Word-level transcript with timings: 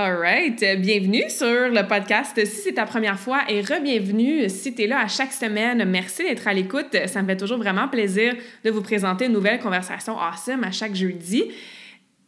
All 0.00 0.16
right. 0.16 0.64
Bienvenue 0.80 1.28
sur 1.28 1.70
le 1.70 1.88
podcast 1.88 2.38
si 2.46 2.60
c'est 2.60 2.74
ta 2.74 2.86
première 2.86 3.18
fois 3.18 3.40
et 3.48 3.62
re-bienvenue 3.62 4.48
si 4.48 4.72
tu 4.72 4.86
là 4.86 5.00
à 5.00 5.08
chaque 5.08 5.32
semaine. 5.32 5.84
Merci 5.86 6.22
d'être 6.22 6.46
à 6.46 6.54
l'écoute. 6.54 6.96
Ça 7.06 7.20
me 7.20 7.26
fait 7.26 7.36
toujours 7.36 7.58
vraiment 7.58 7.88
plaisir 7.88 8.36
de 8.64 8.70
vous 8.70 8.80
présenter 8.80 9.24
une 9.24 9.32
nouvelle 9.32 9.58
conversation 9.58 10.16
awesome 10.16 10.62
à 10.62 10.70
chaque 10.70 10.94
jeudi. 10.94 11.50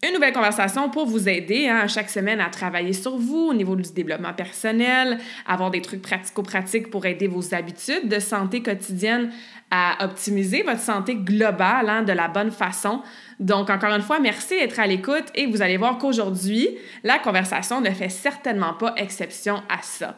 Une 0.03 0.15
nouvelle 0.15 0.33
conversation 0.33 0.89
pour 0.89 1.05
vous 1.05 1.29
aider 1.29 1.69
hein, 1.69 1.87
chaque 1.87 2.09
semaine 2.09 2.41
à 2.41 2.49
travailler 2.49 2.95
sur 2.95 3.19
vous 3.19 3.49
au 3.49 3.55
niveau 3.55 3.77
du 3.77 3.93
développement 3.93 4.33
personnel, 4.33 5.19
avoir 5.47 5.71
des 5.71 5.83
trucs 5.83 6.01
pratico-pratiques 6.01 6.89
pour 6.89 7.05
aider 7.05 7.27
vos 7.27 7.55
habitudes 7.55 8.09
de 8.09 8.19
santé 8.19 8.63
quotidienne 8.63 9.31
à 9.71 10.03
optimiser 10.03 10.63
votre 10.63 10.81
santé 10.81 11.17
globale 11.17 11.91
hein, 11.91 12.03
de 12.03 12.13
la 12.13 12.29
bonne 12.29 12.51
façon. 12.51 13.03
Donc, 13.41 13.69
encore 13.69 13.95
une 13.95 14.01
fois, 14.01 14.21
merci 14.21 14.59
d'être 14.59 14.81
à 14.81 14.87
l'écoute 14.87 15.27
et 15.35 15.45
vous 15.45 15.61
allez 15.61 15.77
voir 15.77 15.99
qu'aujourd'hui, 15.99 16.79
la 17.05 17.19
conversation 17.19 17.83
ne 17.83 17.91
fait 17.91 18.09
certainement 18.09 18.73
pas 18.73 18.95
exception 18.97 19.57
à 19.69 19.83
ça. 19.83 20.17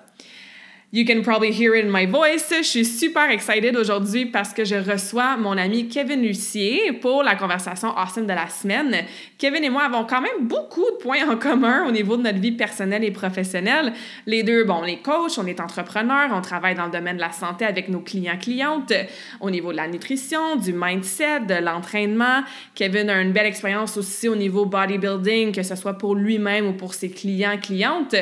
You 0.95 1.07
can 1.07 1.23
probably 1.23 1.53
hear 1.53 1.75
it 1.75 1.87
in 1.87 1.91
my 1.91 2.05
voice. 2.05 2.53
Je 2.55 2.63
suis 2.63 2.85
super 2.85 3.31
excited 3.31 3.75
aujourd'hui 3.79 4.27
parce 4.27 4.53
que 4.53 4.63
je 4.63 4.75
reçois 4.75 5.39
mon 5.39 5.57
ami 5.57 5.89
Kevin 5.89 6.21
Lucier 6.21 6.93
pour 6.93 7.23
la 7.23 7.35
conversation 7.35 7.97
awesome 7.97 8.27
de 8.27 8.35
la 8.35 8.51
semaine. 8.51 9.07
Kevin 9.39 9.65
et 9.65 9.71
moi 9.71 9.85
avons 9.85 10.05
quand 10.05 10.21
même 10.21 10.47
beaucoup 10.47 10.85
de 10.91 10.97
points 11.03 11.27
en 11.27 11.39
commun 11.39 11.87
au 11.89 11.93
niveau 11.93 12.19
de 12.19 12.25
notre 12.25 12.41
vie 12.41 12.53
personnelle 12.53 13.05
et 13.05 13.11
professionnelle. 13.11 13.95
Les 14.27 14.43
deux, 14.43 14.65
bon, 14.65 14.81
on 14.83 14.85
est 14.85 15.01
coach, 15.01 15.39
on 15.39 15.47
est 15.47 15.61
entrepreneur, 15.61 16.29
on 16.31 16.43
travaille 16.43 16.75
dans 16.75 16.85
le 16.85 16.93
domaine 16.93 17.17
de 17.17 17.23
la 17.23 17.33
santé 17.33 17.65
avec 17.65 17.89
nos 17.89 18.01
clients-clientes, 18.01 18.93
au 19.41 19.51
niveau 19.51 19.73
de 19.73 19.79
la 19.79 19.89
nutrition, 19.89 20.57
du 20.57 20.75
mindset, 20.75 21.41
de 21.49 21.55
l'entraînement. 21.55 22.43
Kevin 22.75 23.09
a 23.09 23.23
une 23.23 23.33
belle 23.33 23.47
expérience 23.47 23.97
aussi 23.97 24.29
au 24.29 24.37
niveau 24.37 24.67
bodybuilding, 24.67 25.53
que 25.53 25.63
ce 25.63 25.75
soit 25.75 25.95
pour 25.95 26.15
lui-même 26.15 26.67
ou 26.67 26.75
pour 26.75 26.93
ses 26.93 27.11
clients-clientes. 27.11 28.15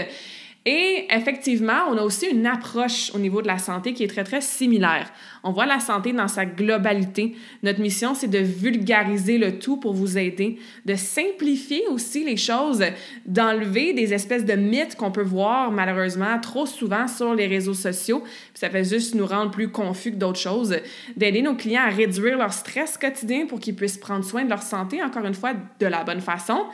Et 0.66 1.06
effectivement, 1.08 1.86
on 1.88 1.96
a 1.96 2.02
aussi 2.02 2.26
une 2.26 2.46
approche 2.46 3.10
au 3.14 3.18
niveau 3.18 3.40
de 3.40 3.46
la 3.46 3.56
santé 3.56 3.94
qui 3.94 4.04
est 4.04 4.08
très, 4.08 4.24
très 4.24 4.42
similaire. 4.42 5.10
On 5.42 5.52
voit 5.52 5.64
la 5.64 5.80
santé 5.80 6.12
dans 6.12 6.28
sa 6.28 6.44
globalité. 6.44 7.34
Notre 7.62 7.80
mission, 7.80 8.14
c'est 8.14 8.28
de 8.28 8.40
vulgariser 8.40 9.38
le 9.38 9.58
tout 9.58 9.78
pour 9.78 9.94
vous 9.94 10.18
aider, 10.18 10.58
de 10.84 10.96
simplifier 10.96 11.86
aussi 11.88 12.24
les 12.24 12.36
choses, 12.36 12.84
d'enlever 13.24 13.94
des 13.94 14.12
espèces 14.12 14.44
de 14.44 14.52
mythes 14.52 14.96
qu'on 14.96 15.10
peut 15.10 15.22
voir 15.22 15.72
malheureusement 15.72 16.38
trop 16.38 16.66
souvent 16.66 17.08
sur 17.08 17.34
les 17.34 17.46
réseaux 17.46 17.72
sociaux. 17.72 18.22
ça 18.52 18.68
fait 18.68 18.84
juste 18.84 19.14
nous 19.14 19.26
rendre 19.26 19.50
plus 19.50 19.70
confus 19.70 20.10
que 20.10 20.16
d'autres 20.16 20.38
choses, 20.38 20.76
d'aider 21.16 21.40
nos 21.40 21.54
clients 21.54 21.84
à 21.86 21.90
réduire 21.90 22.36
leur 22.36 22.52
stress 22.52 22.98
quotidien 22.98 23.46
pour 23.46 23.60
qu'ils 23.60 23.76
puissent 23.76 23.96
prendre 23.96 24.26
soin 24.26 24.44
de 24.44 24.50
leur 24.50 24.62
santé, 24.62 25.02
encore 25.02 25.24
une 25.24 25.32
fois, 25.32 25.54
de 25.54 25.86
la 25.86 26.04
bonne 26.04 26.20
façon. 26.20 26.66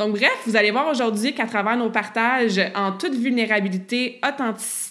Donc, 0.00 0.12
bref, 0.12 0.32
vous 0.46 0.56
allez 0.56 0.70
voir 0.70 0.88
aujourd'hui 0.88 1.34
qu'à 1.34 1.44
travers 1.44 1.76
nos 1.76 1.90
partages, 1.90 2.58
en 2.74 2.92
toute 2.92 3.12
vulnérabilité, 3.12 4.18
authenticité, 4.26 4.89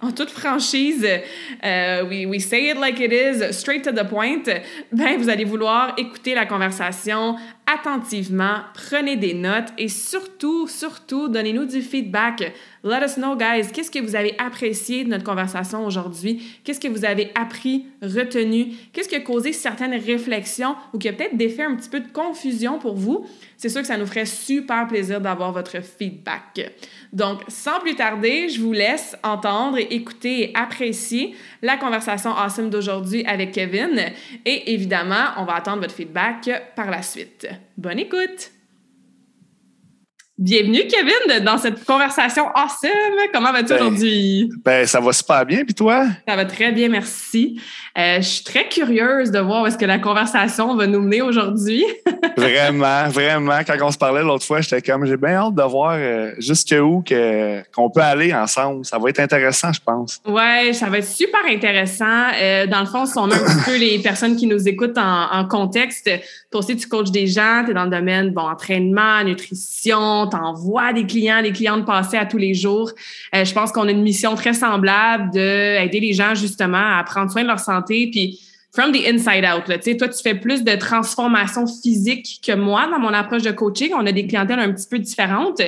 en 0.00 0.12
toute 0.12 0.30
franchise, 0.30 1.06
euh, 1.64 2.04
we, 2.04 2.26
we 2.26 2.40
say 2.40 2.70
it 2.70 2.78
like 2.78 3.00
it 3.00 3.12
is, 3.12 3.52
straight 3.52 3.82
to 3.82 3.92
the 3.92 4.06
point, 4.08 4.44
ben, 4.92 5.18
vous 5.18 5.28
allez 5.28 5.44
vouloir 5.44 5.94
écouter 5.96 6.34
la 6.34 6.46
conversation 6.46 7.36
attentivement, 7.66 8.60
prenez 8.74 9.16
des 9.16 9.34
notes 9.34 9.72
et 9.76 9.88
surtout, 9.88 10.68
surtout, 10.68 11.28
donnez-nous 11.28 11.64
du 11.64 11.82
feedback. 11.82 12.52
Let 12.84 13.04
us 13.04 13.16
know, 13.16 13.34
guys, 13.36 13.72
qu'est-ce 13.72 13.90
que 13.90 13.98
vous 13.98 14.14
avez 14.14 14.36
apprécié 14.38 15.02
de 15.02 15.10
notre 15.10 15.24
conversation 15.24 15.84
aujourd'hui? 15.84 16.60
Qu'est-ce 16.62 16.78
que 16.78 16.86
vous 16.86 17.04
avez 17.04 17.32
appris, 17.34 17.86
retenu? 18.00 18.72
Qu'est-ce 18.92 19.08
qui 19.08 19.16
a 19.16 19.20
causé 19.20 19.52
certaines 19.52 19.94
réflexions 19.94 20.76
ou 20.92 20.98
qui 20.98 21.08
a 21.08 21.12
peut-être 21.12 21.36
défait 21.36 21.64
un 21.64 21.74
petit 21.74 21.88
peu 21.88 21.98
de 21.98 22.08
confusion 22.08 22.78
pour 22.78 22.94
vous? 22.94 23.26
C'est 23.56 23.68
sûr 23.68 23.80
que 23.80 23.86
ça 23.88 23.96
nous 23.96 24.06
ferait 24.06 24.26
super 24.26 24.86
plaisir 24.86 25.20
d'avoir 25.20 25.50
votre 25.50 25.82
feedback. 25.82 26.70
Donc, 27.12 27.40
sans 27.48 27.80
plus 27.80 27.96
tarder, 27.96 28.48
je 28.48 28.60
vous 28.60 28.72
laisse 28.72 29.16
entendre 29.24 29.45
et 29.76 29.94
écouter 29.94 30.50
et 30.50 30.56
apprécier 30.56 31.34
la 31.62 31.76
conversation 31.76 32.30
awesome 32.30 32.70
d'aujourd'hui 32.70 33.24
avec 33.26 33.52
Kevin. 33.52 34.00
Et 34.44 34.74
évidemment, 34.74 35.26
on 35.38 35.44
va 35.44 35.54
attendre 35.54 35.82
votre 35.82 35.94
feedback 35.94 36.50
par 36.74 36.90
la 36.90 37.02
suite. 37.02 37.48
Bonne 37.76 37.98
écoute! 37.98 38.55
Bienvenue, 40.38 40.86
Kevin, 40.86 41.42
dans 41.42 41.56
cette 41.56 41.82
conversation 41.86 42.48
awesome. 42.54 42.90
Comment 43.32 43.52
vas-tu 43.52 43.70
ben, 43.70 43.76
aujourd'hui? 43.76 44.50
Ben, 44.62 44.86
ça 44.86 45.00
va 45.00 45.10
super 45.14 45.46
bien, 45.46 45.64
puis 45.64 45.72
toi? 45.72 46.04
Ça 46.28 46.36
va 46.36 46.44
très 46.44 46.72
bien, 46.72 46.90
merci. 46.90 47.58
Euh, 47.96 48.16
je 48.16 48.28
suis 48.28 48.44
très 48.44 48.68
curieuse 48.68 49.30
de 49.30 49.38
voir 49.38 49.62
où 49.62 49.66
est-ce 49.66 49.78
que 49.78 49.86
la 49.86 49.98
conversation 49.98 50.76
va 50.76 50.86
nous 50.86 51.00
mener 51.00 51.22
aujourd'hui. 51.22 51.86
vraiment, 52.36 53.08
vraiment. 53.08 53.60
Quand 53.66 53.76
on 53.80 53.90
se 53.90 53.96
parlait 53.96 54.22
l'autre 54.22 54.44
fois, 54.44 54.60
j'étais 54.60 54.82
comme, 54.82 55.06
j'ai 55.06 55.16
bien 55.16 55.36
hâte 55.36 55.54
de 55.54 55.62
voir 55.62 55.94
euh, 55.94 56.32
jusqu'où 56.36 57.02
que, 57.02 57.62
qu'on 57.74 57.88
peut 57.88 58.02
aller 58.02 58.34
ensemble. 58.34 58.84
Ça 58.84 58.98
va 58.98 59.08
être 59.08 59.20
intéressant, 59.20 59.72
je 59.72 59.80
pense. 59.82 60.20
Ouais, 60.26 60.74
ça 60.74 60.90
va 60.90 60.98
être 60.98 61.08
super 61.08 61.40
intéressant. 61.48 62.26
Euh, 62.38 62.66
dans 62.66 62.80
le 62.80 62.86
fond, 62.86 63.06
si 63.06 63.16
on 63.16 63.30
a 63.30 63.36
un 63.36 63.38
petit 63.38 63.64
peu 63.64 63.76
les 63.78 63.98
personnes 64.00 64.36
qui 64.36 64.46
nous 64.46 64.68
écoutent 64.68 64.98
en, 64.98 65.32
en 65.32 65.48
contexte, 65.48 66.10
toi 66.50 66.60
aussi, 66.60 66.76
tu 66.76 66.86
coaches 66.88 67.10
des 67.10 67.26
gens, 67.26 67.62
tu 67.64 67.70
es 67.70 67.74
dans 67.74 67.84
le 67.84 67.90
domaine, 67.90 68.34
bon, 68.34 68.42
entraînement, 68.42 69.24
nutrition, 69.24 70.25
t'envoies 70.26 70.92
des 70.92 71.06
clients, 71.06 71.42
des 71.42 71.52
clientes 71.52 71.84
passer 71.86 72.16
à 72.16 72.26
tous 72.26 72.38
les 72.38 72.54
jours. 72.54 72.92
je 73.32 73.52
pense 73.52 73.72
qu'on 73.72 73.88
a 73.88 73.90
une 73.90 74.02
mission 74.02 74.34
très 74.34 74.52
semblable 74.52 75.30
d'aider 75.30 76.00
les 76.00 76.12
gens 76.12 76.34
justement 76.34 76.98
à 76.98 77.02
prendre 77.04 77.30
soin 77.30 77.42
de 77.42 77.48
leur 77.48 77.58
santé 77.58 78.08
puis 78.10 78.40
from 78.76 78.92
the 78.92 79.06
inside 79.06 79.44
out. 79.44 79.66
Là, 79.68 79.78
toi, 79.78 80.08
tu 80.08 80.22
fais 80.22 80.34
plus 80.34 80.62
de 80.62 80.74
transformation 80.76 81.66
physique 81.66 82.40
que 82.46 82.52
moi 82.52 82.86
dans 82.90 82.98
mon 82.98 83.12
approche 83.14 83.42
de 83.42 83.50
coaching. 83.50 83.92
On 83.94 84.06
a 84.06 84.12
des 84.12 84.26
clientèles 84.26 84.58
un 84.58 84.72
petit 84.72 84.86
peu 84.88 84.98
différentes. 84.98 85.62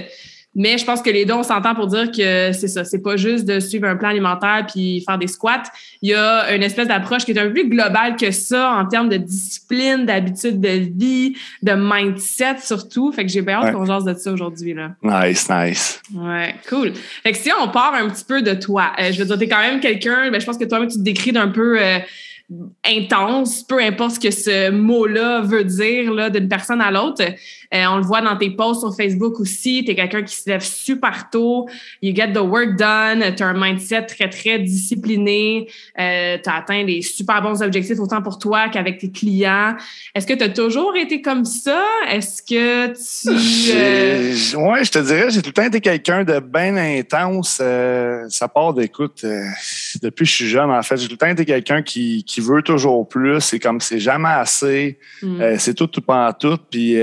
Mais 0.59 0.77
je 0.77 0.85
pense 0.85 1.01
que 1.01 1.09
les 1.09 1.25
deux, 1.25 1.35
on 1.35 1.45
s'entend 1.45 1.73
pour 1.77 1.87
dire 1.87 2.11
que 2.11 2.51
c'est 2.53 2.67
ça. 2.67 2.83
C'est 2.83 3.01
pas 3.01 3.17
juste 3.17 3.45
de 3.45 3.61
suivre 3.61 3.87
un 3.87 3.95
plan 3.95 4.09
alimentaire 4.09 4.67
puis 4.67 5.05
faire 5.07 5.17
des 5.17 5.29
squats. 5.29 5.63
Il 6.03 6.11
y 6.11 6.15
a 6.15 6.53
une 6.53 6.65
espèce 6.65 6.89
d'approche 6.89 7.25
qui 7.25 7.31
est 7.31 7.39
un 7.39 7.47
peu 7.47 7.53
plus 7.53 7.69
globale 7.69 8.17
que 8.17 8.33
ça 8.33 8.73
en 8.73 8.85
termes 8.85 9.09
de 9.09 9.19
discipline, 9.19 10.05
d'habitude 10.05 10.61
de 10.61 10.91
vie, 10.99 11.37
de 11.63 11.73
mindset 11.73 12.57
surtout. 12.61 13.13
Fait 13.13 13.25
que 13.25 13.31
j'ai 13.31 13.41
bien 13.41 13.63
hâte 13.63 13.73
qu'on 13.73 13.85
jase 13.85 14.05
de 14.05 14.15
ça 14.15 14.33
aujourd'hui. 14.33 14.75
là. 14.75 14.97
Nice, 15.01 15.49
nice. 15.49 16.03
Ouais, 16.13 16.57
cool. 16.69 16.93
Fait 17.23 17.31
que 17.31 17.39
si 17.39 17.51
on 17.63 17.69
part 17.69 17.95
un 17.95 18.09
petit 18.09 18.25
peu 18.25 18.43
de 18.43 18.55
toi, 18.55 18.91
euh, 18.99 19.13
je 19.13 19.19
veux 19.21 19.27
dire, 19.27 19.39
t'es 19.39 19.49
quand 19.49 19.61
même 19.61 19.79
quelqu'un, 19.79 20.29
ben, 20.33 20.41
je 20.41 20.47
pense 20.47 20.59
que 20.59 20.65
toi-même, 20.65 20.89
tu 20.89 20.99
te 20.99 21.03
décris 21.05 21.31
d'un 21.31 21.49
peu... 21.49 21.81
Euh, 21.81 22.01
intense, 22.85 23.63
peu 23.63 23.79
importe 23.79 24.13
ce 24.13 24.21
que 24.21 24.31
ce 24.31 24.71
mot-là 24.71 25.43
veut 25.43 25.65
dire 25.65 26.13
là, 26.13 26.31
d'une 26.31 26.49
personne 26.49 26.81
à 26.81 26.91
l'autre. 26.91 27.23
Euh, 27.75 27.85
on 27.91 27.97
le 27.99 28.03
voit 28.03 28.23
dans 28.23 28.37
tes 28.37 28.51
posts 28.51 28.81
sur 28.81 28.97
Facebook 28.97 29.39
aussi. 29.41 29.85
Tu 29.85 29.91
es 29.91 29.95
quelqu'un 29.95 30.23
qui 30.23 30.35
se 30.35 30.49
lève 30.49 30.63
super 30.63 31.29
tôt. 31.31 31.69
You 32.01 32.15
get 32.15 32.33
the 32.33 32.39
work 32.39 32.79
done. 32.79 33.35
Tu 33.37 33.43
as 33.43 33.47
un 33.47 33.61
mindset 33.61 34.07
très, 34.07 34.29
très 34.31 34.59
discipliné. 34.59 35.69
Euh, 35.99 36.39
tu 36.43 36.49
as 36.49 36.55
atteint 36.55 36.85
des 36.85 37.03
super 37.03 37.43
bons 37.43 37.63
objectifs 37.63 37.99
autant 37.99 38.23
pour 38.23 38.39
toi 38.39 38.69
qu'avec 38.69 38.99
tes 38.99 39.11
clients. 39.11 39.77
Est-ce 40.15 40.27
que 40.27 40.33
tu 40.33 40.45
as 40.45 40.49
toujours 40.49 40.97
été 40.97 41.21
comme 41.21 41.45
ça? 41.45 41.83
Est-ce 42.09 42.43
que 42.43 42.87
tu... 42.89 43.73
Euh... 43.75 44.35
Oui, 44.57 44.85
je 44.85 44.91
te 44.91 44.99
dirais, 45.01 45.31
j'ai 45.31 45.43
tout 45.43 45.51
le 45.51 45.55
temps 45.55 45.67
été 45.67 45.81
quelqu'un 45.81 46.25
de 46.25 46.41
bien 46.41 46.77
intense. 46.77 47.59
Euh, 47.61 48.25
ça 48.31 48.49
part 48.49 48.73
d'écoute. 48.73 49.21
Euh, 49.25 49.45
depuis 50.03 50.25
que 50.25 50.31
je 50.31 50.35
suis 50.37 50.49
jeune, 50.49 50.71
en 50.71 50.83
fait, 50.83 50.97
j'ai 50.97 51.07
tout 51.07 51.15
le 51.15 51.19
temps 51.19 51.27
été 51.27 51.45
quelqu'un 51.45 51.83
qui, 51.83 52.25
qui 52.25 52.41
veut 52.41 52.63
toujours 52.63 53.07
plus. 53.07 53.41
C'est 53.41 53.59
comme 53.59 53.81
c'est 53.81 54.01
jamais 54.01 54.29
assez. 54.29 54.99
Mm. 55.23 55.59
c'est 55.59 55.75
tout, 55.75 55.87
tout 55.87 56.01
pas 56.01 56.33
tout. 56.33 56.59
Puis 56.71 56.97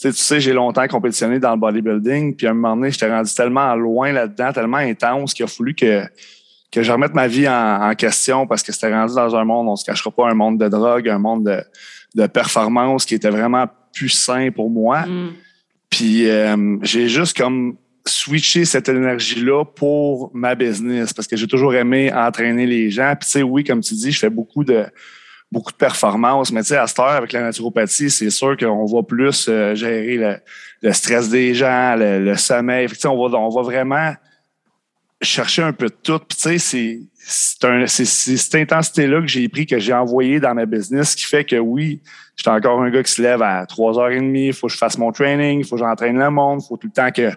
tu 0.00 0.12
sais, 0.12 0.40
j'ai 0.40 0.52
longtemps 0.52 0.86
compétitionné 0.86 1.38
dans 1.38 1.52
le 1.52 1.56
bodybuilding, 1.58 2.36
puis 2.36 2.46
à 2.46 2.50
un 2.50 2.54
moment 2.54 2.76
donné, 2.76 2.90
j'étais 2.90 3.10
rendu 3.10 3.32
tellement 3.32 3.74
loin 3.74 4.12
là-dedans, 4.12 4.52
tellement 4.52 4.78
intense 4.78 5.34
qu'il 5.34 5.44
a 5.44 5.48
fallu 5.48 5.74
que, 5.74 6.02
que 6.70 6.82
je 6.82 6.90
remette 6.90 7.14
ma 7.14 7.28
vie 7.28 7.48
en, 7.48 7.94
question 7.96 8.46
parce 8.46 8.62
que 8.62 8.72
c'était 8.72 8.92
rendu 8.92 9.14
dans 9.14 9.36
un 9.36 9.44
monde, 9.44 9.68
on 9.68 9.76
se 9.76 9.84
cachera 9.84 10.10
pas, 10.10 10.28
un 10.28 10.34
monde 10.34 10.58
de 10.58 10.68
drogue, 10.68 11.08
un 11.08 11.18
monde 11.18 11.44
de, 11.44 11.62
de 12.14 12.26
performance 12.26 13.04
qui 13.04 13.14
était 13.14 13.30
vraiment 13.30 13.66
plus 13.92 14.08
sain 14.08 14.50
pour 14.50 14.70
moi. 14.70 15.06
Mm. 15.06 15.32
Puis 15.90 16.28
euh, 16.28 16.76
j'ai 16.82 17.08
juste 17.08 17.36
comme 17.36 17.76
switcher 18.06 18.64
cette 18.64 18.88
énergie-là 18.88 19.64
pour 19.64 20.30
ma 20.34 20.54
business 20.54 21.12
parce 21.12 21.26
que 21.26 21.36
j'ai 21.36 21.46
toujours 21.46 21.74
aimé 21.74 22.12
entraîner 22.12 22.66
les 22.66 22.90
gens. 22.90 23.14
Puis, 23.18 23.26
tu 23.26 23.32
sais, 23.32 23.42
oui, 23.42 23.64
comme 23.64 23.80
tu 23.80 23.94
dis, 23.94 24.12
je 24.12 24.18
fais 24.18 24.30
beaucoup 24.30 24.64
de 24.64 24.84
beaucoup 25.54 25.72
de 25.72 25.76
performances, 25.76 26.52
mais 26.52 26.60
tu 26.62 26.68
sais, 26.68 26.76
à 26.76 26.86
cette 26.86 26.98
heure, 26.98 27.06
avec 27.06 27.32
la 27.32 27.40
naturopathie, 27.40 28.10
c'est 28.10 28.28
sûr 28.28 28.56
qu'on 28.56 28.84
va 28.84 29.02
plus 29.02 29.46
euh, 29.48 29.74
gérer 29.74 30.40
le, 30.82 30.92
stress 30.92 31.30
des 31.30 31.54
gens, 31.54 31.96
le, 31.96 32.36
sommeil. 32.36 32.88
Fait 32.88 33.06
on 33.06 33.16
va, 33.16 33.38
on 33.38 33.48
va 33.48 33.62
vraiment 33.62 34.12
chercher 35.22 35.62
un 35.62 35.72
peu 35.72 35.86
de 35.86 35.94
tout. 36.02 36.18
Puis, 36.18 36.36
tu 36.36 36.58
sais, 36.58 37.06
c'est 37.86 38.04
cette 38.04 38.54
intensité-là 38.54 39.20
que 39.22 39.26
j'ai 39.28 39.48
pris, 39.48 39.64
que 39.64 39.78
j'ai 39.78 39.94
envoyé 39.94 40.40
dans 40.40 40.54
ma 40.54 40.66
business, 40.66 41.14
qui 41.14 41.24
fait 41.24 41.44
que 41.44 41.56
oui, 41.56 42.02
j'étais 42.36 42.50
encore 42.50 42.82
un 42.82 42.90
gars 42.90 43.02
qui 43.02 43.12
se 43.12 43.22
lève 43.22 43.40
à 43.40 43.64
3h30, 43.64 44.36
il 44.36 44.52
faut 44.52 44.66
que 44.66 44.72
je 44.74 44.78
fasse 44.78 44.98
mon 44.98 45.12
training, 45.12 45.60
il 45.60 45.64
faut 45.64 45.76
que 45.76 45.82
j'entraîne 45.82 46.18
le 46.18 46.30
monde, 46.30 46.60
il 46.62 46.68
faut 46.68 46.76
tout 46.76 46.88
le 46.88 46.92
temps 46.92 47.10
que 47.10 47.30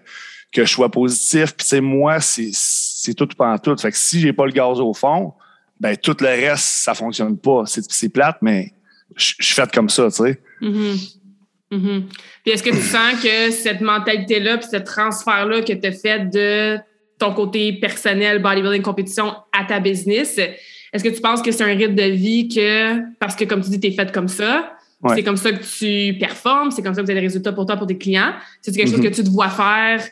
que 0.51 0.65
je 0.65 0.71
sois 0.71 0.89
positif. 0.89 1.55
Puis, 1.55 1.65
tu 1.65 1.67
sais, 1.67 1.81
moi, 1.81 2.19
c'est 2.19 3.13
tout 3.13 3.27
pendant 3.37 3.57
tout. 3.57 3.77
Fait 3.77 3.91
que 3.91 3.97
si 3.97 4.19
j'ai 4.19 4.33
pas 4.33 4.45
le 4.45 4.51
gaz 4.51 4.79
au 4.79 4.93
fond, 4.93 5.33
ben 5.79 5.95
tout 5.97 6.15
le 6.19 6.27
reste, 6.27 6.63
ça 6.63 6.93
fonctionne 6.93 7.37
pas. 7.37 7.63
C'est 7.65 8.09
plate, 8.09 8.37
mais 8.41 8.73
je 9.15 9.33
suis 9.39 9.53
fait 9.53 9.71
comme 9.71 9.89
ça, 9.89 10.07
tu 10.07 10.23
sais. 10.23 10.41
Mm-hmm. 10.61 11.17
Mm-hmm. 11.71 12.03
Puis 12.43 12.53
est-ce 12.53 12.63
que 12.63 12.69
tu 12.69 12.81
sens 12.81 13.21
que 13.21 13.51
cette 13.51 13.81
mentalité-là, 13.81 14.57
puis 14.57 14.67
ce 14.71 14.77
transfert-là 14.77 15.61
que 15.61 15.73
tu 15.73 15.87
as 15.87 15.91
fait 15.91 16.29
de 16.29 16.77
ton 17.19 17.33
côté 17.33 17.73
personnel, 17.73 18.41
bodybuilding, 18.41 18.81
compétition 18.81 19.35
à 19.51 19.65
ta 19.65 19.79
business, 19.79 20.37
est-ce 20.37 21.03
que 21.03 21.09
tu 21.09 21.21
penses 21.21 21.41
que 21.41 21.51
c'est 21.51 21.63
un 21.63 21.75
rythme 21.75 21.95
de 21.95 22.03
vie 22.03 22.47
que, 22.47 22.99
parce 23.19 23.35
que 23.35 23.43
comme 23.43 23.61
tu 23.61 23.69
dis, 23.69 23.79
tu 23.79 23.87
es 23.87 23.91
fait 23.91 24.11
comme 24.11 24.27
ça, 24.27 24.73
c'est 25.13 25.23
comme 25.23 25.37
ça 25.37 25.51
que 25.51 25.63
tu 25.63 26.17
performes, 26.17 26.71
c'est 26.71 26.81
comme 26.81 26.93
ça 26.93 27.01
que 27.01 27.05
tu 27.05 27.11
as 27.11 27.15
des 27.15 27.21
résultats 27.21 27.53
pour 27.53 27.65
toi, 27.65 27.77
pour 27.77 27.87
tes 27.87 27.97
clients, 27.97 28.33
c'est 28.61 28.71
quelque 28.71 28.89
chose 28.89 28.99
mm-hmm. 28.99 29.09
que 29.09 29.15
tu 29.15 29.23
te 29.23 29.29
vois 29.29 29.49
faire 29.49 30.03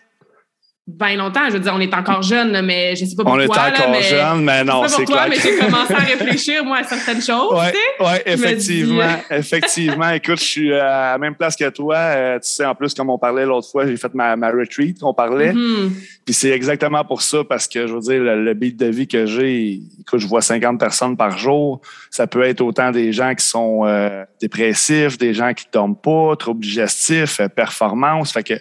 bien 0.88 1.16
longtemps. 1.16 1.48
Je 1.48 1.54
veux 1.54 1.60
dire, 1.60 1.74
on 1.76 1.80
est 1.80 1.94
encore 1.94 2.22
jeune, 2.22 2.62
mais 2.64 2.96
je 2.96 3.06
sais 3.06 3.16
pas 3.16 3.24
pourquoi. 3.24 3.42
On 3.42 3.42
est 3.42 3.82
encore 3.82 4.02
jeune, 4.02 4.44
mais 4.44 4.64
non, 4.64 4.88
c'est 4.88 5.06
clair. 5.06 5.28
mais 5.30 5.38
j'ai 5.38 5.58
commencé 5.58 5.94
à 5.94 6.00
réfléchir, 6.00 6.64
moi, 6.64 6.78
à 6.78 6.84
certaines 6.84 7.22
choses. 7.22 7.54
Oui, 7.54 8.06
ouais, 8.06 8.24
effectivement. 8.26 9.16
effectivement. 9.32 10.10
Écoute, 10.12 10.40
je 10.40 10.44
suis 10.44 10.74
à 10.74 11.14
la 11.14 11.18
même 11.18 11.36
place 11.36 11.56
que 11.56 11.70
toi. 11.70 11.96
Euh, 11.96 12.36
tu 12.36 12.50
sais, 12.50 12.66
en 12.66 12.76
plus, 12.76 12.94
comme 12.94 13.10
on 13.10 13.18
parlait 13.18 13.46
l'autre 13.46 13.70
fois, 13.70 13.88
j'ai 13.88 13.98
fait 13.98 14.14
ma, 14.14 14.36
ma 14.36 14.50
retreat, 14.52 14.98
on 15.02 15.14
parlait. 15.14 15.54
Mm-hmm. 15.54 15.90
Puis 16.24 16.34
c'est 16.34 16.52
exactement 16.52 17.04
pour 17.04 17.22
ça, 17.22 17.44
parce 17.44 17.68
que, 17.68 17.88
je 17.88 17.94
veux 17.94 18.00
dire, 18.00 18.22
le, 18.22 18.54
beat 18.54 18.78
de 18.78 18.88
vie 18.88 19.08
que 19.08 19.26
j'ai, 19.26 19.80
écoute, 20.00 20.20
je 20.20 20.28
vois 20.28 20.42
50 20.42 20.80
personnes 20.80 21.18
par 21.18 21.38
jour. 21.38 21.82
Ça 22.12 22.28
peut 22.28 22.44
être 22.44 22.62
autant 22.62 22.92
des 22.92 23.12
gens 23.12 23.34
qui 23.34 23.46
sont 23.46 23.86
euh, 23.86 24.24
dépressifs, 24.40 25.18
des 25.18 25.34
gens 25.34 25.54
qui 25.54 25.66
tombent 25.66 26.00
pas, 26.00 26.36
troubles 26.36 26.64
digestifs, 26.64 27.40
euh, 27.40 27.48
performance. 27.48 28.32
Fait 28.32 28.44
que 28.44 28.54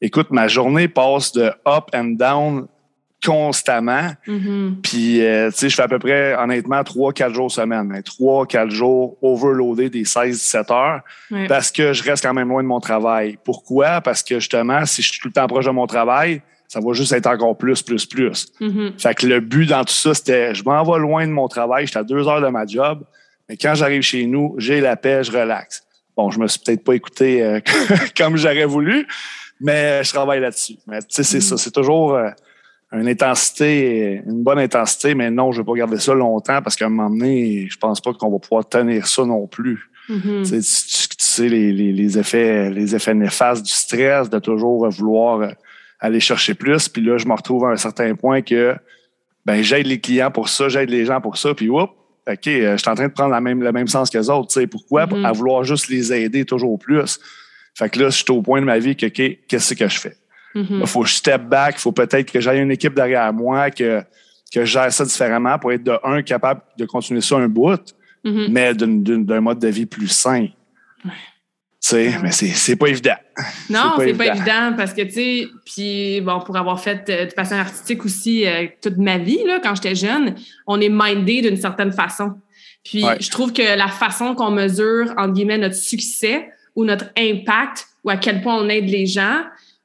écoute, 0.00 0.28
ma 0.30 0.48
journée 0.48 0.88
passe 0.88 1.32
de 1.32 1.50
up 1.66 1.84
and 1.94 2.16
down 2.16 2.66
constamment. 3.24 4.12
Mm-hmm. 4.26 4.80
Puis, 4.82 5.24
euh, 5.24 5.50
tu 5.50 5.56
sais, 5.58 5.68
je 5.68 5.74
fais 5.74 5.82
à 5.82 5.88
peu 5.88 5.98
près, 5.98 6.36
honnêtement, 6.36 6.84
trois, 6.84 7.12
quatre 7.12 7.34
jours 7.34 7.50
semaine. 7.50 8.02
Trois, 8.04 8.46
quatre 8.46 8.70
jours 8.70 9.16
overloadés 9.22 9.90
des 9.90 10.04
16-17 10.04 10.72
heures 10.72 11.00
parce 11.48 11.70
que 11.70 11.92
je 11.92 12.02
reste 12.04 12.24
quand 12.24 12.34
même 12.34 12.48
loin 12.48 12.62
de 12.62 12.68
mon 12.68 12.80
travail. 12.80 13.36
Pourquoi? 13.44 14.00
Parce 14.00 14.22
que 14.22 14.36
justement, 14.36 14.86
si 14.86 15.02
je 15.02 15.10
suis 15.10 15.20
tout 15.20 15.28
le 15.28 15.32
temps 15.32 15.46
proche 15.46 15.66
de 15.66 15.70
mon 15.70 15.86
travail, 15.86 16.42
ça 16.68 16.80
va 16.80 16.92
juste 16.92 17.12
être 17.12 17.26
encore 17.26 17.56
plus, 17.56 17.82
plus, 17.82 18.06
plus. 18.06 18.52
Mm-hmm. 18.60 19.00
Fait 19.00 19.14
que 19.14 19.26
le 19.26 19.40
but 19.40 19.66
dans 19.66 19.84
tout 19.84 19.94
ça, 19.94 20.14
c'était, 20.14 20.54
je 20.54 20.62
m'en 20.62 20.84
vais 20.84 20.98
loin 21.00 21.26
de 21.26 21.32
mon 21.32 21.48
travail, 21.48 21.86
j'étais 21.86 21.98
à 21.98 22.04
deux 22.04 22.28
heures 22.28 22.42
de 22.42 22.48
ma 22.48 22.66
job, 22.66 23.04
mais 23.48 23.56
quand 23.56 23.74
j'arrive 23.74 24.02
chez 24.02 24.26
nous, 24.26 24.54
j'ai 24.58 24.80
la 24.80 24.96
paix, 24.96 25.24
je 25.24 25.32
relaxe. 25.32 25.82
Bon, 26.16 26.30
je 26.30 26.38
me 26.38 26.46
suis 26.46 26.60
peut-être 26.60 26.84
pas 26.84 26.94
écouté 26.94 27.42
euh, 27.42 27.60
comme 28.16 28.36
j'aurais 28.36 28.66
voulu, 28.66 29.06
mais 29.60 30.02
je 30.04 30.12
travaille 30.12 30.40
là-dessus. 30.40 30.76
Mais 30.86 31.00
tu 31.00 31.06
sais, 31.10 31.22
c'est 31.22 31.40
ça. 31.40 31.54
Mm. 31.54 31.58
C'est 31.58 31.70
toujours 31.70 32.14
euh, 32.14 32.30
une 32.92 33.08
intensité, 33.08 34.22
une 34.26 34.42
bonne 34.42 34.58
intensité, 34.58 35.14
mais 35.14 35.30
non, 35.30 35.52
je 35.52 35.60
ne 35.60 35.64
vais 35.64 35.72
pas 35.72 35.78
garder 35.78 35.98
ça 35.98 36.14
longtemps 36.14 36.62
parce 36.62 36.76
qu'à 36.76 36.86
un 36.86 36.90
moment 36.90 37.10
donné, 37.10 37.68
je 37.70 37.76
pense 37.76 38.00
pas 38.00 38.12
qu'on 38.12 38.30
va 38.30 38.38
pouvoir 38.38 38.68
tenir 38.68 39.06
ça 39.06 39.24
non 39.24 39.46
plus. 39.46 39.90
Mm-hmm. 40.08 40.48
Tu, 40.48 40.62
sais, 41.18 41.48
les, 41.48 42.18
effets, 42.18 42.70
les 42.70 42.94
effets 42.94 43.14
néfastes 43.14 43.62
du 43.62 43.72
stress, 43.72 44.30
de 44.30 44.38
toujours 44.38 44.88
vouloir 44.88 45.40
euh, 45.40 45.48
aller 46.00 46.20
chercher 46.20 46.54
plus. 46.54 46.88
Puis 46.88 47.02
là, 47.02 47.18
je 47.18 47.26
me 47.26 47.34
retrouve 47.34 47.66
à 47.66 47.70
un 47.70 47.76
certain 47.76 48.14
point 48.14 48.40
que 48.40 48.74
ben, 49.44 49.62
j'aide 49.62 49.86
les 49.86 50.00
clients 50.00 50.30
pour 50.30 50.48
ça, 50.48 50.68
j'aide 50.68 50.90
les 50.90 51.04
gens 51.04 51.20
pour 51.20 51.36
ça, 51.36 51.54
puis 51.54 51.68
whoop, 51.68 51.90
OK, 52.26 52.46
euh, 52.46 52.72
je 52.72 52.76
suis 52.76 52.90
en 52.90 52.94
train 52.94 53.08
de 53.08 53.12
prendre 53.12 53.30
la 53.30 53.40
même, 53.40 53.62
le 53.62 53.72
même 53.72 53.88
sens 53.88 54.10
que 54.10 54.18
les 54.18 54.30
autres. 54.30 54.48
Tu 54.48 54.60
sais, 54.60 54.66
pourquoi? 54.66 55.06
Mm-hmm. 55.06 55.26
À 55.26 55.32
vouloir 55.32 55.64
juste 55.64 55.88
les 55.88 56.12
aider 56.12 56.44
toujours 56.44 56.78
plus. 56.78 57.18
Fait 57.78 57.88
que 57.88 58.00
là, 58.00 58.10
je 58.10 58.16
suis 58.16 58.24
au 58.30 58.42
point 58.42 58.60
de 58.60 58.66
ma 58.66 58.80
vie 58.80 58.96
que, 58.96 59.06
OK, 59.06 59.38
qu'est-ce 59.46 59.74
que 59.74 59.88
je 59.88 60.00
fais? 60.00 60.16
Il 60.56 60.62
mm-hmm. 60.62 60.86
faut 60.86 61.02
que 61.02 61.08
je 61.08 61.14
step 61.14 61.42
back, 61.42 61.76
il 61.76 61.80
faut 61.80 61.92
peut-être 61.92 62.32
que 62.32 62.40
j'aille 62.40 62.58
une 62.58 62.72
équipe 62.72 62.92
derrière 62.92 63.32
moi, 63.32 63.70
que, 63.70 64.02
que 64.52 64.64
je 64.64 64.72
gère 64.72 64.92
ça 64.92 65.04
différemment 65.04 65.60
pour 65.60 65.70
être 65.70 65.84
de 65.84 65.96
un 66.02 66.22
capable 66.22 66.62
de 66.76 66.84
continuer 66.86 67.20
ça 67.20 67.36
un 67.36 67.46
bout, 67.46 67.94
mm-hmm. 68.24 68.48
mais 68.50 68.74
d'un 68.74 69.40
mode 69.40 69.60
de 69.60 69.68
vie 69.68 69.86
plus 69.86 70.08
sain. 70.08 70.48
Tu 71.04 71.10
sais, 71.78 72.14
mais 72.20 72.32
c'est 72.32 72.74
pas 72.74 72.88
évident. 72.88 73.14
Non, 73.70 73.92
c'est 73.96 74.14
pas, 74.14 74.26
évident 74.26 74.72
parce 74.76 74.92
que, 74.92 75.02
tu 75.02 75.12
sais, 75.12 75.46
puis 75.64 76.20
bon, 76.20 76.40
pour 76.40 76.56
avoir 76.56 76.80
fait 76.80 77.08
euh, 77.08 77.26
de 77.26 77.30
façon 77.30 77.54
artistique 77.54 78.04
aussi 78.04 78.44
euh, 78.44 78.66
toute 78.82 78.96
ma 78.96 79.18
vie, 79.18 79.44
là, 79.46 79.60
quand 79.62 79.76
j'étais 79.76 79.94
jeune, 79.94 80.34
on 80.66 80.80
est 80.80 80.90
mindé 80.90 81.42
d'une 81.42 81.56
certaine 81.56 81.92
façon. 81.92 82.40
Puis 82.84 83.04
je 83.20 83.30
trouve 83.30 83.52
que 83.52 83.76
la 83.76 83.86
façon 83.86 84.34
qu'on 84.34 84.50
mesure, 84.50 85.14
entre 85.16 85.34
guillemets, 85.34 85.58
notre 85.58 85.76
succès, 85.76 86.48
ou 86.78 86.84
notre 86.84 87.06
impact 87.18 87.88
ou 88.04 88.10
à 88.10 88.16
quel 88.16 88.40
point 88.40 88.56
on 88.56 88.68
aide 88.68 88.88
les 88.88 89.04
gens, 89.04 89.42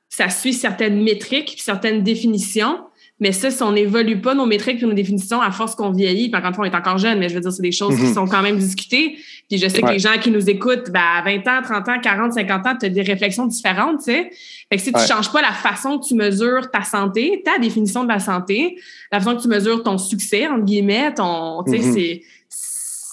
ça 0.10 0.30
suit 0.30 0.54
certaines 0.54 1.02
métriques, 1.02 1.56
certaines 1.58 2.04
définitions. 2.04 2.82
Mais 3.20 3.32
ça, 3.32 3.50
si 3.50 3.64
on 3.64 3.72
n'évolue 3.72 4.22
pas 4.22 4.36
nos 4.36 4.46
métriques 4.46 4.84
et 4.84 4.86
nos 4.86 4.94
définitions 4.94 5.42
à 5.42 5.50
force 5.50 5.74
qu'on 5.74 5.90
vieillit, 5.90 6.30
par 6.30 6.44
contre, 6.44 6.60
on 6.60 6.66
est 6.66 6.76
encore 6.76 7.00
jeune, 7.00 7.18
mais 7.18 7.30
je 7.30 7.34
veux 7.34 7.40
dire, 7.40 7.52
c'est 7.52 7.64
des 7.64 7.72
choses 7.72 7.96
qui 7.96 8.04
mhm. 8.04 8.14
sont 8.14 8.28
quand 8.28 8.44
même 8.44 8.58
discutées. 8.58 9.18
Puis 9.50 9.58
je 9.58 9.68
sais 9.68 9.82
que 9.82 9.90
les 9.90 9.98
gens 9.98 10.20
qui 10.22 10.30
nous 10.30 10.48
écoutent, 10.48 10.92
ben, 10.92 11.02
à 11.02 11.24
20 11.24 11.48
ans, 11.48 11.62
30 11.64 11.90
ans, 11.90 12.00
40, 12.00 12.34
50 12.34 12.68
ans, 12.68 12.76
tu 12.80 12.86
as 12.86 12.90
des 12.90 13.02
réflexions 13.02 13.48
différentes, 13.48 14.00
tu 14.00 14.12
sais. 14.12 14.30
Fait 14.70 14.78
que 14.78 14.82
si 14.84 14.94
tu 14.94 15.00
ne 15.00 15.06
changes 15.06 15.32
pas 15.32 15.42
la 15.42 15.52
façon 15.52 15.98
que 15.98 16.06
tu 16.06 16.14
mesures 16.14 16.70
ta 16.70 16.84
santé, 16.84 17.42
ta 17.44 17.58
définition 17.58 18.04
de 18.04 18.10
la 18.10 18.20
santé, 18.20 18.78
la 19.12 19.20
façon 19.20 19.36
que 19.36 19.42
tu 19.42 19.48
mesures 19.48 19.82
ton 19.82 19.98
succès, 19.98 20.48
entre 20.48 20.66
guillemets, 20.66 21.12
ton, 21.16 21.64
tu 21.64 21.72
sais, 21.72 21.80
mhm. 21.80 21.94
c'est 21.94 22.22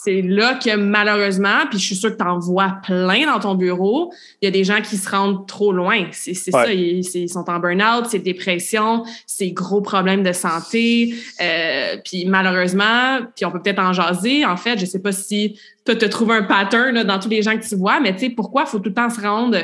c'est 0.02 0.22
là 0.22 0.54
que 0.54 0.76
malheureusement, 0.76 1.66
puis 1.68 1.78
je 1.78 1.84
suis 1.84 1.94
sûre 1.94 2.12
que 2.12 2.16
tu 2.16 2.26
en 2.26 2.38
vois 2.38 2.78
plein 2.82 3.26
dans 3.26 3.38
ton 3.38 3.54
bureau, 3.54 4.10
il 4.40 4.46
y 4.46 4.48
a 4.48 4.50
des 4.50 4.64
gens 4.64 4.80
qui 4.80 4.96
se 4.96 5.10
rendent 5.10 5.46
trop 5.46 5.72
loin. 5.72 6.06
C'est 6.12 6.32
ça, 6.32 6.72
ils, 6.72 7.28
sont 7.28 7.50
en 7.50 7.58
burn-out, 7.58 8.06
c'est 8.08 8.20
dépression, 8.20 9.04
c'est 9.26 9.50
gros 9.50 9.82
problèmes 9.82 10.22
de 10.22 10.32
santé. 10.32 11.14
Euh, 11.42 11.98
puis 12.02 12.24
malheureusement, 12.24 13.18
puis 13.36 13.44
on 13.44 13.50
peut 13.50 13.60
peut-être 13.60 13.80
en 13.80 13.92
jaser. 13.92 14.46
En 14.46 14.56
fait, 14.56 14.78
je 14.78 14.86
sais 14.86 15.00
pas 15.00 15.12
si 15.12 15.60
tu 15.84 15.92
as 15.92 16.08
trouvé 16.08 16.36
un 16.36 16.44
pattern 16.44 17.02
dans 17.02 17.18
tous 17.18 17.28
les 17.28 17.42
gens 17.42 17.58
que 17.58 17.66
tu 17.66 17.76
vois, 17.76 18.00
mais 18.00 18.14
tu 18.14 18.20
sais, 18.20 18.30
pourquoi 18.30 18.64
faut 18.64 18.78
tout 18.78 18.88
le 18.88 18.94
temps 18.94 19.10
se 19.10 19.20
rendre 19.20 19.58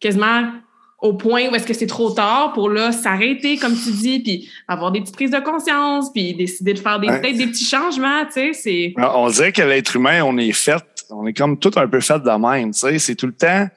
quasiment 0.00 0.50
au 0.98 1.12
point 1.12 1.48
où 1.48 1.54
est-ce 1.54 1.66
que 1.66 1.74
c'est 1.74 1.86
trop 1.86 2.10
tard 2.10 2.52
pour 2.52 2.70
là 2.70 2.90
s'arrêter, 2.90 3.58
comme 3.58 3.74
tu 3.74 3.90
dis, 3.90 4.20
puis 4.20 4.50
avoir 4.66 4.92
des 4.92 5.00
petites 5.00 5.14
prises 5.14 5.30
de 5.30 5.40
conscience, 5.40 6.10
puis 6.12 6.34
décider 6.34 6.74
de 6.74 6.78
faire 6.78 6.98
des, 6.98 7.08
peut-être 7.08 7.36
des 7.36 7.46
petits 7.46 7.66
changements, 7.66 8.24
tu 8.26 8.32
sais, 8.32 8.52
c'est... 8.54 8.94
On 8.96 9.28
dirait 9.28 9.52
que 9.52 9.62
l'être 9.62 9.94
humain, 9.96 10.22
on 10.24 10.38
est 10.38 10.52
fait, 10.52 10.82
on 11.10 11.26
est 11.26 11.34
comme 11.34 11.58
tout 11.58 11.72
un 11.76 11.86
peu 11.86 12.00
fait 12.00 12.22
de 12.22 12.30
même, 12.30 12.72
tu 12.72 12.78
sais, 12.78 12.98
c'est 12.98 13.14
tout 13.14 13.26
le 13.26 13.34
temps 13.34 13.68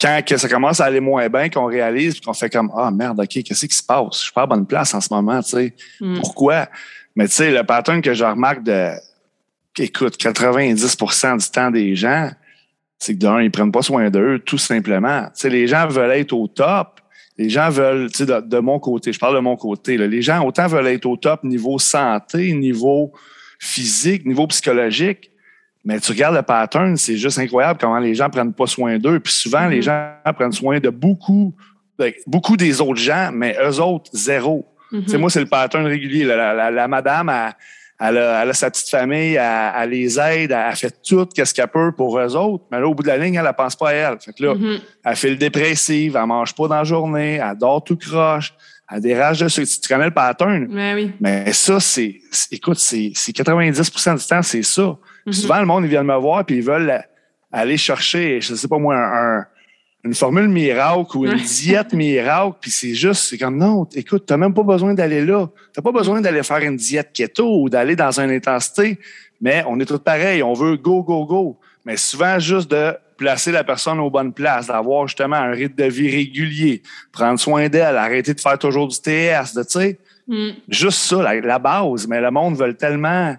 quand 0.00 0.20
que 0.24 0.36
ça 0.36 0.48
commence 0.48 0.80
à 0.80 0.84
aller 0.84 1.00
moins 1.00 1.28
bien 1.28 1.48
qu'on 1.48 1.66
réalise 1.66 2.14
puis 2.14 2.22
qu'on 2.22 2.32
fait 2.32 2.50
comme 2.50 2.70
ah 2.76 2.90
merde 2.90 3.18
ok 3.18 3.42
qu'est-ce 3.42 3.66
qui 3.66 3.74
se 3.74 3.82
passe? 3.82 4.18
Je 4.18 4.18
suis 4.24 4.32
pas 4.32 4.42
à 4.42 4.46
bonne 4.46 4.66
place 4.66 4.94
en 4.94 5.00
ce 5.00 5.12
moment 5.12 5.42
tu 5.42 5.50
sais. 5.50 5.74
Hmm. 6.00 6.20
pourquoi? 6.20 6.68
Mais 7.16 7.26
tu 7.26 7.34
sais 7.34 7.50
le 7.50 7.64
pattern 7.64 8.00
que 8.00 8.14
je 8.14 8.24
remarque 8.24 8.62
de 8.62 8.92
écoute 9.76 10.16
90% 10.16 11.38
du 11.38 11.50
temps 11.50 11.70
des 11.70 11.96
gens 11.96 12.30
c'est 12.98 13.14
que 13.14 13.18
d'un, 13.18 13.40
ils 13.40 13.50
prennent 13.50 13.72
pas 13.72 13.82
soin 13.82 14.10
d'eux, 14.10 14.40
tout 14.40 14.58
simplement. 14.58 15.28
sais, 15.34 15.48
les 15.48 15.66
gens 15.66 15.86
veulent 15.86 16.12
être 16.12 16.32
au 16.32 16.48
top. 16.48 17.00
Les 17.36 17.48
gens 17.48 17.70
veulent, 17.70 18.10
tu 18.10 18.24
sais, 18.24 18.26
de, 18.26 18.58
mon 18.58 18.80
côté, 18.80 19.12
je 19.12 19.18
parle 19.18 19.36
de 19.36 19.40
mon 19.40 19.56
côté, 19.56 19.96
là, 19.96 20.08
les 20.08 20.22
gens 20.22 20.44
autant 20.44 20.66
veulent 20.66 20.88
être 20.88 21.06
au 21.06 21.16
top 21.16 21.44
niveau 21.44 21.78
santé, 21.78 22.52
niveau 22.52 23.12
physique, 23.60 24.26
niveau 24.26 24.48
psychologique, 24.48 25.30
mais 25.84 26.00
tu 26.00 26.10
regardes 26.12 26.34
le 26.34 26.42
pattern, 26.42 26.96
c'est 26.96 27.16
juste 27.16 27.38
incroyable 27.38 27.78
comment 27.80 27.98
les 27.98 28.14
gens 28.14 28.28
prennent 28.28 28.52
pas 28.52 28.66
soin 28.66 28.98
d'eux. 28.98 29.20
Puis 29.20 29.32
souvent, 29.32 29.68
les 29.68 29.80
mm-hmm. 29.80 30.24
gens 30.24 30.32
prennent 30.34 30.52
soin 30.52 30.80
de 30.80 30.90
beaucoup, 30.90 31.54
beaucoup 32.26 32.56
des 32.56 32.80
autres 32.80 33.00
gens, 33.00 33.30
mais 33.32 33.56
eux 33.62 33.80
autres, 33.80 34.10
zéro. 34.12 34.66
Mm 34.90 35.16
Moi, 35.18 35.30
c'est 35.30 35.40
le 35.40 35.46
pattern 35.46 35.86
régulier. 35.86 36.24
La, 36.24 36.70
la, 36.70 36.88
madame, 36.88 37.30
a 37.98 38.42
elle 38.42 38.50
a, 38.50 38.54
sa 38.54 38.70
petite 38.70 38.88
famille, 38.88 39.34
elle, 39.34 39.90
les 39.90 40.18
aide, 40.20 40.52
elle, 40.52 40.76
fait 40.76 40.94
tout 41.02 41.26
ce 41.36 41.54
qu'elle 41.54 41.68
peut 41.68 41.92
pour 41.92 42.18
eux 42.18 42.36
autres, 42.36 42.64
mais 42.70 42.78
là, 42.78 42.86
au 42.86 42.94
bout 42.94 43.02
de 43.02 43.08
la 43.08 43.18
ligne, 43.18 43.34
elle 43.34 43.44
ne 43.44 43.52
pense 43.52 43.74
pas 43.74 43.88
à 43.88 43.92
elle. 43.92 44.18
Fait 44.20 44.32
que 44.32 44.44
là, 44.44 44.54
mm-hmm. 44.54 44.80
elle 45.04 45.16
fait 45.16 45.30
le 45.30 45.36
dépressive, 45.36 46.16
elle 46.16 46.26
mange 46.26 46.54
pas 46.54 46.68
dans 46.68 46.76
la 46.76 46.84
journée, 46.84 47.40
elle 47.42 47.58
dort 47.58 47.82
tout 47.82 47.96
croche, 47.96 48.54
elle 48.90 49.00
dérange 49.00 49.40
de 49.40 49.48
sucre. 49.48 49.70
Tu 49.82 49.88
connais 49.88 50.06
le 50.06 50.10
pattern? 50.12 50.66
Mais, 50.70 50.94
oui. 50.94 51.12
mais 51.20 51.52
ça, 51.52 51.80
c'est, 51.80 52.16
écoute, 52.52 52.78
c'est, 52.78 53.10
90% 53.10 54.18
du 54.18 54.24
temps, 54.26 54.42
c'est 54.42 54.62
ça. 54.62 54.82
Mm-hmm. 54.82 55.32
Souvent, 55.32 55.60
le 55.60 55.66
monde, 55.66 55.84
ils 55.84 55.90
viennent 55.90 56.06
me 56.06 56.16
voir 56.16 56.44
puis 56.44 56.56
ils 56.56 56.64
veulent 56.64 57.02
aller 57.50 57.76
chercher, 57.76 58.40
je 58.40 58.54
sais 58.54 58.68
pas 58.68 58.78
moi, 58.78 58.96
un, 58.96 59.46
une 60.04 60.14
formule 60.14 60.48
miracle 60.48 61.16
ou 61.16 61.26
une 61.26 61.38
diète 61.38 61.92
miracle, 61.92 62.56
puis 62.60 62.70
c'est 62.70 62.94
juste, 62.94 63.24
c'est 63.28 63.38
comme 63.38 63.58
non, 63.58 63.86
écoute, 63.94 64.24
tu 64.26 64.32
n'as 64.32 64.36
même 64.36 64.54
pas 64.54 64.62
besoin 64.62 64.94
d'aller 64.94 65.24
là. 65.24 65.48
Tu 65.72 65.80
n'as 65.80 65.82
pas 65.82 65.92
besoin 65.92 66.20
d'aller 66.20 66.42
faire 66.42 66.58
une 66.58 66.76
diète 66.76 67.10
keto 67.12 67.62
ou 67.62 67.68
d'aller 67.68 67.96
dans 67.96 68.20
une 68.20 68.30
intensité, 68.30 68.98
mais 69.40 69.64
on 69.66 69.78
est 69.80 69.86
tous 69.86 69.98
pareils, 69.98 70.42
on 70.42 70.54
veut 70.54 70.76
go, 70.76 71.02
go, 71.02 71.24
go. 71.24 71.58
Mais 71.84 71.96
souvent, 71.96 72.38
juste 72.38 72.70
de 72.70 72.94
placer 73.16 73.50
la 73.50 73.64
personne 73.64 73.98
aux 73.98 74.10
bonnes 74.10 74.32
places, 74.32 74.68
d'avoir 74.68 75.08
justement 75.08 75.36
un 75.36 75.50
rythme 75.50 75.74
de 75.74 75.88
vie 75.88 76.10
régulier, 76.10 76.82
prendre 77.12 77.40
soin 77.40 77.68
d'elle, 77.68 77.96
arrêter 77.96 78.34
de 78.34 78.40
faire 78.40 78.58
toujours 78.58 78.86
du 78.86 78.96
TS, 78.96 79.54
tu 79.54 79.62
sais. 79.66 79.98
Mm. 80.28 80.50
Juste 80.68 81.00
ça, 81.00 81.22
la, 81.34 81.58
base. 81.58 82.06
Mais 82.06 82.20
le 82.20 82.30
monde 82.30 82.56
veut 82.56 82.74
tellement 82.74 83.36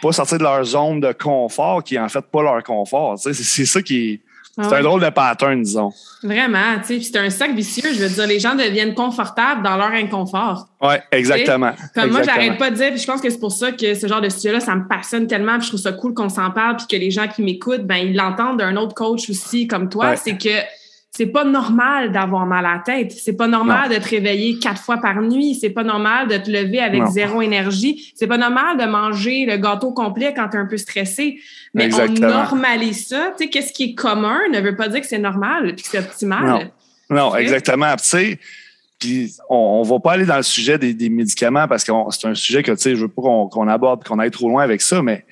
pas 0.00 0.12
sortir 0.12 0.38
de 0.38 0.44
leur 0.44 0.62
zone 0.64 1.00
de 1.00 1.12
confort 1.12 1.82
qui 1.82 1.96
est 1.96 1.98
en 1.98 2.08
fait 2.08 2.24
pas 2.30 2.42
leur 2.42 2.62
confort. 2.62 3.18
C'est 3.18 3.34
ça 3.34 3.82
qui 3.82 4.20
ah 4.58 4.64
c'est 4.68 4.76
un 4.76 4.82
drôle 4.82 5.02
de 5.02 5.10
pattern, 5.10 5.62
disons. 5.62 5.92
Vraiment, 6.22 6.78
tu 6.84 7.00
sais, 7.00 7.00
c'est 7.00 7.18
un 7.18 7.30
sac 7.30 7.54
vicieux. 7.54 7.90
Je 7.94 8.02
veux 8.02 8.08
dire, 8.08 8.26
les 8.26 8.40
gens 8.40 8.54
deviennent 8.54 8.94
confortables 8.94 9.62
dans 9.62 9.76
leur 9.76 9.92
inconfort. 9.92 10.68
Oui, 10.82 10.94
exactement. 11.12 11.72
Comme 11.94 12.10
moi, 12.10 12.22
j'arrête 12.22 12.58
pas 12.58 12.70
de 12.70 12.76
dire, 12.76 12.90
puis 12.90 13.00
je 13.00 13.06
pense 13.06 13.20
que 13.20 13.30
c'est 13.30 13.40
pour 13.40 13.52
ça 13.52 13.72
que 13.72 13.94
ce 13.94 14.06
genre 14.06 14.20
de 14.20 14.28
sujet-là, 14.28 14.60
ça 14.60 14.74
me 14.74 14.86
passionne 14.86 15.26
tellement, 15.26 15.56
puis 15.56 15.64
je 15.64 15.68
trouve 15.68 15.80
ça 15.80 15.92
cool 15.92 16.14
qu'on 16.14 16.28
s'en 16.28 16.50
parle, 16.50 16.76
puis 16.76 16.86
que 16.86 16.96
les 16.96 17.10
gens 17.10 17.28
qui 17.28 17.42
m'écoutent, 17.42 17.86
ben 17.86 17.96
ils 17.96 18.14
l'entendent 18.14 18.58
d'un 18.58 18.76
autre 18.76 18.94
coach 18.94 19.30
aussi 19.30 19.66
comme 19.66 19.88
toi. 19.88 20.16
C'est 20.16 20.36
que 20.36 20.50
c'est 21.12 21.26
pas 21.26 21.44
normal 21.44 22.12
d'avoir 22.12 22.46
mal 22.46 22.64
à 22.64 22.74
la 22.74 22.78
tête. 22.78 23.12
C'est 23.12 23.32
pas 23.32 23.48
normal 23.48 23.90
de 23.90 23.96
te 23.96 24.08
réveiller 24.08 24.58
quatre 24.58 24.80
fois 24.80 24.98
par 24.98 25.20
nuit. 25.20 25.56
C'est 25.56 25.70
pas 25.70 25.82
normal 25.82 26.28
de 26.28 26.36
te 26.36 26.48
lever 26.48 26.78
avec 26.78 27.04
zéro 27.08 27.42
énergie. 27.42 28.12
C'est 28.14 28.28
pas 28.28 28.38
normal 28.38 28.78
de 28.78 28.84
manger 28.84 29.44
le 29.44 29.56
gâteau 29.56 29.92
complet 29.92 30.32
quand 30.34 30.48
tu 30.48 30.56
es 30.56 30.60
un 30.60 30.66
peu 30.66 30.76
stressé. 30.76 31.40
Mais 31.74 31.90
on 31.92 32.06
normalise 32.12 33.08
ça. 33.08 33.32
Tu 33.36 33.44
sais, 33.44 33.50
qu'est-ce 33.50 33.72
qui 33.72 33.84
est 33.84 33.94
commun 33.94 34.38
ne 34.52 34.60
veut 34.60 34.76
pas 34.76 34.88
dire 34.88 35.00
que 35.00 35.06
c'est 35.06 35.18
normal 35.18 35.74
puis 35.74 35.82
que 35.82 35.90
c'est 35.90 35.98
optimal. 35.98 36.70
Non, 37.10 37.34
exactement. 37.34 37.96
Tu 37.96 38.04
sais, 38.04 38.38
puis 39.00 39.32
on, 39.48 39.56
on 39.56 39.82
va 39.82 39.98
pas 39.98 40.12
aller 40.12 40.26
dans 40.26 40.36
le 40.36 40.44
sujet 40.44 40.78
des, 40.78 41.08
médicaments 41.08 41.66
parce 41.66 41.82
que 41.82 41.92
c'est 42.10 42.28
un 42.28 42.34
sujet 42.36 42.62
que, 42.62 42.70
tu 42.70 42.78
sais, 42.78 42.94
je 42.94 43.00
veux 43.00 43.08
pas 43.08 43.22
qu'on 43.22 43.66
aborde 43.66 44.04
qu'on 44.04 44.20
aille 44.20 44.30
trop 44.30 44.48
loin 44.48 44.62
avec 44.62 44.80
ça, 44.80 45.02
mais 45.02 45.24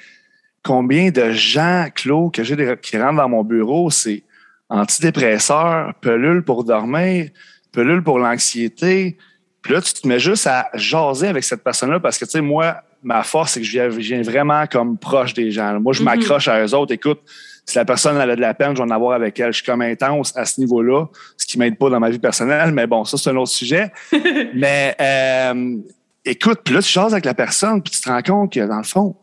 combien 0.64 1.10
de 1.10 1.30
gens, 1.30 1.86
Claude, 1.94 2.32
que 2.32 2.42
j'ai 2.42 2.56
qui 2.82 2.98
rentrent 2.98 3.18
dans 3.18 3.28
mon 3.28 3.44
bureau, 3.44 3.90
c'est 3.90 4.24
antidépresseurs, 4.68 5.94
pelule 6.00 6.42
pour 6.42 6.64
dormir, 6.64 7.30
pelule 7.72 8.02
pour 8.02 8.18
l'anxiété. 8.18 9.16
Puis 9.62 9.72
là, 9.72 9.80
tu 9.80 9.92
te 9.92 10.06
mets 10.06 10.18
juste 10.18 10.46
à 10.46 10.68
jaser 10.74 11.28
avec 11.28 11.44
cette 11.44 11.64
personne-là 11.64 12.00
parce 12.00 12.18
que, 12.18 12.24
tu 12.24 12.32
sais, 12.32 12.40
moi, 12.40 12.82
ma 13.02 13.22
force, 13.22 13.52
c'est 13.52 13.60
que 13.60 13.66
je 13.66 13.80
viens, 13.88 14.22
vraiment 14.22 14.66
comme 14.66 14.98
proche 14.98 15.34
des 15.34 15.50
gens. 15.50 15.80
Moi, 15.80 15.92
je 15.92 16.00
mm-hmm. 16.00 16.04
m'accroche 16.04 16.48
à 16.48 16.64
eux 16.64 16.74
autres. 16.74 16.92
Écoute, 16.92 17.20
si 17.64 17.76
la 17.76 17.84
personne 17.84 18.16
elle 18.16 18.30
a 18.30 18.36
de 18.36 18.40
la 18.40 18.54
peine, 18.54 18.74
je 18.74 18.82
vais 18.82 18.88
en 18.88 18.94
avoir 18.94 19.12
avec 19.12 19.38
elle. 19.40 19.52
Je 19.52 19.58
suis 19.58 19.66
comme 19.66 19.82
intense 19.82 20.34
à 20.36 20.44
ce 20.44 20.60
niveau-là, 20.60 21.06
ce 21.36 21.46
qui 21.46 21.58
m'aide 21.58 21.76
pas 21.76 21.90
dans 21.90 22.00
ma 22.00 22.08
vie 22.08 22.18
personnelle, 22.18 22.72
mais 22.72 22.86
bon, 22.86 23.04
ça, 23.04 23.18
c'est 23.18 23.30
un 23.30 23.36
autre 23.36 23.50
sujet. 23.50 23.92
mais 24.54 24.96
euh, 25.00 25.76
écoute, 26.24 26.60
puis 26.64 26.74
là, 26.74 26.80
tu 26.80 26.90
jases 26.90 27.12
avec 27.12 27.26
la 27.26 27.34
personne, 27.34 27.82
puis 27.82 27.92
tu 27.92 28.00
te 28.00 28.08
rends 28.08 28.22
compte 28.22 28.52
que, 28.52 28.60
dans 28.60 28.78
le 28.78 28.84
fond, 28.84 29.16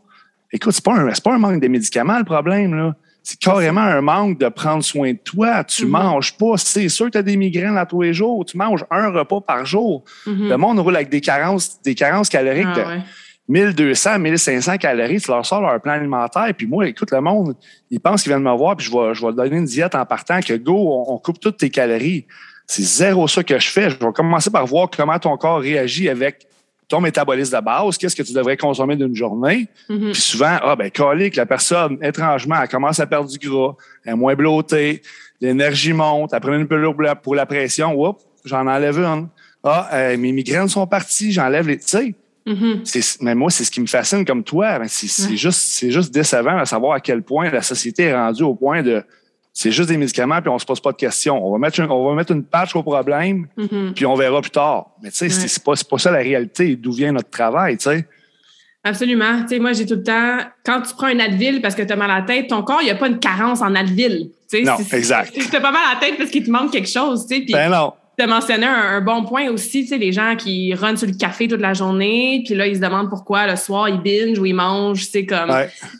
écoute, 0.52 0.74
c'est 0.74 0.84
pas 0.84 0.94
un, 0.94 1.12
pas 1.12 1.34
un 1.34 1.40
manque 1.40 1.60
de 1.60 1.68
médicaments, 1.68 2.20
le 2.20 2.24
problème, 2.24 2.76
là 2.76 2.96
c'est 3.26 3.40
carrément 3.40 3.82
un 3.82 4.02
manque 4.02 4.38
de 4.38 4.48
prendre 4.50 4.84
soin 4.84 5.14
de 5.14 5.18
toi. 5.18 5.64
Tu 5.64 5.86
mm-hmm. 5.86 5.90
manges 5.90 6.38
pas. 6.38 6.58
C'est 6.58 6.88
sûr 6.90 7.08
que 7.08 7.14
tu 7.14 7.18
as 7.18 7.24
des 7.24 7.36
migraines 7.38 7.76
à 7.76 7.88
tous 7.88 8.04
les 8.04 8.14
jours. 8.14 8.46
Tu 8.46 8.56
manges 8.56 8.86
un 8.92 9.10
repas 9.10 9.42
par 9.42 9.66
jour. 9.66 10.04
Mm-hmm. 10.28 10.48
Le 10.50 10.58
monde 10.58 10.80
roule 10.80 10.96
avec 10.96 11.10
des 11.10 11.22
carences, 11.22 11.82
des 11.82 11.96
carences 11.96 12.30
caloriques 12.30 12.68
ah, 12.76 12.98
de 12.98 13.02
1200, 13.48 14.20
1500 14.20 14.78
calories. 14.78 15.20
Tu 15.20 15.32
leur 15.32 15.44
sors 15.44 15.60
leur 15.60 15.82
plan 15.82 15.94
alimentaire. 15.94 16.54
Puis 16.56 16.68
moi, 16.68 16.88
écoute, 16.88 17.10
le 17.10 17.20
monde, 17.20 17.56
ils 17.90 18.00
pensent 18.00 18.22
qu'ils 18.22 18.32
viennent 18.32 18.44
me 18.44 18.56
voir, 18.56 18.78
puis 18.78 18.86
je 18.86 18.92
vais, 18.92 19.16
je 19.16 19.26
vais 19.26 19.34
donner 19.34 19.58
une 19.58 19.66
diète 19.66 19.96
en 19.96 20.06
partant 20.06 20.40
que 20.40 20.54
go, 20.54 21.04
on, 21.08 21.18
coupe 21.18 21.40
toutes 21.40 21.58
tes 21.58 21.72
calories. 21.72 22.28
C'est 22.68 22.84
zéro 22.84 23.28
ça 23.28 23.44
que 23.44 23.58
je 23.58 23.70
fais. 23.70 23.90
Je 23.90 23.98
vais 23.98 24.12
commencer 24.14 24.52
par 24.52 24.68
voir 24.68 24.88
comment 24.96 25.18
ton 25.18 25.36
corps 25.36 25.62
réagit 25.62 26.10
avec 26.10 26.46
ton 26.88 27.02
métabolisme 27.02 27.58
de 27.58 27.64
base, 27.64 27.98
qu'est-ce 27.98 28.16
que 28.16 28.24
tu 28.24 28.34
devrais 28.34 28.58
consommer 28.58 28.96
d'une 28.96 29.16
journée? 29.16 29.68
Mm-hmm. 29.90 30.12
Puis 30.12 30.22
souvent, 30.22 30.58
ah 30.62 30.76
ben, 30.76 30.92
colique, 30.92 31.36
la 31.36 31.46
personne, 31.46 31.98
étrangement, 32.02 32.56
elle 32.62 32.68
commence 32.68 33.00
à 33.00 33.08
perdre 33.08 33.30
du 33.30 33.38
gras, 33.38 33.76
elle 34.04 34.14
est 34.14 34.16
moins 34.16 34.36
blottée, 34.36 35.02
l'énergie 35.42 35.94
monte, 35.94 36.34
elle 36.34 36.40
prend 36.40 36.54
une 36.54 36.68
pilule 36.68 36.94
pour 37.22 37.36
la, 37.36 37.46
pression, 37.46 38.00
oups, 38.00 38.24
j'en 38.44 38.68
enlève 38.68 39.00
une. 39.00 39.28
Ah, 39.64 39.90
euh, 39.94 40.18
mes 40.18 40.32
migraines 40.32 40.70
sont 40.70 40.86
parties, 40.86 41.32
j'enlève 41.32 41.68
les. 41.68 41.80
Tu 41.80 41.88
sais, 41.88 42.16
mm-hmm. 42.46 43.18
mais 43.22 43.34
moi, 43.34 43.50
c'est 43.50 43.64
ce 43.64 43.72
qui 43.72 43.82
me 43.82 43.88
fascine 43.88 44.24
comme 44.24 44.44
toi. 44.44 44.80
C'est 44.88 45.36
juste, 45.36 45.90
juste 45.90 46.14
décevant 46.14 46.60
de 46.60 46.66
savoir 46.66 46.94
à 46.94 47.00
quel 47.00 47.24
point 47.24 47.50
la 47.50 47.64
société 47.64 48.04
est 48.04 48.16
rendue 48.16 48.44
au 48.44 48.54
point 48.54 48.84
de 48.84 49.04
c'est 49.58 49.72
juste 49.72 49.88
des 49.88 49.96
médicaments, 49.98 50.42
puis 50.42 50.50
on 50.50 50.60
se 50.60 50.66
pose 50.66 50.82
pas 50.82 50.92
de 50.92 50.98
questions. 50.98 51.42
On 51.44 51.50
va 51.54 51.58
mettre, 51.58 51.80
on 51.82 52.10
va 52.10 52.14
mettre 52.14 52.34
une 52.34 52.44
patch 52.44 52.76
au 52.76 52.84
problème, 52.84 53.48
mm-hmm. 53.58 53.94
puis 53.94 54.06
on 54.06 54.14
verra 54.14 54.42
plus 54.42 54.52
tard. 54.52 54.88
Mais 55.02 55.10
tu 55.10 55.18
sais, 55.18 55.30
c'est 55.30 55.64
pas, 55.64 55.74
pas 55.90 55.98
ça 55.98 56.12
la 56.12 56.18
réalité, 56.18 56.76
d'où 56.76 56.92
vient 56.92 57.14
notre 57.14 57.30
travail, 57.30 57.78
tu 57.78 57.86
sais. 57.86 58.06
Absolument. 58.84 59.44
Tu 59.44 59.48
sais, 59.48 59.60
moi, 59.60 59.72
j'ai 59.72 59.86
tout 59.86 59.96
le 59.96 60.04
temps, 60.04 60.40
quand 60.66 60.82
tu 60.82 60.94
prends 60.94 61.08
un 61.08 61.20
Advil 61.20 61.62
parce 61.62 61.74
que 61.74 61.82
tu 61.84 61.92
as 61.92 61.96
mal 61.96 62.12
à 62.12 62.20
la 62.20 62.26
tête, 62.26 62.50
ton 62.50 62.64
corps, 62.64 62.82
il 62.82 62.86
n'y 62.86 62.92
a 62.92 62.96
pas 62.96 63.08
une 63.08 63.18
carence 63.18 63.62
en 63.62 63.74
Advil. 63.76 64.30
Tu 64.52 64.58
sais, 64.58 64.64
non, 64.64 64.76
exact. 64.92 65.34
Tu 65.34 65.56
as 65.56 65.62
pas 65.62 65.72
mal 65.72 65.82
à 65.90 65.94
la 65.94 66.00
tête 66.02 66.18
parce 66.18 66.30
qu'il 66.30 66.44
te 66.44 66.52
manque 66.52 66.72
quelque 66.72 66.90
chose, 66.90 67.26
tu 67.26 67.38
sais. 67.38 67.46
Ben 67.50 67.70
non. 67.70 67.94
Tu 68.18 68.24
as 68.24 68.28
mentionné 68.28 68.66
un, 68.66 69.02
bon 69.02 69.24
point 69.26 69.50
aussi, 69.50 69.84
tu 69.84 69.88
sais, 69.88 69.98
les 69.98 70.12
gens 70.12 70.36
qui 70.36 70.74
runnent 70.74 70.98
sur 70.98 71.08
le 71.08 71.14
café 71.14 71.48
toute 71.48 71.60
la 71.60 71.74
journée, 71.74 72.44
puis 72.46 72.56
là, 72.56 72.68
ils 72.68 72.78
se 72.78 72.82
demandent 72.82 73.10
pourquoi 73.10 73.48
le 73.48 73.56
soir, 73.56 73.90
ils 73.90 74.02
binge 74.02 74.40
ou 74.40 74.46
ils 74.46 74.56
mangent, 74.56 75.06
c'est 75.06 75.26
comme 75.26 75.52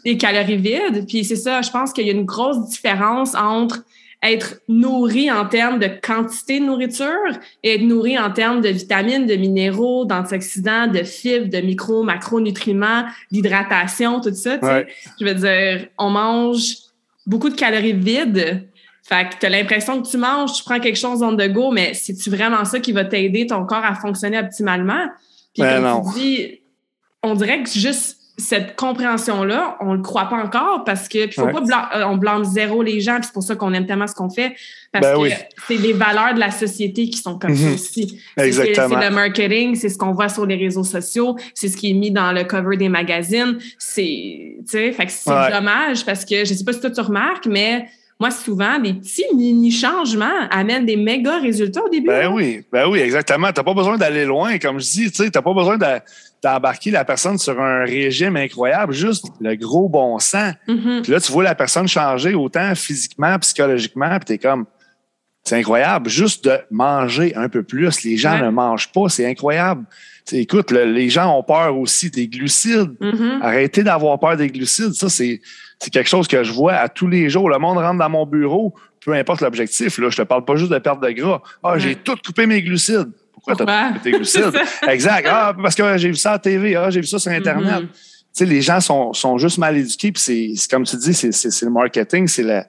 des 0.04 0.18
calories 0.18 0.58
vides. 0.58 1.06
Puis 1.08 1.26
c'est 1.26 1.36
ça, 1.36 1.62
je 1.62 1.72
pense 1.72 1.92
qu'il 1.92 2.06
y 2.06 2.10
a 2.10 2.14
une 2.14 2.26
grosse 2.26 2.70
différence 2.70 3.36
entre 3.36 3.84
être 4.24 4.60
nourri 4.68 5.32
en 5.32 5.46
termes 5.46 5.80
de 5.80 5.88
quantité 5.88 6.60
de 6.60 6.66
nourriture 6.66 7.08
et 7.64 7.76
être 7.76 7.84
nourri 7.84 8.18
en 8.18 8.32
termes 8.32 8.62
de 8.62 8.70
vitamines, 8.70 9.26
de 9.26 9.36
minéraux, 9.36 10.06
d'antioxydants, 10.06 10.88
de 10.88 11.04
fibres, 11.04 11.50
de 11.50 11.60
micro, 11.60 12.04
macronutriments, 12.04 13.06
d'hydratation, 13.32 14.22
tout 14.22 14.34
ça. 14.34 14.60
Je 15.20 15.26
veux 15.26 15.34
dire, 15.34 15.88
on 15.98 16.10
mange 16.10 16.78
beaucoup 17.26 17.50
de 17.50 17.56
calories 17.56 17.94
vides 17.94 18.68
fait 19.08 19.30
que 19.30 19.40
tu 19.40 19.46
as 19.46 19.50
l'impression 19.50 20.02
que 20.02 20.10
tu 20.10 20.18
manges, 20.18 20.54
tu 20.54 20.64
prends 20.64 20.80
quelque 20.80 20.98
chose 20.98 21.22
on 21.22 21.36
the 21.36 21.48
go, 21.48 21.72
mais 21.72 21.94
c'est-tu 21.94 22.32
vraiment 22.32 22.66
ça 22.66 22.80
qui 22.80 22.92
va 22.92 23.06
t'aider 23.06 23.46
ton 23.46 23.64
corps 23.64 23.86
à 23.86 23.94
fonctionner 23.94 24.40
optimalement? 24.40 25.08
Puis 25.54 25.62
ben 25.62 25.84
comme 25.84 26.12
tu 26.12 26.20
dis, 26.20 26.62
on 27.22 27.36
dirait 27.36 27.62
que 27.62 27.70
juste 27.70 28.18
cette 28.38 28.76
compréhension-là, 28.76 29.78
on 29.80 29.94
le 29.94 30.02
croit 30.02 30.26
pas 30.26 30.44
encore 30.44 30.84
parce 30.86 31.08
que, 31.08 31.30
faut 31.32 31.48
pas 31.48 31.92
euh, 31.96 32.04
on 32.04 32.18
blâme 32.18 32.44
zéro 32.44 32.82
les 32.82 33.00
gens, 33.00 33.18
puis 33.18 33.26
c'est 33.26 33.34
pour 33.34 33.44
ça 33.44 33.56
qu'on 33.56 33.74
aime 33.74 33.86
tellement 33.86 34.08
ce 34.08 34.16
qu'on 34.16 34.30
fait, 34.30 34.56
parce 34.92 35.06
ben 35.06 35.24
que 35.24 35.36
c'est 35.68 35.78
les 35.78 35.94
valeurs 35.94 36.34
de 36.34 36.40
la 36.40 36.52
société 36.52 37.08
qui 37.08 37.20
sont 37.20 37.38
comme 37.38 37.56
ça 37.56 37.68
mhm. 37.68 37.74
aussi. 37.76 38.20
Exactement. 38.36 39.00
C'est 39.00 39.10
le 39.10 39.16
marketing, 39.16 39.76
c'est 39.76 39.90
ce 39.90 40.00
qu'on 40.00 40.12
voit 40.14 40.30
sur 40.30 40.48
les 40.48 40.56
réseaux 40.56 40.84
sociaux, 40.84 41.38
c'est 41.54 41.70
ce 41.70 41.78
qui 41.78 41.92
est 41.92 41.94
mis 41.94 42.12
dans 42.12 42.32
le 42.32 42.44
cover 42.44 42.76
des 42.76 42.90
magazines. 42.90 43.60
C'est, 43.78 44.58
tu 44.60 44.64
sais, 44.66 44.92
fait 44.92 45.06
que 45.06 45.12
c'est 45.12 45.52
dommage 45.52 46.04
parce 46.06 46.26
que, 46.26 46.44
je 46.44 46.56
sais 46.56 46.64
pas 46.66 46.74
si 46.74 46.82
toi 46.82 46.90
tu 46.90 47.02
remarques, 47.02 47.46
mais 47.46 47.86
moi, 48.20 48.32
souvent, 48.32 48.80
des 48.80 48.94
petits 48.94 49.26
mini-changements 49.36 50.48
amènent 50.50 50.86
des 50.86 50.96
méga 50.96 51.38
résultats 51.40 51.84
au 51.84 51.90
début. 51.90 52.08
Ben 52.08 52.32
oui, 52.32 52.62
ben 52.72 52.88
oui, 52.88 53.00
exactement. 53.00 53.52
Tu 53.52 53.60
n'as 53.60 53.64
pas 53.64 53.74
besoin 53.74 53.98
d'aller 53.98 54.24
loin, 54.24 54.58
comme 54.58 54.80
je 54.80 54.86
dis. 54.86 55.12
Tu 55.12 55.24
n'as 55.24 55.42
pas 55.42 55.54
besoin 55.54 55.78
d'embarquer 56.42 56.92
la 56.92 57.04
personne 57.04 57.38
sur 57.38 57.60
un 57.60 57.84
régime 57.84 58.38
incroyable, 58.38 58.94
juste 58.94 59.26
le 59.42 59.56
gros 59.56 59.90
bon 59.90 60.18
sens. 60.20 60.54
Mm-hmm. 60.68 61.02
Puis 61.02 61.12
là, 61.12 61.20
tu 61.20 61.32
vois 61.34 61.44
la 61.44 61.56
personne 61.56 61.90
changer 61.90 62.34
autant 62.36 62.74
physiquement, 62.74 63.38
psychologiquement, 63.40 64.18
puis 64.18 64.26
tu 64.26 64.34
es 64.34 64.38
comme, 64.38 64.66
c'est 65.44 65.58
incroyable. 65.58 66.10
Juste 66.10 66.46
de 66.46 66.58
manger 66.72 67.36
un 67.36 67.50
peu 67.50 67.64
plus. 67.64 68.04
Les 68.04 68.16
gens 68.16 68.42
ne 68.42 68.50
mangent 68.50 68.94
pas, 68.94 69.10
c'est 69.10 69.30
incroyable. 69.30 69.84
écoute, 70.32 70.72
les 70.72 71.10
gens 71.10 71.38
ont 71.38 71.44
peur 71.44 71.78
aussi 71.78 72.10
des 72.10 72.30
glucides. 72.30 72.96
Mm-hmm. 73.02 73.42
Arrêtez 73.42 73.84
d'avoir 73.84 74.18
peur 74.20 74.38
des 74.38 74.48
glucides. 74.48 74.94
Ça, 74.94 75.10
c'est 75.10 75.42
c'est 75.80 75.92
quelque 75.92 76.10
chose 76.10 76.28
que 76.28 76.44
je 76.44 76.52
vois 76.52 76.74
à 76.74 76.90
tous 76.90 77.08
les 77.08 77.30
jours. 77.30 77.50
Le 77.50 77.58
monde 77.58 77.78
rentre 77.78 78.00
dans 78.00 78.10
mon 78.10 78.26
bureau, 78.26 78.74
peu 79.04 79.14
importe 79.14 79.42
l'objectif. 79.42 79.98
Là, 79.98 80.10
je 80.10 80.18
te 80.18 80.22
parle 80.24 80.46
pas 80.46 80.56
juste 80.56 80.72
de 80.72 80.80
perte 80.80 81.02
de 81.02 81.10
gras. 81.12 81.42
Ah, 81.64 81.78
j'ai 81.78 81.96
tout 81.96 82.16
coupé 82.26 82.46
mes 82.46 82.62
glucides. 82.62 83.12
Pourquoi, 83.34 83.56
tu 83.56 83.64
as 83.64 83.88
coupé 83.90 84.00
tes 84.00 84.12
glucides? 84.12 84.60
exact. 84.88 85.28
Ah, 85.30 85.54
parce 85.62 85.76
que 85.76 85.98
j'ai 85.98 86.10
vu 86.10 86.16
ça 86.16 86.32
à 86.32 86.34
la 86.34 86.40
TV. 86.40 86.76
Ah, 86.76 86.90
j'ai 86.90 87.02
vu 87.02 87.08
ça 87.08 87.20
sur 87.20 87.32
Internet. 87.32 87.84
Mm-hmm. 87.84 87.88
Tu 87.88 87.90
sais, 88.32 88.46
les 88.46 88.62
gens 88.62 88.80
sont, 88.80 89.14
sont 89.14 89.38
juste 89.38 89.58
mal 89.58 89.78
éduqués. 89.78 90.12
Puis 90.12 90.56
c'est, 90.56 90.70
comme 90.70 90.84
tu 90.84 90.98
dis, 90.98 91.14
c'est, 91.14 91.62
le 91.62 91.72
marketing, 91.72 92.28
c'est 92.28 92.44
la. 92.44 92.66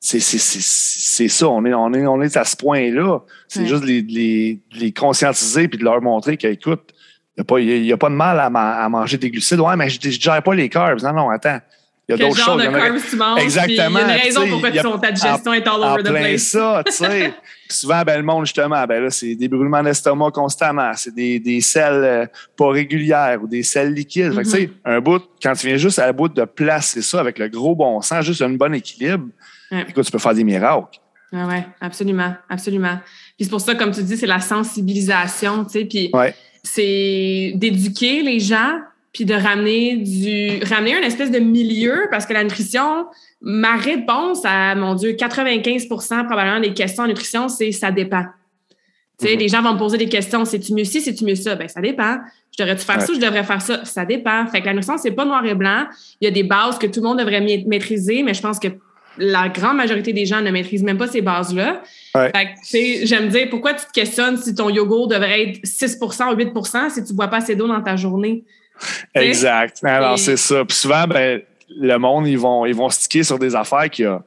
C'est, 0.00 0.20
ça, 0.20 1.48
on 1.48 1.64
est, 1.64 1.74
on, 1.74 1.92
est, 1.92 2.06
on 2.06 2.22
est 2.22 2.36
à 2.36 2.44
ce 2.44 2.56
point-là. 2.56 3.20
C'est 3.48 3.66
juste 3.66 3.84
les, 3.84 4.02
les, 4.02 4.60
les 4.72 4.92
conscientiser 4.92 5.66
puis 5.66 5.78
de 5.78 5.84
leur 5.84 6.00
montrer 6.00 6.36
qu'écoute, 6.36 6.94
il 7.36 7.82
n'y 7.82 7.90
a, 7.90 7.94
a, 7.94 7.98
pas 7.98 8.08
de 8.08 8.14
mal 8.14 8.38
à, 8.38 8.46
à, 8.46 8.88
manger 8.88 9.18
des 9.18 9.30
glucides. 9.30 9.60
Ouais, 9.60 9.76
mais 9.76 9.88
je 9.88 9.98
ne 10.06 10.12
gère 10.12 10.42
pas 10.42 10.54
les 10.54 10.68
carbs. 10.68 11.02
Non, 11.02 11.12
non, 11.12 11.30
attends. 11.30 11.58
Il 12.08 12.12
y 12.18 12.22
a 12.22 12.26
d'autres 12.26 12.42
choses. 12.42 12.62
De 12.62 12.68
carbs 12.68 13.00
tu 13.10 13.16
manges, 13.16 13.42
Exactement. 13.42 13.98
Il 14.00 14.08
y 14.08 14.10
a 14.10 14.16
une 14.16 14.22
raison 14.22 14.82
ton, 14.82 14.98
ta 14.98 15.12
digestion 15.12 15.52
est 15.52 15.66
all 15.66 15.82
over 15.82 16.02
the 16.02 16.08
place. 16.08 16.42
ça, 16.42 16.82
tu 16.86 16.92
sais. 16.92 17.34
souvent, 17.68 18.02
ben, 18.02 18.16
le 18.16 18.22
monde, 18.22 18.46
justement, 18.46 18.86
ben 18.86 19.02
là, 19.02 19.10
c'est 19.10 19.34
des 19.34 19.48
brûlements 19.48 19.82
d'estomac 19.82 20.30
constamment. 20.30 20.92
C'est 20.94 21.14
des, 21.14 21.38
des 21.38 21.60
selles 21.60 21.92
euh, 21.92 22.26
pas 22.56 22.70
régulières 22.70 23.42
ou 23.42 23.46
des 23.46 23.62
selles 23.62 23.92
liquides. 23.92 24.34
tu 24.38 24.44
sais, 24.44 24.62
mm-hmm. 24.62 24.70
un 24.86 25.00
bout, 25.00 25.22
quand 25.42 25.52
tu 25.52 25.66
viens 25.66 25.76
juste 25.76 25.98
à 25.98 26.06
la 26.06 26.12
bout 26.12 26.28
de 26.28 26.44
placer 26.44 27.02
ça 27.02 27.20
avec 27.20 27.38
le 27.38 27.48
gros 27.48 27.74
bon 27.74 28.00
sens, 28.00 28.24
juste 28.24 28.40
un 28.40 28.50
bon 28.50 28.72
équilibre, 28.74 29.26
écoute, 29.70 30.04
tu 30.04 30.10
peux 30.12 30.18
faire 30.18 30.34
des 30.34 30.44
miracles. 30.44 30.98
Ah 31.32 31.46
ouais, 31.46 31.66
absolument, 31.80 32.34
absolument. 32.48 32.98
Puis 33.36 33.44
c'est 33.44 33.50
pour 33.50 33.60
ça, 33.60 33.74
comme 33.74 33.90
tu 33.90 34.02
dis, 34.02 34.16
c'est 34.16 34.26
la 34.26 34.40
sensibilisation, 34.40 35.64
tu 35.64 35.72
sais, 35.72 35.84
puis 35.84 36.10
c'est 36.62 37.52
d'éduquer 37.54 38.22
les 38.22 38.40
gens, 38.40 38.80
puis 39.12 39.24
de 39.24 39.34
ramener 39.34 39.96
du 39.96 40.62
ramener 40.64 40.94
un 40.94 41.02
espèce 41.02 41.30
de 41.30 41.38
milieu, 41.38 42.06
parce 42.10 42.26
que 42.26 42.32
la 42.32 42.44
nutrition, 42.44 43.06
ma 43.40 43.76
réponse 43.76 44.40
à, 44.44 44.74
mon 44.74 44.94
Dieu, 44.94 45.12
95% 45.12 46.26
probablement 46.26 46.60
des 46.60 46.74
questions 46.74 47.04
en 47.04 47.06
nutrition, 47.06 47.48
c'est 47.48 47.72
ça 47.72 47.90
dépend. 47.90 48.24
Tu 49.18 49.26
sais, 49.26 49.34
mm-hmm. 49.34 49.38
les 49.38 49.48
gens 49.48 49.62
vont 49.62 49.74
me 49.74 49.78
poser 49.78 49.98
des 49.98 50.08
questions, 50.08 50.44
c'est-tu 50.44 50.74
mieux 50.74 50.84
ci, 50.84 51.00
c'est-tu 51.00 51.24
mieux 51.24 51.34
ça? 51.34 51.56
Ben, 51.56 51.68
ça 51.68 51.80
dépend. 51.80 52.18
Je 52.56 52.62
devrais-tu 52.62 52.84
faire 52.84 53.00
ça, 53.00 53.12
je 53.12 53.18
devrais 53.18 53.44
faire 53.44 53.62
ça? 53.62 53.84
Ça 53.84 54.04
dépend. 54.04 54.46
Fait 54.46 54.60
que 54.60 54.66
la 54.66 54.72
nutrition, 54.72 54.98
c'est 54.98 55.10
pas 55.12 55.24
noir 55.24 55.44
et 55.44 55.54
blanc. 55.54 55.86
Il 56.20 56.24
y 56.24 56.28
a 56.28 56.30
des 56.30 56.44
bases 56.44 56.78
que 56.78 56.86
tout 56.86 57.00
le 57.00 57.06
monde 57.06 57.18
devrait 57.18 57.40
maîtriser, 57.40 58.22
mais 58.22 58.34
je 58.34 58.42
pense 58.42 58.58
que 58.58 58.68
la 59.16 59.48
grande 59.48 59.76
majorité 59.76 60.12
des 60.12 60.26
gens 60.26 60.40
ne 60.40 60.50
maîtrisent 60.50 60.82
même 60.82 60.98
pas 60.98 61.08
ces 61.08 61.22
bases-là. 61.22 61.82
Fait 62.12 62.32
que, 62.32 63.06
j'aime 63.06 63.28
dire, 63.28 63.48
pourquoi 63.50 63.74
tu 63.74 63.84
te 63.86 63.92
questionnes 63.92 64.36
si 64.36 64.54
ton 64.54 64.70
yogourt 64.70 65.08
devrait 65.08 65.42
être 65.42 65.60
6% 65.64 66.32
ou 66.32 66.36
8% 66.36 66.90
si 66.90 67.04
tu 67.04 67.12
bois 67.12 67.28
pas 67.28 67.38
assez 67.38 67.56
d'eau 67.56 67.66
dans 67.66 67.82
ta 67.82 67.96
journée? 67.96 68.44
Exact. 69.14 69.82
Alors, 69.84 70.18
c'est 70.18 70.36
ça. 70.36 70.64
Puis 70.64 70.76
souvent, 70.76 71.06
ben, 71.06 71.40
le 71.76 71.96
monde, 71.98 72.26
ils 72.26 72.38
vont, 72.38 72.66
ils 72.66 72.74
vont 72.74 72.88
sticker 72.88 73.24
sur 73.24 73.38
des 73.38 73.54
affaires 73.54 73.88
qui, 73.90 74.02
dans 74.02 74.22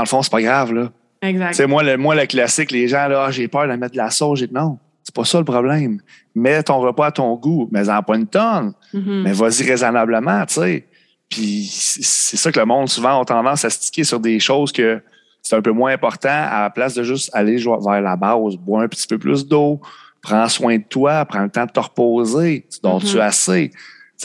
le 0.00 0.06
fond, 0.06 0.22
c'est 0.22 0.32
pas 0.32 0.42
grave, 0.42 0.72
là. 0.72 0.90
Exact. 1.22 1.54
C'est 1.54 1.66
moi 1.66 1.82
le, 1.82 1.96
moi, 1.96 2.14
le 2.14 2.26
classique, 2.26 2.70
les 2.70 2.88
gens, 2.88 3.06
là, 3.08 3.26
ah, 3.26 3.30
j'ai 3.30 3.46
peur 3.46 3.68
de 3.68 3.74
mettre 3.74 3.92
de 3.92 3.98
la 3.98 4.10
sauce. 4.10 4.42
Non, 4.52 4.78
c'est 5.02 5.14
pas 5.14 5.24
ça 5.24 5.38
le 5.38 5.44
problème. 5.44 6.00
Mets 6.34 6.62
ton 6.62 6.78
repas 6.80 7.06
à 7.06 7.12
ton 7.12 7.34
goût, 7.34 7.68
mais 7.70 7.88
en 7.88 8.02
pas 8.02 8.16
une 8.16 8.26
tonne. 8.26 8.72
Mm-hmm. 8.94 9.22
Mais 9.22 9.32
vas-y 9.32 9.68
raisonnablement, 9.68 10.46
tu 10.46 10.54
sais. 10.54 10.86
Puis 11.28 11.68
c'est 11.70 12.36
ça 12.36 12.50
que 12.50 12.58
le 12.58 12.66
monde, 12.66 12.88
souvent, 12.88 13.20
a 13.20 13.24
tendance 13.24 13.64
à 13.64 13.70
sticker 13.70 14.04
sur 14.04 14.18
des 14.18 14.40
choses 14.40 14.72
que 14.72 15.00
c'est 15.42 15.56
un 15.56 15.62
peu 15.62 15.70
moins 15.70 15.92
important 15.92 16.28
à 16.28 16.62
la 16.62 16.70
place 16.70 16.94
de 16.94 17.02
juste 17.02 17.30
aller 17.32 17.56
vers 17.56 18.00
la 18.00 18.16
base. 18.16 18.56
Bois 18.56 18.82
un 18.82 18.88
petit 18.88 19.06
peu 19.06 19.18
plus 19.18 19.46
d'eau, 19.46 19.80
prends 20.22 20.48
soin 20.48 20.78
de 20.78 20.84
toi, 20.84 21.24
prends 21.24 21.42
le 21.42 21.50
temps 21.50 21.66
de 21.66 21.70
te 21.70 21.80
reposer. 21.80 22.66
Tu 22.70 22.80
dors-tu 22.82 23.16
mm-hmm. 23.16 23.20
assez? 23.20 23.70
Tu 23.70 23.78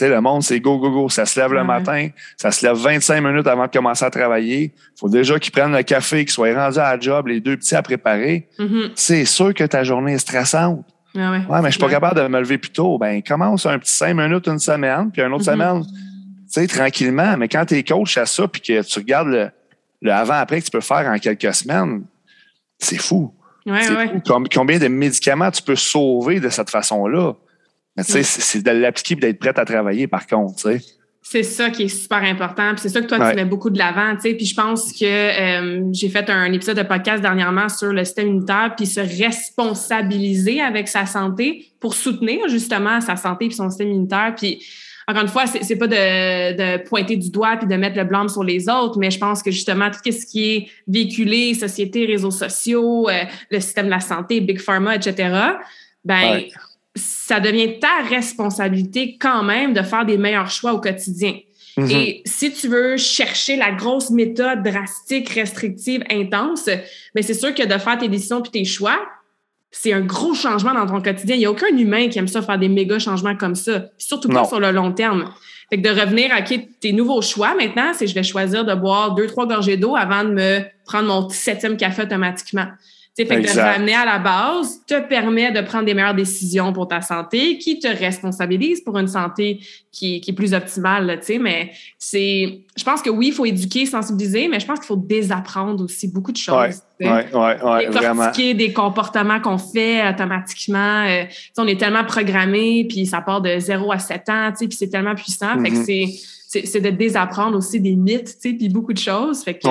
sais, 0.04 0.10
le 0.10 0.20
monde, 0.20 0.42
c'est 0.42 0.60
go, 0.60 0.78
go, 0.78 0.90
go. 0.90 1.08
Ça 1.08 1.24
se 1.24 1.40
lève 1.40 1.54
le 1.54 1.64
matin, 1.64 2.08
ça 2.36 2.50
se 2.50 2.66
lève 2.66 2.76
25 2.76 3.20
minutes 3.22 3.46
avant 3.46 3.66
de 3.66 3.70
commencer 3.70 4.04
à 4.04 4.10
travailler. 4.10 4.64
Il 4.74 4.98
faut 5.00 5.08
déjà 5.08 5.38
qu'ils 5.38 5.52
prennent 5.52 5.74
le 5.74 5.82
café, 5.82 6.24
qu'ils 6.24 6.32
soient 6.32 6.52
rendus 6.52 6.78
à 6.78 6.94
la 6.94 7.00
job, 7.00 7.28
les 7.28 7.40
deux 7.40 7.56
petits 7.56 7.74
à 7.74 7.82
préparer. 7.82 8.46
Mm-hmm. 8.58 8.90
C'est 8.94 9.24
sûr 9.24 9.54
que 9.54 9.64
ta 9.64 9.84
journée 9.84 10.12
est 10.12 10.18
stressante. 10.18 10.84
Ah 11.18 11.30
ouais, 11.30 11.62
mais 11.62 11.68
je 11.68 11.70
suis 11.70 11.80
pas 11.80 11.88
capable 11.88 12.20
de 12.20 12.28
me 12.28 12.38
lever 12.40 12.58
plus 12.58 12.72
tôt. 12.72 12.98
Ben, 12.98 13.22
commence 13.22 13.64
un 13.64 13.78
petit 13.78 13.92
5 13.92 14.14
minutes 14.14 14.46
une 14.48 14.58
semaine, 14.58 15.10
puis 15.10 15.22
une 15.22 15.32
autre 15.32 15.44
mm-hmm. 15.44 15.46
semaine, 15.46 15.82
tu 15.82 15.90
sais, 16.48 16.66
tranquillement. 16.66 17.36
Mais 17.38 17.48
quand 17.48 17.64
tu 17.64 17.74
es 17.76 17.82
coach 17.82 18.18
à 18.18 18.26
ça, 18.26 18.46
puis 18.46 18.60
que 18.60 18.82
tu 18.82 18.98
regardes 18.98 19.28
le, 20.02 20.12
avant-après 20.12 20.60
que 20.60 20.66
tu 20.66 20.70
peux 20.70 20.80
faire 20.80 21.06
en 21.06 21.18
quelques 21.18 21.54
semaines, 21.54 22.04
c'est 22.78 22.98
fou. 22.98 23.32
Ouais. 23.66 24.22
Combien 24.54 24.78
de 24.78 24.88
médicaments 24.88 25.50
tu 25.50 25.62
peux 25.62 25.76
sauver 25.76 26.40
de 26.40 26.48
cette 26.48 26.70
façon-là? 26.70 27.34
Mais 27.96 28.04
tu 28.04 28.12
sais, 28.12 28.22
c'est 28.22 28.62
de 28.62 28.70
l'appliquer 28.70 29.14
et 29.14 29.16
d'être 29.16 29.38
prête 29.38 29.58
à 29.58 29.64
travailler, 29.64 30.06
par 30.06 30.26
contre, 30.26 30.56
tu 30.56 30.78
sais. 30.78 30.80
C'est 31.28 31.42
ça 31.42 31.70
qui 31.70 31.84
est 31.84 31.88
super 31.88 32.22
important. 32.22 32.70
Puis 32.70 32.82
c'est 32.82 32.88
ça 32.88 33.00
que 33.00 33.06
toi, 33.06 33.30
tu 33.30 33.34
mets 33.34 33.44
beaucoup 33.44 33.68
de 33.68 33.78
l'avant. 33.78 34.14
Tu 34.14 34.20
sais. 34.20 34.34
Puis 34.34 34.46
je 34.46 34.54
pense 34.54 34.92
que 34.92 35.04
euh, 35.04 35.82
j'ai 35.92 36.08
fait 36.08 36.30
un 36.30 36.52
épisode 36.52 36.76
de 36.76 36.84
podcast 36.84 37.20
dernièrement 37.20 37.68
sur 37.68 37.92
le 37.92 38.04
système 38.04 38.28
immunitaire, 38.28 38.74
puis 38.76 38.86
se 38.86 39.00
responsabiliser 39.00 40.60
avec 40.60 40.86
sa 40.86 41.04
santé 41.04 41.72
pour 41.80 41.94
soutenir 41.94 42.46
justement 42.48 43.00
sa 43.00 43.16
santé 43.16 43.46
et 43.46 43.50
son 43.50 43.68
système 43.70 43.88
immunitaire. 43.88 44.34
Puis 44.36 44.64
encore 45.08 45.22
une 45.22 45.28
fois, 45.28 45.46
c'est 45.46 45.76
pas 45.76 45.86
de, 45.86 46.56
de, 46.56 46.82
pointer 46.88 47.16
du 47.16 47.30
doigt 47.30 47.56
puis 47.56 47.68
de 47.68 47.76
mettre 47.76 47.96
le 47.96 48.04
blâme 48.04 48.28
sur 48.28 48.42
les 48.42 48.68
autres, 48.68 48.98
mais 48.98 49.12
je 49.12 49.18
pense 49.18 49.40
que 49.40 49.52
justement, 49.52 49.88
tout 49.88 50.00
ce 50.04 50.26
qui 50.26 50.50
est 50.50 50.68
véhiculé, 50.88 51.54
société, 51.54 52.06
réseaux 52.06 52.32
sociaux, 52.32 53.08
euh, 53.08 53.22
le 53.50 53.60
système 53.60 53.86
de 53.86 53.90
la 53.90 54.00
santé, 54.00 54.40
Big 54.40 54.58
Pharma, 54.58 54.96
etc., 54.96 55.32
ben 56.04 56.42
ça 56.96 57.40
devient 57.40 57.78
ta 57.78 58.02
responsabilité 58.08 59.16
quand 59.18 59.42
même 59.42 59.74
de 59.74 59.82
faire 59.82 60.04
des 60.04 60.16
meilleurs 60.16 60.50
choix 60.50 60.72
au 60.72 60.80
quotidien. 60.80 61.38
Mm-hmm. 61.76 61.92
Et 61.92 62.22
si 62.24 62.52
tu 62.52 62.68
veux 62.68 62.96
chercher 62.96 63.56
la 63.56 63.70
grosse 63.70 64.10
méthode 64.10 64.62
drastique, 64.62 65.28
restrictive, 65.28 66.02
intense, 66.10 66.64
ben 66.66 67.22
c'est 67.22 67.34
sûr 67.34 67.54
que 67.54 67.64
de 67.64 67.78
faire 67.78 67.98
tes 67.98 68.08
décisions 68.08 68.40
puis 68.40 68.50
tes 68.50 68.64
choix, 68.64 68.98
c'est 69.78 69.92
un 69.92 70.00
gros 70.00 70.34
changement 70.34 70.72
dans 70.72 70.86
ton 70.86 71.02
quotidien. 71.02 71.36
Il 71.36 71.40
n'y 71.40 71.46
a 71.46 71.50
aucun 71.50 71.68
humain 71.76 72.08
qui 72.08 72.18
aime 72.18 72.28
ça 72.28 72.40
faire 72.40 72.58
des 72.58 72.68
méga 72.68 72.98
changements 72.98 73.36
comme 73.36 73.54
ça, 73.54 73.84
surtout 73.98 74.28
pas 74.28 74.44
sur 74.44 74.58
le 74.58 74.70
long 74.70 74.92
terme. 74.92 75.30
Fait 75.68 75.80
que 75.80 75.86
de 75.86 76.00
revenir 76.00 76.32
à 76.32 76.40
tes 76.42 76.92
nouveaux 76.92 77.20
choix 77.20 77.54
maintenant, 77.54 77.92
c'est 77.92 78.06
je 78.06 78.14
vais 78.14 78.22
choisir 78.22 78.64
de 78.64 78.74
boire 78.74 79.14
deux, 79.14 79.26
trois 79.26 79.46
gorgées 79.46 79.76
d'eau 79.76 79.94
avant 79.94 80.24
de 80.24 80.30
me 80.30 80.60
prendre 80.86 81.08
mon 81.08 81.28
septième 81.28 81.76
café 81.76 82.02
automatiquement. 82.02 82.68
Fait 83.16 83.24
que 83.24 83.54
de 83.54 83.58
ramener 83.58 83.94
à 83.94 84.04
la 84.04 84.18
base 84.18 84.84
te 84.86 85.00
permet 85.00 85.50
de 85.50 85.62
prendre 85.62 85.86
des 85.86 85.94
meilleures 85.94 86.14
décisions 86.14 86.74
pour 86.74 86.86
ta 86.86 87.00
santé, 87.00 87.56
qui 87.56 87.78
te 87.78 87.88
responsabilise 87.88 88.82
pour 88.82 88.98
une 88.98 89.08
santé 89.08 89.60
qui, 89.90 90.20
qui 90.20 90.30
est 90.32 90.34
plus 90.34 90.52
optimale, 90.52 91.18
tu 91.20 91.26
sais. 91.26 91.38
Mais 91.38 91.70
c'est, 91.98 92.60
je 92.76 92.84
pense 92.84 93.00
que 93.00 93.08
oui, 93.08 93.28
il 93.28 93.32
faut 93.32 93.46
éduquer, 93.46 93.86
sensibiliser, 93.86 94.48
mais 94.48 94.60
je 94.60 94.66
pense 94.66 94.80
qu'il 94.80 94.86
faut 94.88 94.96
désapprendre 94.96 95.82
aussi 95.82 96.08
beaucoup 96.08 96.32
de 96.32 96.36
choses. 96.36 96.82
Oui, 97.00 97.06
oui, 97.08 97.22
oui, 97.32 97.86
vraiment. 97.86 98.30
des 98.30 98.72
comportements 98.74 99.40
qu'on 99.40 99.58
fait 99.58 100.06
automatiquement. 100.06 101.06
Euh, 101.06 101.24
on 101.56 101.66
est 101.66 101.80
tellement 101.80 102.04
programmé, 102.04 102.86
puis 102.86 103.06
ça 103.06 103.22
part 103.22 103.40
de 103.40 103.58
0 103.58 103.92
à 103.92 103.98
7 103.98 104.28
ans, 104.28 104.50
tu 104.50 104.58
sais, 104.58 104.68
puis 104.68 104.76
c'est 104.76 104.88
tellement 104.88 105.14
puissant. 105.14 105.58
Fait 105.62 105.70
que 105.70 105.76
mm-hmm. 105.76 105.84
c'est 105.84 106.62
c'est 106.64 106.80
de 106.80 106.90
désapprendre 106.90 107.58
aussi 107.58 107.80
des 107.80 107.96
mythes, 107.96 108.36
tu 108.40 108.50
sais, 108.50 108.52
puis 108.54 108.68
beaucoup 108.68 108.92
de 108.92 108.98
choses. 108.98 109.42
Fait 109.42 109.54
que 109.54 109.66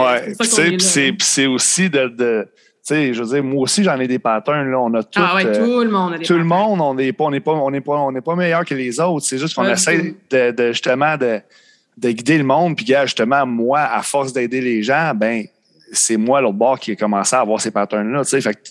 c'est 1.24 1.46
aussi 1.48 1.90
de, 1.90 2.08
de 2.10 2.48
sais, 2.94 3.14
je 3.14 3.24
veux 3.24 3.30
dire, 3.30 3.44
moi 3.44 3.64
aussi, 3.64 3.84
j'en 3.84 4.00
ai 4.00 4.08
des 4.08 4.20
patterns. 4.20 4.70
Là. 4.70 4.80
On 4.80 4.94
a 4.94 5.04
tout, 5.04 5.20
ah 5.22 5.36
ouais, 5.36 5.46
euh, 5.46 5.66
tout 5.66 5.84
le 5.84 5.90
monde 5.90 6.14
a 6.14 6.18
des 6.18 6.26
Tout 6.26 6.38
le 6.38 6.44
monde, 6.44 6.80
on 6.82 6.94
n'est 6.94 7.14
pas, 7.14 7.26
on 7.26 7.32
pas, 7.32 7.52
on 7.52 7.82
pas, 7.82 7.98
on 7.98 8.14
pas 8.14 8.36
meilleur 8.36 8.64
que 8.64 8.76
les 8.76 9.00
autres. 9.00 9.26
C'est 9.26 9.38
juste 9.38 9.56
qu'on 9.56 9.66
essaie 9.66 10.16
de, 10.30 10.52
de, 10.52 10.68
justement 10.72 11.18
de, 11.18 11.42
de, 11.98 12.12
guider 12.12 12.38
le 12.38 12.44
monde. 12.44 12.76
Puis, 12.76 12.86
justement, 12.86 13.46
moi, 13.46 13.80
à 13.80 14.02
force 14.02 14.34
d'aider 14.34 14.62
les 14.62 14.84
gens, 14.84 15.14
ben 15.16 15.46
c'est 15.92 16.18
moi, 16.18 16.42
l'autre 16.42 16.58
bord, 16.58 16.80
qui 16.80 16.92
ai 16.92 16.96
commencé 16.96 17.36
à 17.36 17.42
avoir 17.42 17.60
ces 17.60 17.72
patterns-là. 17.72 18.22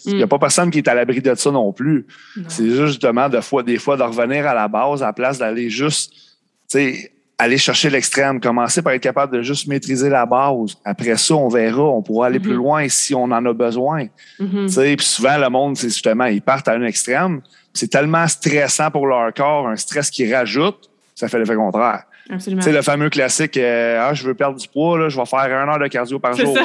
Il 0.06 0.16
n'y 0.16 0.22
a 0.22 0.26
mm. 0.26 0.28
pas 0.28 0.38
personne 0.38 0.70
qui 0.70 0.78
est 0.78 0.88
à 0.88 0.94
l'abri 0.94 1.20
de 1.20 1.34
ça 1.34 1.50
non 1.50 1.72
plus. 1.72 2.06
C'est 2.48 2.68
juste 2.68 2.86
justement 2.86 3.28
de 3.28 3.40
fois, 3.40 3.62
des 3.62 3.78
fois 3.78 3.96
de 3.96 4.02
revenir 4.02 4.46
à 4.46 4.54
la 4.54 4.68
base 4.68 5.02
à 5.02 5.06
la 5.06 5.12
place 5.12 5.38
d'aller 5.38 5.70
juste 5.70 6.12
aller 7.38 7.58
chercher 7.58 7.90
l'extrême, 7.90 8.40
commencer 8.40 8.82
par 8.82 8.92
être 8.92 9.02
capable 9.02 9.36
de 9.36 9.42
juste 9.42 9.66
maîtriser 9.66 10.08
la 10.08 10.24
base. 10.26 10.76
Après 10.84 11.16
ça, 11.16 11.34
on 11.34 11.48
verra, 11.48 11.82
on 11.82 12.02
pourra 12.02 12.26
aller 12.26 12.38
plus 12.38 12.52
mhm. 12.52 12.58
loin 12.58 12.88
si 12.88 13.14
on 13.14 13.24
en 13.24 13.44
a 13.44 13.52
besoin. 13.52 14.06
Mhm. 14.38 14.68
Puis 14.68 15.06
souvent, 15.06 15.36
le 15.38 15.48
monde, 15.48 15.76
c'est 15.76 15.88
justement, 15.88 16.26
ils 16.26 16.42
partent 16.42 16.68
à 16.68 16.72
un 16.72 16.82
extrême. 16.82 17.40
C'est 17.72 17.88
tellement 17.88 18.26
stressant 18.28 18.90
pour 18.90 19.06
leur 19.06 19.34
corps, 19.34 19.66
un 19.66 19.76
stress 19.76 20.10
qui 20.10 20.32
rajoute, 20.32 20.88
ça 21.14 21.28
fait 21.28 21.38
l'effet 21.38 21.56
contraire. 21.56 22.04
Absolument. 22.30 22.62
le 22.64 22.80
fameux 22.80 23.10
classique, 23.10 23.56
euh, 23.58 24.08
ah, 24.08 24.14
je 24.14 24.24
veux 24.26 24.32
perdre 24.32 24.58
du 24.58 24.66
poids, 24.66 24.98
là, 24.98 25.10
je 25.10 25.18
vais 25.18 25.26
faire 25.26 25.40
une 25.40 25.68
heure 25.68 25.78
de 25.78 25.86
cardio 25.88 26.18
par 26.18 26.34
jour. 26.34 26.56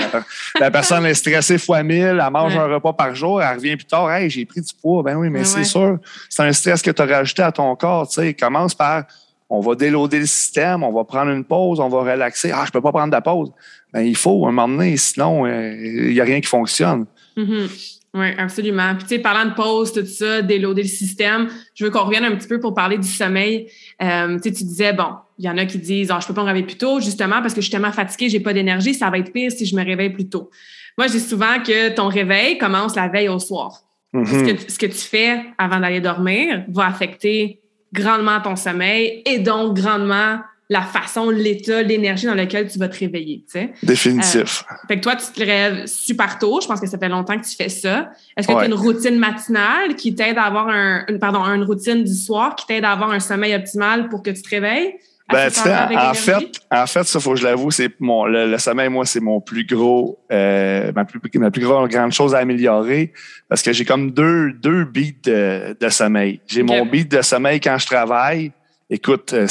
La, 0.57 0.71
personne 0.71 1.05
est 1.05 1.13
stressée 1.13 1.57
fois 1.57 1.83
mille, 1.83 2.17
elle 2.21 2.31
mange 2.31 2.55
un 2.55 2.67
repas 2.67 2.93
par 2.93 3.13
jour, 3.13 3.41
elle 3.41 3.57
revient 3.57 3.75
plus 3.75 3.85
tard, 3.85 4.09
hey, 4.09 4.29
j'ai 4.29 4.45
pris 4.45 4.61
du 4.61 4.73
poids. 4.81 5.03
Ben 5.03 5.17
oui, 5.17 5.29
mais 5.29 5.43
c'est 5.43 5.65
sûr, 5.65 5.97
c'est 6.29 6.43
un 6.43 6.53
stress 6.53 6.81
que 6.81 6.91
tu 6.91 7.01
as 7.01 7.05
rajouté 7.05 7.41
à 7.41 7.51
ton 7.51 7.75
corps. 7.75 8.07
Commence 8.39 8.73
par 8.73 9.03
on 9.49 9.59
va 9.61 9.75
déloader 9.75 10.19
le 10.19 10.25
système, 10.25 10.83
on 10.83 10.91
va 10.91 11.03
prendre 11.03 11.31
une 11.31 11.43
pause, 11.43 11.79
on 11.79 11.89
va 11.89 12.11
relaxer. 12.11 12.51
Ah, 12.53 12.63
je 12.65 12.71
peux 12.71 12.81
pas 12.81 12.91
prendre 12.91 13.15
de 13.15 13.21
pause. 13.21 13.51
Ben, 13.91 14.01
il 14.01 14.15
faut 14.15 14.45
un 14.45 14.51
moment 14.51 14.67
donné, 14.67 14.95
sinon, 14.97 15.45
euh, 15.45 15.75
il 15.75 16.13
n'y 16.13 16.21
a 16.21 16.23
rien 16.23 16.39
qui 16.39 16.47
fonctionne. 16.47 17.05
Mm-hmm. 17.35 17.95
Oui, 18.15 18.27
absolument. 18.37 18.95
Puis, 18.95 19.03
tu 19.03 19.15
sais, 19.15 19.19
parlant 19.19 19.49
de 19.49 19.55
pause, 19.55 19.93
tout 19.93 20.05
ça, 20.05 20.41
déloader 20.41 20.83
le 20.83 20.87
système, 20.87 21.47
je 21.75 21.83
veux 21.83 21.91
qu'on 21.91 22.03
revienne 22.03 22.25
un 22.25 22.35
petit 22.35 22.47
peu 22.47 22.59
pour 22.59 22.73
parler 22.73 22.97
du 22.97 23.07
sommeil. 23.07 23.67
Euh, 24.01 24.39
tu 24.39 24.51
disais, 24.51 24.93
bon, 24.93 25.13
il 25.37 25.45
y 25.45 25.49
en 25.49 25.57
a 25.57 25.65
qui 25.65 25.77
disent, 25.77 26.11
ah, 26.11 26.19
je 26.21 26.27
peux 26.27 26.33
pas 26.33 26.41
me 26.41 26.47
réveiller 26.47 26.65
plus 26.65 26.77
tôt, 26.77 26.99
justement, 26.99 27.41
parce 27.41 27.53
que 27.53 27.61
je 27.61 27.65
suis 27.65 27.71
tellement 27.71 27.91
fatiguée, 27.91 28.29
j'ai 28.29 28.39
pas 28.39 28.53
d'énergie, 28.53 28.93
ça 28.93 29.09
va 29.09 29.19
être 29.19 29.31
pire 29.31 29.51
si 29.51 29.65
je 29.65 29.75
me 29.75 29.83
réveille 29.83 30.09
plus 30.11 30.27
tôt. 30.27 30.49
Moi, 30.97 31.07
je 31.07 31.13
dis 31.13 31.19
souvent 31.19 31.59
que 31.65 31.89
ton 31.89 32.07
réveil 32.07 32.57
commence 32.57 32.95
la 32.95 33.07
veille 33.07 33.29
au 33.29 33.39
soir. 33.39 33.81
Mm-hmm. 34.11 34.71
ce 34.71 34.79
que 34.79 34.87
tu 34.87 34.97
fais 34.97 35.41
avant 35.59 35.79
d'aller 35.79 36.01
dormir 36.01 36.63
va 36.69 36.87
affecter 36.87 37.61
grandement 37.93 38.39
ton 38.41 38.55
sommeil 38.55 39.21
et 39.25 39.39
donc 39.39 39.75
grandement 39.75 40.39
la 40.71 40.83
façon, 40.83 41.31
l'état, 41.31 41.81
l'énergie 41.81 42.27
dans 42.27 42.35
lequel 42.35 42.69
tu 42.69 42.77
vas 42.77 42.87
te 42.87 42.99
réveiller. 42.99 43.43
Tu 43.47 43.53
sais. 43.53 43.73
Définitif. 43.81 44.63
Euh, 44.71 44.75
fait 44.87 44.97
que 44.97 45.01
toi, 45.01 45.15
tu 45.15 45.25
te 45.33 45.43
lèves 45.43 45.87
super 45.87 46.37
tôt. 46.37 46.59
Je 46.61 46.67
pense 46.67 46.79
que 46.79 46.85
ça 46.85 46.99
fait 46.99 47.09
longtemps 47.09 47.39
que 47.39 47.45
tu 47.45 47.55
fais 47.55 47.69
ça. 47.69 48.11
Est-ce 48.37 48.47
que 48.47 48.53
tu 48.53 48.59
as 48.59 48.65
une 48.65 48.75
routine 48.75 49.17
matinale 49.17 49.95
qui 49.95 50.13
t'aide 50.13 50.37
à 50.37 50.43
avoir 50.43 50.69
un, 50.69 51.05
pardon, 51.19 51.39
une 51.39 51.63
routine 51.63 52.03
du 52.03 52.13
soir 52.13 52.55
qui 52.55 52.67
t'aide 52.67 52.85
à 52.85 52.91
avoir 52.91 53.09
un 53.09 53.19
sommeil 53.19 53.55
optimal 53.55 54.09
pour 54.09 54.21
que 54.21 54.29
tu 54.29 54.43
te 54.43 54.49
réveilles? 54.49 54.93
Ben, 55.31 55.47
en 55.47 56.13
fait, 56.13 56.61
en 56.71 56.87
fait, 56.87 57.03
ça, 57.03 57.19
faut 57.19 57.33
que 57.33 57.39
je 57.39 57.43
l'avoue, 57.43 57.69
c'est 57.69 57.99
mon, 57.99 58.25
le, 58.25 58.57
sommeil, 58.57 58.89
moi, 58.89 59.05
c'est 59.05 59.19
mon 59.19 59.39
plus 59.39 59.65
gros, 59.65 60.19
euh, 60.31 60.91
ma 60.95 61.05
plus, 61.05 61.19
ma 61.35 61.51
plus 61.51 61.61
grande 61.63 62.11
chose 62.11 62.33
à 62.33 62.39
améliorer 62.39 63.13
parce 63.47 63.61
que 63.61 63.71
j'ai 63.71 63.85
comme 63.85 64.11
deux, 64.11 64.53
deux 64.53 64.85
beats 64.85 65.21
de, 65.23 65.77
de 65.79 65.89
sommeil. 65.89 66.41
J'ai 66.47 66.63
mon 66.63 66.85
beat 66.85 67.11
de 67.11 67.21
sommeil 67.21 67.59
quand 67.59 67.77
je 67.77 67.85
travaille. 67.85 68.51
Écoute, 68.89 69.33
euh, 69.33 69.45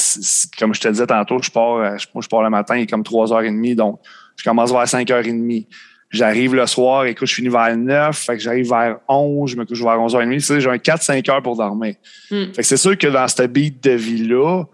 comme 0.59 0.75
je 0.75 0.81
te 0.81 0.89
disais 0.89 1.07
tantôt, 1.07 1.41
je 1.41 1.51
pars, 1.51 1.77
euh, 1.77 1.97
je, 1.97 2.07
je 2.21 2.29
pars 2.29 2.43
le 2.43 2.51
matin, 2.51 2.77
il 2.77 2.83
est 2.83 2.87
comme 2.87 3.03
3h30, 3.03 3.77
donc 3.77 4.01
je 4.37 4.43
commence 4.43 4.73
vers 4.73 4.85
5h30. 4.85 5.67
J'arrive 6.11 6.55
le 6.55 6.67
soir, 6.67 7.05
écoute, 7.05 7.29
je 7.29 7.35
finis 7.35 7.51
vers 7.51 7.77
9, 7.77 8.17
fait 8.17 8.37
que 8.37 8.43
j'arrive 8.43 8.69
vers 8.69 8.99
11, 9.09 9.51
je 9.51 9.57
me 9.57 9.65
couche 9.65 9.83
vers 9.83 9.99
11h30. 9.99 10.33
Tu 10.33 10.41
sais, 10.41 10.61
j'ai 10.61 10.71
un 10.71 10.77
4-5 10.77 11.31
heures 11.31 11.43
pour 11.43 11.57
dormir. 11.57 11.95
Mm. 12.31 12.47
Fait 12.55 12.63
que 12.63 12.63
c'est 12.63 12.79
sûr 12.79 12.97
que 12.97 13.07
dans 13.07 13.29
cette 13.29 13.53
beat 13.53 13.85
de 13.85 13.91
vie-là, 13.91 14.65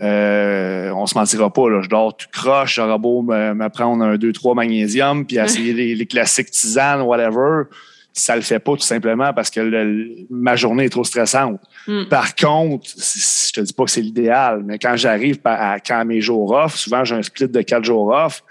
euh, 0.00 0.90
on 0.94 1.06
se 1.06 1.16
mentira 1.18 1.52
pas, 1.52 1.68
là, 1.68 1.82
je 1.82 1.88
dors 1.88 2.16
tout 2.16 2.26
croche, 2.32 2.76
j'aurais 2.76 2.98
beau 2.98 3.22
me, 3.22 3.54
me 3.54 3.68
prendre 3.68 4.04
un 4.04 4.16
2-3 4.16 4.54
magnésium, 4.54 5.26
puis 5.26 5.38
essayer 5.38 5.72
les, 5.72 5.94
les 5.94 6.06
classiques 6.06 6.50
tisanes, 6.50 7.02
whatever. 7.02 7.64
Ça 8.12 8.34
le 8.34 8.42
fait 8.42 8.58
pas 8.58 8.72
tout 8.72 8.78
simplement 8.80 9.32
parce 9.32 9.48
que 9.50 9.60
le- 9.60 10.26
ma 10.30 10.56
journée 10.56 10.84
est 10.86 10.88
trop 10.88 11.04
stressante. 11.04 11.60
Mm. 11.86 12.04
Par 12.06 12.34
contre, 12.34 12.84
je 12.96 13.52
te 13.52 13.60
dis 13.60 13.72
pas 13.72 13.84
que 13.84 13.90
c'est 13.90 14.00
l'idéal, 14.00 14.62
mais 14.64 14.78
quand 14.78 14.96
j'arrive 14.96 15.38
par- 15.40 15.60
à, 15.60 15.78
quand 15.78 16.04
mes 16.04 16.20
jours 16.20 16.50
off, 16.50 16.74
souvent 16.76 17.04
j'ai 17.04 17.14
un 17.14 17.22
split 17.22 17.48
de 17.48 17.62
quatre 17.62 17.84
jours 17.84 18.08
off, 18.08 18.42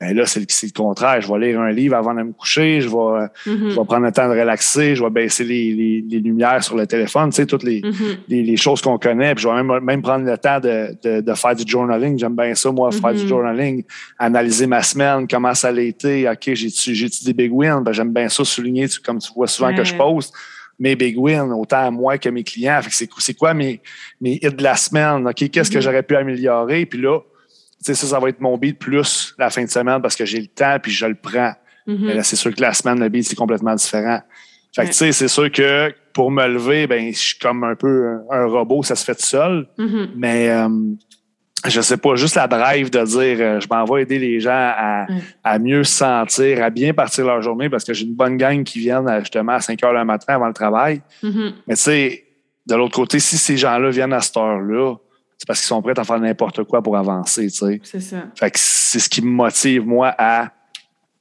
ben 0.00 0.14
là, 0.16 0.26
c'est 0.26 0.40
le, 0.40 0.46
le 0.46 0.72
contraire. 0.72 1.20
Je 1.20 1.32
vais 1.32 1.38
lire 1.46 1.60
un 1.60 1.70
livre 1.70 1.94
avant 1.96 2.12
de 2.14 2.22
me 2.22 2.32
coucher, 2.32 2.80
je 2.80 2.88
vais, 2.88 3.26
Mhm. 3.46 3.70
je 3.70 3.78
vais 3.78 3.84
prendre 3.86 4.00
le 4.04 4.12
temps 4.12 4.26
de 4.28 4.38
relaxer, 4.38 4.96
je 4.96 5.02
vais 5.04 5.10
baisser 5.10 5.44
les, 5.44 5.72
les- 5.72 6.04
les 6.08 6.18
lumières 6.20 6.62
sur 6.64 6.76
le 6.76 6.86
téléphone, 6.86 7.30
tu 7.30 7.36
sais, 7.36 7.46
toutes 7.46 7.62
les, 7.62 7.80
Mhm. 7.82 8.16
les, 8.28 8.42
les 8.42 8.56
choses 8.56 8.80
qu'on 8.82 8.98
connaît. 8.98 9.34
Puis 9.34 9.44
je 9.44 9.48
vais 9.48 9.62
même, 9.62 9.80
même 9.84 10.02
prendre 10.02 10.24
le 10.26 10.36
temps 10.36 10.58
de, 10.60 10.96
de, 11.02 11.20
de 11.20 11.34
faire 11.34 11.54
du 11.54 11.64
journaling. 11.66 12.18
J'aime 12.18 12.34
bien 12.36 12.54
ça, 12.54 12.70
moi, 12.72 12.90
faire 12.90 13.12
Mhm. 13.12 13.16
du 13.18 13.28
journaling, 13.28 13.84
analyser 14.18 14.66
ma 14.66 14.82
semaine, 14.82 15.26
comment 15.28 15.54
ça 15.54 15.68
a 15.68 15.80
été. 15.80 16.28
OK, 16.28 16.50
j'ai-tu 16.54 17.24
des 17.24 17.32
big 17.32 17.52
wins? 17.52 17.80
Ben, 17.82 17.92
J'aime 17.92 18.12
bien 18.12 18.28
ça 18.28 18.44
souligner, 18.44 18.88
tu- 18.88 19.00
comme 19.00 19.18
tu 19.20 19.32
vois 19.34 19.46
souvent 19.46 19.72
que 19.74 19.84
je 19.84 19.94
poste, 19.94 20.34
mes 20.78 20.96
big 20.96 21.16
wins, 21.16 21.52
autant 21.52 21.86
à 21.86 21.90
moi 21.92 22.18
que 22.18 22.28
mes 22.28 22.42
clients. 22.42 22.80
C'est, 22.90 23.34
quoi 23.34 23.54
mes, 23.54 23.80
mes 24.20 24.40
hits 24.42 24.50
de 24.50 24.62
la 24.62 24.74
semaine? 24.74 25.26
OK, 25.28 25.48
qu'est-ce 25.50 25.70
que 25.70 25.76
Mhm. 25.76 25.82
j'aurais 25.82 26.02
pu 26.02 26.16
améliorer? 26.16 26.84
Puis 26.84 27.00
là, 27.00 27.20
ça, 27.92 27.94
ça 27.94 28.18
va 28.18 28.28
être 28.28 28.40
mon 28.40 28.56
beat 28.56 28.78
plus 28.78 29.34
la 29.38 29.50
fin 29.50 29.62
de 29.64 29.70
semaine 29.70 30.00
parce 30.00 30.16
que 30.16 30.24
j'ai 30.24 30.40
le 30.40 30.46
temps 30.46 30.78
puis 30.82 30.92
je 30.92 31.06
le 31.06 31.14
prends. 31.14 31.52
Mhm. 31.86 32.06
Mais 32.06 32.14
là, 32.14 32.22
c'est 32.22 32.36
sûr 32.36 32.54
que 32.54 32.60
la 32.60 32.72
semaine, 32.72 32.98
le 32.98 33.08
beat, 33.08 33.24
c'est 33.24 33.36
complètement 33.36 33.74
différent. 33.74 34.20
Fait 34.74 34.82
que, 34.82 34.86
Ouais. 34.86 34.92
tu 34.92 34.98
sais, 34.98 35.12
c'est 35.12 35.28
sûr 35.28 35.50
que 35.52 35.94
pour 36.12 36.30
me 36.30 36.46
lever, 36.46 36.86
ben, 36.86 37.12
je 37.12 37.18
suis 37.18 37.38
comme 37.38 37.62
un 37.64 37.74
peu 37.74 38.18
un, 38.30 38.46
robot, 38.46 38.82
ça 38.82 38.96
se 38.96 39.04
fait 39.04 39.14
tout 39.14 39.26
seul. 39.26 39.68
Mhm. 39.78 40.08
Mais, 40.16 40.48
euh, 40.48 40.68
je 41.66 41.80
sais 41.80 41.96
pas, 41.96 42.14
juste 42.16 42.36
la 42.36 42.46
drive 42.46 42.90
de 42.90 43.04
dire, 43.04 43.36
euh, 43.40 43.60
je 43.60 43.66
m'en 43.70 43.84
vais 43.84 44.02
aider 44.02 44.18
les 44.18 44.40
gens 44.40 44.72
à, 45.44 45.58
mieux 45.58 45.84
se 45.84 45.92
sentir, 45.92 46.62
à 46.62 46.70
bien 46.70 46.92
partir 46.92 47.26
leur 47.26 47.40
journée 47.42 47.68
parce 47.70 47.84
que 47.84 47.94
j'ai 47.94 48.04
une 48.04 48.14
bonne 48.14 48.36
gang 48.36 48.64
qui 48.64 48.78
viennent 48.80 49.08
à, 49.08 49.20
justement 49.20 49.52
à 49.52 49.60
5 49.60 49.82
heures 49.84 49.92
le 49.92 50.04
matin 50.04 50.34
avant 50.34 50.48
le 50.48 50.54
travail. 50.54 51.02
Mhm. 51.22 51.52
Mais 51.66 51.74
tu 51.76 51.82
sais, 51.82 52.24
de 52.66 52.74
l'autre 52.74 52.94
côté, 52.94 53.18
si 53.18 53.36
ces 53.38 53.56
gens-là 53.56 53.90
viennent 53.90 54.12
à 54.12 54.20
cette 54.20 54.36
heure-là, 54.36 54.96
c'est 55.38 55.46
parce 55.46 55.60
qu'ils 55.60 55.68
sont 55.68 55.82
prêts 55.82 55.98
à 55.98 56.04
faire 56.04 56.20
n'importe 56.20 56.64
quoi 56.64 56.82
pour 56.82 56.96
avancer, 56.96 57.46
tu 57.50 57.58
sais. 57.58 57.80
C'est 57.82 58.00
ça. 58.00 58.24
Fait 58.34 58.50
que 58.50 58.58
c'est 58.58 58.98
ce 58.98 59.08
qui 59.08 59.22
me 59.22 59.30
motive, 59.30 59.84
moi, 59.86 60.14
à 60.16 60.50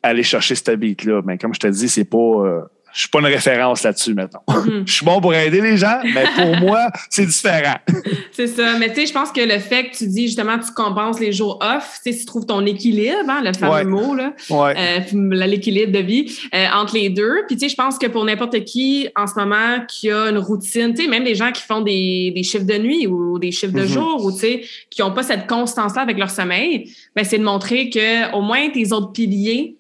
aller 0.01 0.23
chercher 0.23 0.55
cette 0.55 0.71
beat-là. 0.79 1.21
Mais 1.25 1.37
comme 1.37 1.53
je 1.53 1.59
te 1.59 1.67
dis, 1.67 1.89
c'est 1.89 2.05
pas. 2.05 2.17
euh, 2.17 2.61
je 2.93 2.99
suis 2.99 3.09
pas 3.09 3.19
une 3.19 3.25
référence 3.25 3.83
là-dessus, 3.83 4.13
mettons. 4.13 4.39
Mhm. 4.47 4.83
Je 4.87 4.93
suis 4.93 5.05
bon 5.05 5.19
pour 5.19 5.33
aider 5.33 5.61
les 5.61 5.77
gens, 5.77 5.99
mais 6.03 6.25
pour 6.35 6.55
moi, 6.61 6.89
c'est 7.09 7.25
différent. 7.25 7.75
C'est 8.31 8.47
ça. 8.47 8.77
Mais 8.79 8.89
tu 8.89 8.95
sais, 9.01 9.05
je 9.07 9.13
pense 9.13 9.31
que 9.31 9.41
le 9.41 9.59
fait 9.59 9.89
que 9.89 9.95
tu 9.97 10.07
dis 10.07 10.27
justement, 10.27 10.57
tu 10.59 10.71
compenses 10.73 11.19
les 11.19 11.31
jours 11.31 11.59
off, 11.61 11.99
tu 12.03 12.11
sais, 12.11 12.17
tu 12.19 12.25
trouves 12.25 12.45
ton 12.45 12.65
équilibre, 12.65 13.29
hein, 13.29 13.41
le 13.43 13.53
fameux 13.53 13.73
Ouais. 13.73 13.83
mot, 13.85 14.15
là, 14.15 14.33
Ouais. 14.49 14.73
euh, 14.77 15.45
l'équilibre 15.45 15.91
de 15.91 15.99
vie 15.99 16.35
euh, 16.53 16.65
entre 16.73 16.95
les 16.95 17.09
deux. 17.09 17.43
Puis 17.47 17.55
tu 17.57 17.61
sais, 17.65 17.69
je 17.69 17.75
pense 17.75 17.97
que 17.99 18.07
pour 18.07 18.25
n'importe 18.25 18.63
qui 18.63 19.07
en 19.15 19.27
ce 19.27 19.35
moment 19.35 19.83
qui 19.87 20.09
a 20.11 20.29
une 20.29 20.37
routine, 20.39 20.93
tu 20.93 21.03
sais, 21.03 21.07
même 21.07 21.23
des 21.23 21.35
gens 21.35 21.51
qui 21.51 21.61
font 21.61 21.81
des, 21.81 22.31
des 22.35 22.43
chiffres 22.43 22.65
de 22.65 22.77
nuit 22.77 23.07
ou 23.07 23.37
des 23.39 23.51
chiffres 23.51 23.73
de 23.73 23.81
Mhm. 23.81 23.87
jour 23.87 24.23
ou 24.25 24.31
tu 24.31 24.39
sais, 24.39 24.63
qui 24.89 25.01
n'ont 25.01 25.11
pas 25.13 25.23
cette 25.23 25.47
constance-là 25.47 26.01
avec 26.01 26.17
leur 26.17 26.29
sommeil, 26.29 26.91
ben, 27.15 27.23
c'est 27.23 27.37
de 27.37 27.43
montrer 27.43 27.89
que 27.89 28.33
au 28.35 28.41
moins 28.41 28.69
tes 28.69 28.91
autres 28.93 29.11
piliers, 29.11 29.75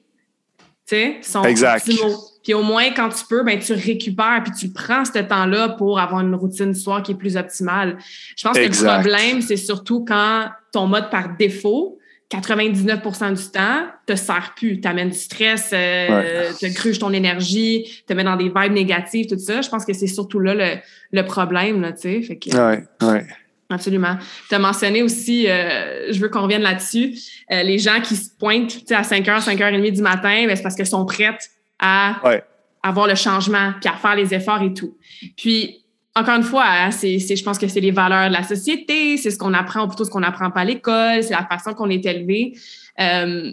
tu 0.87 0.95
sais, 0.95 1.17
sont 1.21 1.43
Exact. 1.43 1.87
optimaux. 1.89 2.17
Puis 2.43 2.53
au 2.53 2.61
moins, 2.61 2.91
quand 2.91 3.09
tu 3.09 3.25
peux, 3.27 3.43
ben, 3.43 3.57
tu 3.57 3.73
récupères 3.73 4.41
puis 4.43 4.51
tu 4.51 4.69
prends 4.69 5.05
ce 5.05 5.19
temps-là 5.19 5.69
pour 5.69 5.99
avoir 5.99 6.21
une 6.21 6.35
routine 6.35 6.73
du 6.73 6.79
soir 6.79 7.01
qui 7.01 7.13
est 7.13 7.15
plus 7.15 7.37
optimale. 7.37 7.97
Je 8.35 8.47
pense 8.47 8.57
que 8.57 8.63
le 8.63 8.99
problème, 8.99 9.41
c'est 9.41 9.57
surtout 9.57 10.03
quand 10.05 10.47
ton 10.71 10.87
mode 10.87 11.09
par 11.09 11.37
défaut, 11.37 11.99
99% 12.31 13.33
du 13.35 13.51
temps, 13.51 13.85
te 14.05 14.15
sert 14.15 14.53
plus. 14.55 14.81
T'amènes 14.81 15.09
du 15.09 15.17
stress, 15.17 15.69
euh, 15.71 16.51
te 16.59 16.65
gruge 16.73 16.99
ton 16.99 17.13
énergie, 17.13 18.03
te 18.07 18.13
met 18.13 18.23
dans 18.23 18.35
des 18.35 18.45
vibes 18.49 18.73
négatives, 18.73 19.27
tout 19.27 19.37
ça. 19.37 19.61
Je 19.61 19.69
pense 19.69 19.85
que 19.85 19.93
c'est 19.93 20.07
surtout 20.07 20.39
là 20.39 20.55
le, 20.55 20.79
le 21.11 21.25
problème, 21.25 21.81
là, 21.81 21.91
tu 21.93 22.23
sais. 22.23 22.39
Ouais, 22.53 22.83
ouais. 23.01 23.27
Absolument. 23.69 24.17
Tu 24.49 24.55
as 24.55 24.59
mentionné 24.59 25.01
aussi, 25.03 25.49
euh, 25.49 26.11
je 26.11 26.19
veux 26.19 26.29
qu'on 26.29 26.41
revienne 26.41 26.61
là-dessus, 26.61 27.17
euh, 27.51 27.63
les 27.63 27.79
gens 27.79 28.01
qui 28.01 28.15
se 28.15 28.29
pointent 28.37 28.67
tu 28.67 28.85
sais, 28.85 28.95
à 28.95 29.01
5h, 29.01 29.43
5h30 29.43 29.91
du 29.91 30.01
matin, 30.01 30.45
ben, 30.47 30.55
c'est 30.55 30.63
parce 30.63 30.75
qu'elles 30.75 30.85
sont 30.85 31.05
prêtes 31.05 31.49
à 31.83 32.15
Ouais. 32.23 32.43
avoir 32.81 33.07
le 33.07 33.15
changement, 33.15 33.73
puis 33.79 33.89
à 33.89 33.97
faire 33.97 34.15
les 34.15 34.33
efforts 34.33 34.61
et 34.63 34.73
tout. 34.73 34.97
Puis, 35.37 35.83
encore 36.15 36.35
une 36.35 36.43
fois, 36.43 36.65
hein, 36.65 36.91
c'est, 36.91 37.19
je 37.19 37.43
pense 37.43 37.57
que 37.57 37.67
c'est 37.67 37.79
les 37.79 37.91
valeurs 37.91 38.29
de 38.29 38.33
la 38.33 38.43
société, 38.43 39.17
c'est 39.17 39.31
ce 39.31 39.37
qu'on 39.37 39.53
apprend, 39.53 39.83
ou 39.83 39.87
plutôt 39.87 40.05
ce 40.05 40.09
qu'on 40.09 40.23
apprend 40.23 40.49
pas 40.51 40.61
à 40.61 40.65
l'école, 40.65 41.21
c'est 41.23 41.33
la 41.33 41.45
façon 41.45 41.73
qu'on 41.73 41.89
est 41.89 42.05
élevé. 42.05 42.53
Euh, 42.99 43.51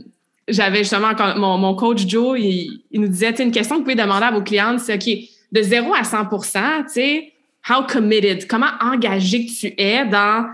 j'avais 0.48 0.78
justement, 0.78 1.14
quand 1.14 1.36
mon, 1.36 1.58
mon 1.58 1.74
coach 1.74 2.06
Joe, 2.06 2.38
il, 2.38 2.82
il 2.90 3.00
nous 3.00 3.08
disait, 3.08 3.30
une 3.42 3.50
question 3.52 3.76
que 3.76 3.80
vous 3.80 3.84
pouvez 3.84 3.94
demander 3.94 4.26
à 4.26 4.30
vos 4.30 4.42
clientes, 4.42 4.80
c'est, 4.80 4.94
OK, 4.94 5.08
de 5.52 5.62
0 5.62 5.94
à 5.94 6.04
100 6.04 6.26
tu 6.28 6.48
sais, 6.88 7.32
how 7.68 7.84
committed, 7.86 8.46
comment 8.46 8.70
engagé 8.80 9.46
que 9.46 9.50
tu 9.52 9.74
es 9.78 10.06
dans 10.06 10.46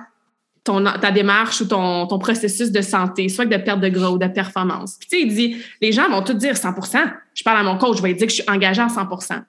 ton, 0.65 0.85
ta 0.85 1.11
démarche 1.11 1.61
ou 1.61 1.67
ton, 1.67 2.07
ton 2.07 2.19
processus 2.19 2.71
de 2.71 2.81
santé, 2.83 3.29
soit 3.29 3.47
de 3.47 3.57
perte 3.57 3.81
de 3.81 3.89
gras 3.89 4.11
ou 4.11 4.19
de 4.19 4.27
performance. 4.27 4.97
Puis, 4.99 5.09
tu 5.09 5.17
sais, 5.17 5.23
il 5.23 5.35
dit, 5.35 5.57
les 5.81 5.93
gens 5.93 6.09
vont 6.09 6.23
tout 6.23 6.35
dire 6.35 6.57
100 6.57 6.75
Je 7.37 7.45
parle 7.45 7.59
à 7.59 7.63
mon 7.63 7.77
coach, 7.77 7.99
je 7.99 8.03
vais 8.03 8.09
lui 8.09 8.15
dire 8.15 8.27
que 8.27 8.33
je 8.33 8.41
suis 8.41 8.51
engagé 8.51 8.81
à 8.81 8.89
100 8.89 9.03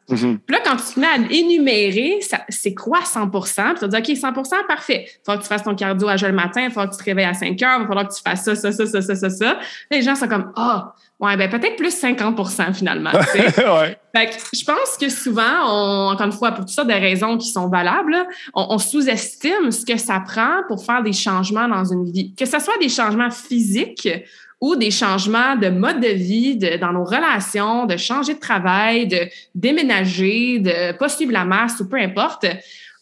Mhm. 0.09 0.39
Puis 0.39 0.55
là, 0.55 0.59
quand 0.63 0.75
tu 0.75 0.93
te 0.93 0.99
mets 0.99 1.07
à 1.07 1.15
énumérer, 1.31 2.19
c'est 2.49 2.73
quoi 2.73 2.99
100 3.03 3.29
Puis 3.29 3.39
tu 3.53 3.79
vas 3.79 3.87
dire, 3.87 3.99
OK, 3.99 4.07
100% 4.07 4.67
parfait. 4.67 5.05
Il 5.07 5.25
falloir 5.25 5.37
que 5.39 5.43
tu 5.43 5.47
fasses 5.47 5.63
ton 5.63 5.73
cardio 5.73 6.07
à 6.09 6.17
jeun 6.17 6.31
le 6.31 6.35
matin, 6.35 6.63
il 6.63 6.69
falloir 6.69 6.89
que 6.89 6.95
tu 6.95 6.99
te 6.99 7.05
réveilles 7.05 7.25
à 7.25 7.33
5 7.33 7.61
heures, 7.63 7.77
il 7.77 7.81
va 7.83 7.87
falloir 7.87 8.07
que 8.09 8.13
tu 8.13 8.21
fasses 8.21 8.43
ça, 8.43 8.55
ça, 8.55 8.73
ça, 8.73 8.85
ça, 8.85 9.01
ça, 9.01 9.15
ça, 9.15 9.29
ça. 9.29 9.59
Les 9.89 10.01
gens 10.01 10.15
sont 10.15 10.27
comme, 10.27 10.51
ah, 10.57 10.93
ouais, 11.21 11.37
ben 11.37 11.49
peut-être 11.49 11.77
plus 11.77 11.95
50% 11.95 12.73
finalement. 12.73 13.11
ouais. 13.33 13.97
Fait 14.13 14.25
que 14.27 14.33
je 14.53 14.65
pense 14.65 14.97
que 14.99 15.07
souvent, 15.07 15.63
on, 15.65 16.11
encore 16.11 16.25
une 16.25 16.33
fois, 16.33 16.51
pour 16.51 16.65
toutes 16.65 16.75
sortes 16.75 16.89
de 16.89 16.93
raisons 16.93 17.37
qui 17.37 17.47
sont 17.47 17.69
valables, 17.69 18.17
on, 18.53 18.67
on 18.71 18.77
sous-estime 18.79 19.71
ce 19.71 19.85
que 19.85 19.97
ça 19.97 20.19
prend 20.19 20.63
pour 20.67 20.83
faire 20.83 21.03
des 21.03 21.13
changements 21.13 21.69
dans 21.69 21.85
une 21.85 22.11
vie. 22.11 22.33
Que 22.35 22.45
ce 22.45 22.59
soit 22.59 22.77
des 22.81 22.89
changements 22.89 23.31
physiques 23.31 24.09
ou 24.59 24.75
des 24.75 24.89
changements 24.91 25.55
de 25.55 25.69
mode 25.69 25.99
de 25.99 26.07
vie, 26.07 26.55
de, 26.57 26.77
dans 26.77 26.91
nos 26.91 27.03
relations, 27.03 27.85
de 27.85 27.95
changer 27.97 28.33
de 28.33 28.39
travail, 28.39 29.07
de 29.07 29.27
déménager, 29.53 30.59
de 30.59 30.93
pas 30.97 31.09
suivre 31.09 31.31
la 31.31 31.45
masse 31.45 31.79
ou 31.79 31.87
peu 31.87 31.97
importe, 31.97 32.45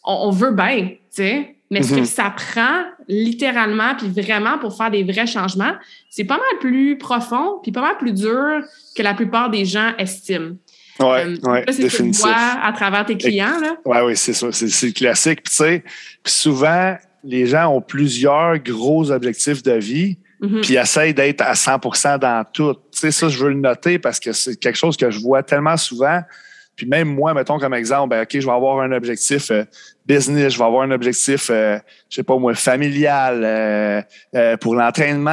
on, 0.04 0.28
on 0.28 0.30
veut 0.30 0.52
bien, 0.52 0.88
tu 0.88 0.96
sais. 1.10 1.52
Mais 1.70 1.82
ce 1.82 1.90
que 1.94 2.00
Mhm. 2.00 2.04
ça 2.04 2.30
prend 2.30 2.82
littéralement, 3.08 3.94
puis 3.96 4.08
vraiment 4.08 4.56
pour 4.58 4.76
faire 4.76 4.90
des 4.90 5.02
vrais 5.02 5.26
changements, 5.26 5.72
c'est 6.10 6.22
pas 6.24 6.36
mal 6.36 6.58
plus 6.60 6.96
profond, 6.96 7.58
puis 7.62 7.72
pas 7.72 7.80
mal 7.80 7.96
plus 7.98 8.12
dur 8.12 8.60
que 8.96 9.02
la 9.02 9.14
plupart 9.14 9.50
des 9.50 9.64
gens 9.64 9.92
estiment. 9.98 10.54
Ouais, 11.00 11.24
Euh, 11.26 11.36
ouais, 11.42 11.64
c'est 11.66 11.72
ce 11.72 11.76
que 11.78 11.82
tu 11.82 11.82
définitif. 11.82 12.20
vois 12.24 12.34
à 12.62 12.72
travers 12.72 13.04
tes 13.04 13.16
clients. 13.16 13.58
Là. 13.60 13.76
Oui, 13.84 13.96
oui, 14.04 14.16
c'est 14.16 14.32
ça. 14.32 14.52
C'est 14.52 14.86
le 14.86 14.92
classique. 14.92 15.42
Puis, 15.42 15.50
tu 15.50 15.56
sais, 15.56 15.84
puis 16.22 16.32
souvent, 16.32 16.96
les 17.24 17.46
gens 17.46 17.66
ont 17.74 17.80
plusieurs 17.82 18.58
gros 18.58 19.10
objectifs 19.10 19.62
de 19.64 19.72
vie, 19.72 20.16
Mhm. 20.40 20.60
puis 20.60 20.74
essayent 20.76 21.14
d'être 21.14 21.40
à 21.40 21.54
100% 21.54 22.18
dans 22.18 22.44
tout. 22.52 22.74
Tu 22.92 22.98
sais, 22.98 23.10
ça, 23.10 23.28
je 23.28 23.38
veux 23.38 23.48
le 23.50 23.54
noter 23.60 23.98
parce 23.98 24.20
que 24.20 24.32
c'est 24.32 24.56
quelque 24.56 24.76
chose 24.76 24.96
que 24.96 25.10
je 25.10 25.18
vois 25.20 25.42
tellement 25.42 25.76
souvent. 25.76 26.20
Puis 26.76 26.84
même 26.86 27.08
moi, 27.08 27.32
mettons 27.32 27.58
comme 27.58 27.72
exemple, 27.72 28.10
ben, 28.10 28.22
OK, 28.22 28.28
je 28.38 28.44
vais 28.46 28.52
avoir 28.52 28.80
un 28.80 28.92
objectif 28.92 29.50
euh, 29.50 29.64
business, 30.06 30.52
je 30.52 30.58
vais 30.58 30.64
avoir 30.64 30.82
un 30.82 30.90
objectif, 30.90 31.48
euh, 31.50 31.78
je 32.10 32.16
sais 32.16 32.22
pas 32.22 32.36
moi, 32.36 32.54
familial, 32.54 33.42
euh, 33.44 34.02
euh, 34.34 34.56
pour 34.58 34.74
l'entraînement. 34.74 35.30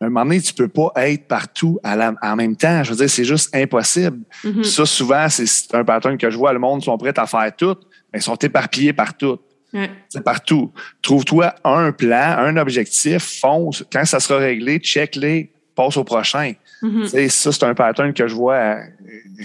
À 0.00 0.04
un 0.04 0.08
moment 0.10 0.24
donné, 0.24 0.40
tu 0.42 0.52
peux 0.52 0.68
pas 0.68 0.92
être 0.96 1.26
partout 1.28 1.78
à 1.82 1.96
la- 1.96 2.12
en 2.20 2.36
même 2.36 2.56
temps. 2.56 2.82
Je 2.82 2.90
veux 2.90 2.96
dire, 2.96 3.08
c'est 3.08 3.24
juste 3.24 3.54
impossible. 3.56 4.18
Mhm. 4.44 4.64
Ça, 4.64 4.84
souvent, 4.84 5.28
c'est- 5.30 5.74
un 5.74 5.84
pattern 5.84 6.18
que 6.18 6.28
je 6.28 6.36
vois. 6.36 6.52
Le 6.52 6.58
monde 6.58 6.82
sont 6.82 6.98
prêts 6.98 7.16
à 7.18 7.24
faire 7.26 7.50
tout, 7.56 7.76
mais 8.12 8.18
ils 8.18 8.22
sont 8.22 8.34
éparpillés 8.36 8.92
partout. 8.92 9.38
Ouais. 9.72 9.90
C'est 10.08 10.22
partout. 10.22 10.72
Trouve-toi 11.00 11.54
un 11.64 11.92
plan, 11.92 12.36
un 12.38 12.56
objectif, 12.58 13.38
fonce. 13.40 13.84
Quand 13.92 14.04
ça 14.04 14.20
sera 14.20 14.38
réglé, 14.38 14.78
check-les, 14.78 15.50
passe 15.74 15.96
au 15.96 16.04
prochain. 16.04 16.52
Mhm. 16.82 17.06
Sais, 17.06 17.28
Ça, 17.28 17.52
c'est 17.52 17.64
un 17.64 17.74
pattern 17.74 18.12
que 18.12 18.26
je 18.28 18.34
vois 18.34 18.54
euh, 18.56 18.82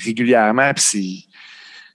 régulièrement, 0.04 0.74
puis 0.74 1.28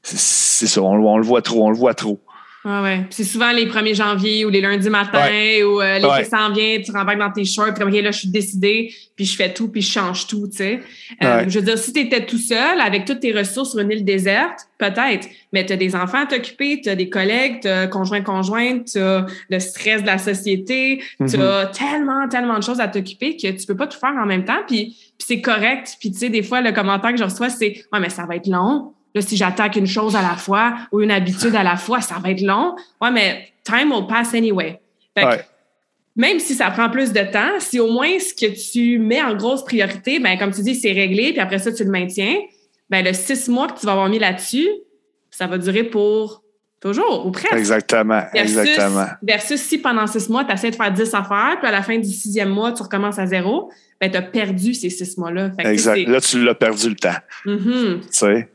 c'est- 0.02 0.66
ça, 0.66 0.80
on, 0.82 0.94
on 0.94 1.18
le 1.18 1.24
voit 1.24 1.42
trop, 1.42 1.66
on 1.66 1.70
le 1.70 1.76
voit 1.76 1.94
trop. 1.94 2.20
Ah 2.64 2.80
ouais. 2.80 3.06
C'est 3.10 3.24
souvent 3.24 3.50
les 3.50 3.66
1er 3.66 3.94
janvier 3.94 4.44
ou 4.44 4.48
les 4.48 4.60
lundis 4.60 4.88
matin 4.88 5.28
ou 5.64 5.80
euh, 5.80 5.98
l'été 5.98 6.30
s'en 6.30 6.52
vient, 6.52 6.80
tu 6.80 6.92
rembarques 6.92 7.18
dans 7.18 7.32
tes 7.32 7.44
shorts, 7.44 7.74
puis 7.74 7.82
comme, 7.82 7.92
OK, 7.92 8.00
là, 8.00 8.12
je 8.12 8.18
suis 8.18 8.28
décidée, 8.28 8.94
puis 9.16 9.24
je 9.24 9.36
fais 9.36 9.52
tout, 9.52 9.68
puis 9.68 9.82
je 9.82 9.90
change 9.90 10.28
tout, 10.28 10.46
tu 10.46 10.58
sais. 10.58 10.80
Euh, 11.24 11.44
je 11.48 11.58
veux 11.58 11.64
dire, 11.64 11.76
si 11.76 11.92
tu 11.92 12.00
étais 12.00 12.24
tout 12.24 12.38
seul 12.38 12.80
avec 12.80 13.04
toutes 13.04 13.18
tes 13.18 13.32
ressources 13.32 13.72
sur 13.72 13.80
une 13.80 13.90
île 13.90 14.04
déserte, 14.04 14.68
peut-être, 14.78 15.28
mais 15.52 15.66
tu 15.66 15.72
as 15.72 15.76
des 15.76 15.96
enfants 15.96 16.22
à 16.22 16.26
t'occuper, 16.26 16.80
tu 16.80 16.88
as 16.88 16.94
des 16.94 17.08
collègues, 17.08 17.62
tu 17.62 17.68
as 17.68 17.88
conjoint-conjointe, 17.88 18.92
tu 18.92 18.98
as 19.00 19.26
le 19.50 19.58
stress 19.58 20.02
de 20.02 20.06
la 20.06 20.18
société, 20.18 21.02
tu 21.18 21.24
mm-hmm. 21.24 21.42
as 21.42 21.66
tellement, 21.66 22.28
tellement 22.28 22.58
de 22.58 22.62
choses 22.62 22.80
à 22.80 22.86
t'occuper 22.86 23.36
que 23.36 23.48
tu 23.48 23.66
peux 23.66 23.76
pas 23.76 23.88
tout 23.88 23.98
faire 23.98 24.14
en 24.14 24.26
même 24.26 24.44
temps, 24.44 24.62
puis, 24.68 24.96
puis 25.18 25.26
c'est 25.26 25.40
correct. 25.40 25.96
Puis 25.98 26.12
tu 26.12 26.18
sais, 26.18 26.28
des 26.28 26.44
fois, 26.44 26.60
le 26.60 26.70
commentaire 26.70 27.10
que 27.10 27.18
je 27.18 27.24
reçois, 27.24 27.50
c'est 27.50 27.84
«Ouais, 27.92 27.98
mais 27.98 28.08
ça 28.08 28.24
va 28.24 28.36
être 28.36 28.46
long.» 28.46 28.92
Là, 29.14 29.20
si 29.20 29.36
j'attaque 29.36 29.76
une 29.76 29.86
chose 29.86 30.16
à 30.16 30.22
la 30.22 30.36
fois 30.36 30.74
ou 30.90 31.00
une 31.00 31.10
habitude 31.10 31.54
à 31.54 31.62
la 31.62 31.76
fois, 31.76 32.00
ça 32.00 32.16
va 32.22 32.30
être 32.30 32.40
long. 32.40 32.74
Ouais, 33.00 33.10
mais 33.10 33.48
time 33.64 33.92
will 33.92 34.06
pass 34.06 34.34
anyway. 34.34 34.80
Même 36.14 36.38
si 36.40 36.54
ça 36.54 36.70
prend 36.70 36.90
plus 36.90 37.12
de 37.12 37.22
temps, 37.22 37.58
si 37.58 37.80
au 37.80 37.90
moins 37.90 38.18
ce 38.18 38.34
que 38.34 38.52
tu 38.52 38.98
mets 38.98 39.22
en 39.22 39.34
grosse 39.34 39.64
priorité, 39.64 40.18
ben 40.18 40.38
comme 40.38 40.52
tu 40.52 40.62
dis, 40.62 40.74
c'est 40.74 40.92
réglé, 40.92 41.32
puis 41.32 41.40
après 41.40 41.58
ça, 41.58 41.72
tu 41.72 41.84
le 41.84 41.90
maintiens, 41.90 42.36
ben 42.90 43.04
le 43.04 43.14
six 43.14 43.48
mois 43.48 43.68
que 43.68 43.80
tu 43.80 43.86
vas 43.86 43.92
avoir 43.92 44.08
mis 44.10 44.18
là-dessus, 44.18 44.68
ça 45.30 45.46
va 45.46 45.56
durer 45.56 45.84
pour 45.84 46.42
toujours 46.80 47.24
ou 47.26 47.30
presque. 47.30 47.54
Exactement. 47.54 48.22
Versus, 48.34 48.58
exactement. 48.58 49.06
Versus 49.22 49.60
si 49.60 49.78
pendant 49.78 50.06
six 50.06 50.28
mois, 50.28 50.44
tu 50.44 50.52
essaies 50.52 50.70
de 50.70 50.76
faire 50.76 50.92
dix 50.92 51.14
affaires, 51.14 51.56
puis 51.58 51.68
à 51.68 51.70
la 51.70 51.82
fin 51.82 51.96
du 51.96 52.10
sixième 52.10 52.50
mois, 52.50 52.72
tu 52.72 52.82
recommences 52.82 53.18
à 53.18 53.24
zéro, 53.24 53.70
ben 53.98 54.10
tu 54.10 54.16
as 54.18 54.22
perdu 54.22 54.74
ces 54.74 54.90
six 54.90 55.16
mois-là. 55.16 55.52
Exact. 55.60 56.06
Là, 56.06 56.20
tu 56.20 56.44
l'as 56.44 56.54
perdu 56.54 56.90
le 56.90 56.96
temps. 56.96 57.08
Mm-hmm. 57.46 58.00
Tu 58.00 58.06
sais? 58.10 58.51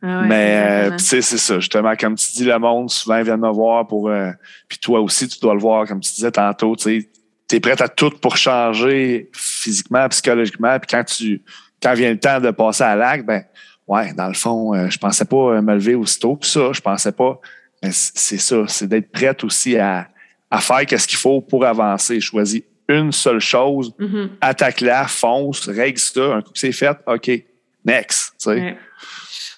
Ah 0.00 0.22
mais 0.22 0.90
euh, 0.92 0.98
c'est 0.98 1.22
ça, 1.22 1.58
justement, 1.58 1.94
comme 1.96 2.14
tu 2.14 2.30
dis, 2.32 2.44
le 2.44 2.56
monde 2.58 2.88
souvent 2.88 3.20
vient 3.22 3.36
me 3.36 3.50
voir 3.50 3.86
pour. 3.86 4.08
Euh, 4.08 4.30
puis 4.68 4.78
toi 4.78 5.00
aussi, 5.00 5.26
tu 5.26 5.40
dois 5.40 5.54
le 5.54 5.60
voir, 5.60 5.88
comme 5.88 6.00
tu 6.00 6.12
disais 6.12 6.30
tantôt, 6.30 6.76
tu 6.76 7.08
es 7.50 7.60
prêt 7.60 7.80
à 7.82 7.88
tout 7.88 8.10
pour 8.10 8.36
changer 8.36 9.28
physiquement, 9.32 10.08
psychologiquement. 10.08 10.78
Puis 10.78 10.88
quand 10.88 11.04
tu 11.04 11.42
quand 11.82 11.94
vient 11.94 12.10
le 12.10 12.20
temps 12.20 12.40
de 12.40 12.50
passer 12.50 12.84
à 12.84 12.94
l'acte, 12.94 13.26
ben 13.26 13.42
ouais, 13.88 14.12
dans 14.12 14.28
le 14.28 14.34
fond, 14.34 14.74
euh, 14.74 14.88
je 14.88 14.98
pensais 14.98 15.24
pas 15.24 15.60
me 15.60 15.74
lever 15.74 15.96
aussitôt 15.96 16.36
que 16.36 16.46
ça. 16.46 16.72
Je 16.72 16.80
pensais 16.80 17.12
pas. 17.12 17.40
Mais 17.82 17.90
c'est 17.92 18.38
ça, 18.38 18.64
c'est 18.68 18.86
d'être 18.86 19.10
prête 19.10 19.42
aussi 19.42 19.76
à, 19.76 20.08
à 20.50 20.60
faire 20.60 20.86
qu'est-ce 20.86 21.08
qu'il 21.08 21.18
faut 21.18 21.40
pour 21.40 21.64
avancer. 21.64 22.20
Choisis 22.20 22.62
une 22.88 23.12
seule 23.12 23.40
chose, 23.40 23.92
mm-hmm. 23.98 24.28
attaque-la, 24.40 25.06
fonce, 25.08 25.68
règle 25.68 25.98
ça. 25.98 26.36
Un 26.36 26.42
coup 26.42 26.52
que 26.52 26.58
c'est 26.58 26.72
fait, 26.72 26.96
OK, 27.06 27.30
next. 27.84 28.34
Tu 28.38 28.50
sais. 28.50 28.76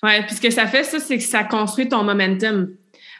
Oui, 0.02 0.10
puis 0.26 0.36
ce 0.36 0.40
que 0.40 0.50
ça 0.50 0.66
fait, 0.66 0.84
ça, 0.84 0.98
c'est 0.98 1.18
que 1.18 1.24
ça 1.24 1.44
construit 1.44 1.88
ton 1.88 2.02
momentum. 2.02 2.70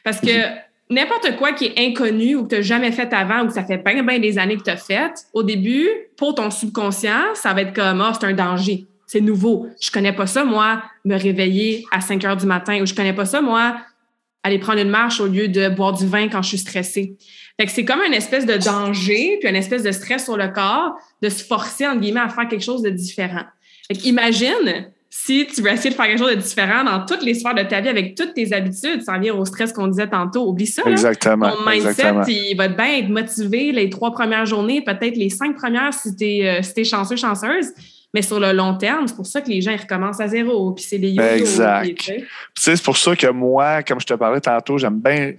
Parce 0.03 0.21
que 0.21 0.27
mhm. 0.27 0.55
n'importe 0.91 1.37
quoi 1.37 1.53
qui 1.53 1.67
est 1.67 1.79
inconnu 1.79 2.37
ou 2.37 2.45
que 2.45 2.51
tu 2.51 2.55
n'as 2.57 2.63
jamais 2.63 2.93
fait 2.93 3.13
avant 3.13 3.45
ou 3.45 3.49
que 3.49 3.53
ça 3.53 3.65
fait 3.65 3.79
bien, 3.79 4.03
bien 4.03 4.19
des 4.19 4.39
années 4.39 4.57
que 4.57 4.63
tu 4.63 4.71
as 4.71 4.77
fait, 4.77 5.13
au 5.33 5.43
début, 5.43 5.89
pour 6.17 6.35
ton 6.35 6.51
subconscient, 6.51 7.35
ça 7.35 7.53
va 7.53 7.63
être 7.63 7.75
comme, 7.75 8.05
oh, 8.07 8.13
c'est 8.19 8.27
un 8.27 8.33
danger. 8.33 8.87
C'est 9.07 9.21
nouveau. 9.21 9.69
Je 9.81 9.91
connais 9.91 10.13
pas 10.13 10.27
ça, 10.27 10.45
moi, 10.45 10.83
me 11.05 11.17
réveiller 11.17 11.85
à 11.91 12.01
5 12.01 12.25
heures 12.25 12.37
du 12.37 12.47
matin 12.47 12.81
ou 12.81 12.87
je 12.87 12.95
connais 12.95 13.13
pas 13.13 13.25
ça, 13.25 13.41
moi, 13.41 13.77
aller 14.43 14.59
prendre 14.59 14.81
une 14.81 14.89
marche 14.89 15.21
au 15.21 15.27
lieu 15.27 15.49
de 15.49 15.69
boire 15.69 15.93
du 15.93 16.07
vin 16.07 16.29
quand 16.29 16.43
je 16.43 16.49
suis 16.51 16.59
stressée. 16.59 17.17
Fait 17.59 17.67
que 17.67 17.73
c'est 17.73 17.85
comme 17.85 18.01
une 18.07 18.15
espèce 18.15 18.47
de 18.47 18.57
danger 18.57 19.37
puis 19.41 19.49
une 19.49 19.57
espèce 19.57 19.83
de 19.83 19.91
stress 19.91 20.25
sur 20.25 20.37
le 20.37 20.49
corps 20.49 20.95
de 21.21 21.29
se 21.29 21.45
forcer, 21.45 21.87
entre 21.87 22.01
guillemets, 22.01 22.21
à 22.21 22.29
faire 22.29 22.49
quelque 22.49 22.65
chose 22.65 22.83
de 22.83 22.89
différent. 22.89 23.45
Fait 23.89 23.99
imagine 24.07 24.91
si 25.13 25.45
tu 25.49 25.61
veux 25.61 25.71
essayer 25.71 25.91
de 25.91 25.97
faire 25.97 26.07
quelque 26.07 26.19
chose 26.19 26.31
de 26.31 26.41
différent 26.41 26.85
dans 26.85 27.05
toutes 27.05 27.23
les 27.23 27.35
sphères 27.35 27.55
de 27.55 27.65
ta 27.65 27.81
vie 27.81 27.89
avec 27.89 28.15
toutes 28.15 28.33
tes 28.33 28.53
habitudes, 28.53 29.03
sans 29.03 29.17
venir 29.17 29.37
au 29.37 29.45
stress 29.45 29.73
qu'on 29.73 29.89
disait 29.89 30.07
tantôt, 30.07 30.49
oublie 30.49 30.69
ça. 30.69 30.83
Exactement. 30.87 31.51
Ton 31.51 31.69
mindset, 31.69 32.13
il 32.29 32.55
va 32.57 32.69
bien 32.69 32.99
être 32.99 33.09
motivé 33.09 33.73
les 33.73 33.91
trois 33.91 34.13
premières 34.13 34.47
journées, 34.47 34.83
peut-être 34.83 35.17
les 35.17 35.29
cinq 35.29 35.57
premières 35.57 35.93
si 35.93 36.15
tu 36.15 36.25
es, 36.25 36.49
euh, 36.49 36.63
si 36.63 36.85
chanceux, 36.85 37.17
chanceuse. 37.17 37.73
Mais 38.15 38.23
sur 38.23 38.39
le 38.39 38.53
long 38.53 38.77
terme, 38.77 39.09
c'est 39.09 39.17
pour 39.17 39.27
ça 39.27 39.41
que 39.41 39.49
les 39.49 39.61
gens 39.61 39.73
ils 39.73 39.81
recommencent 39.81 40.21
à 40.21 40.29
zéro. 40.29 40.73
Puis 40.73 40.85
c'est 40.89 40.99
les 40.99 41.11
yo 41.11 41.23
Exact. 41.23 42.13
C'est 42.55 42.81
pour 42.83 42.97
ça 42.97 43.17
que 43.17 43.27
moi, 43.29 43.83
comme 43.83 44.01
je 44.01 44.07
te 44.07 44.15
parlais 44.15 44.41
tantôt, 44.41 44.79
j'aime 44.79 45.01
bien, 45.01 45.33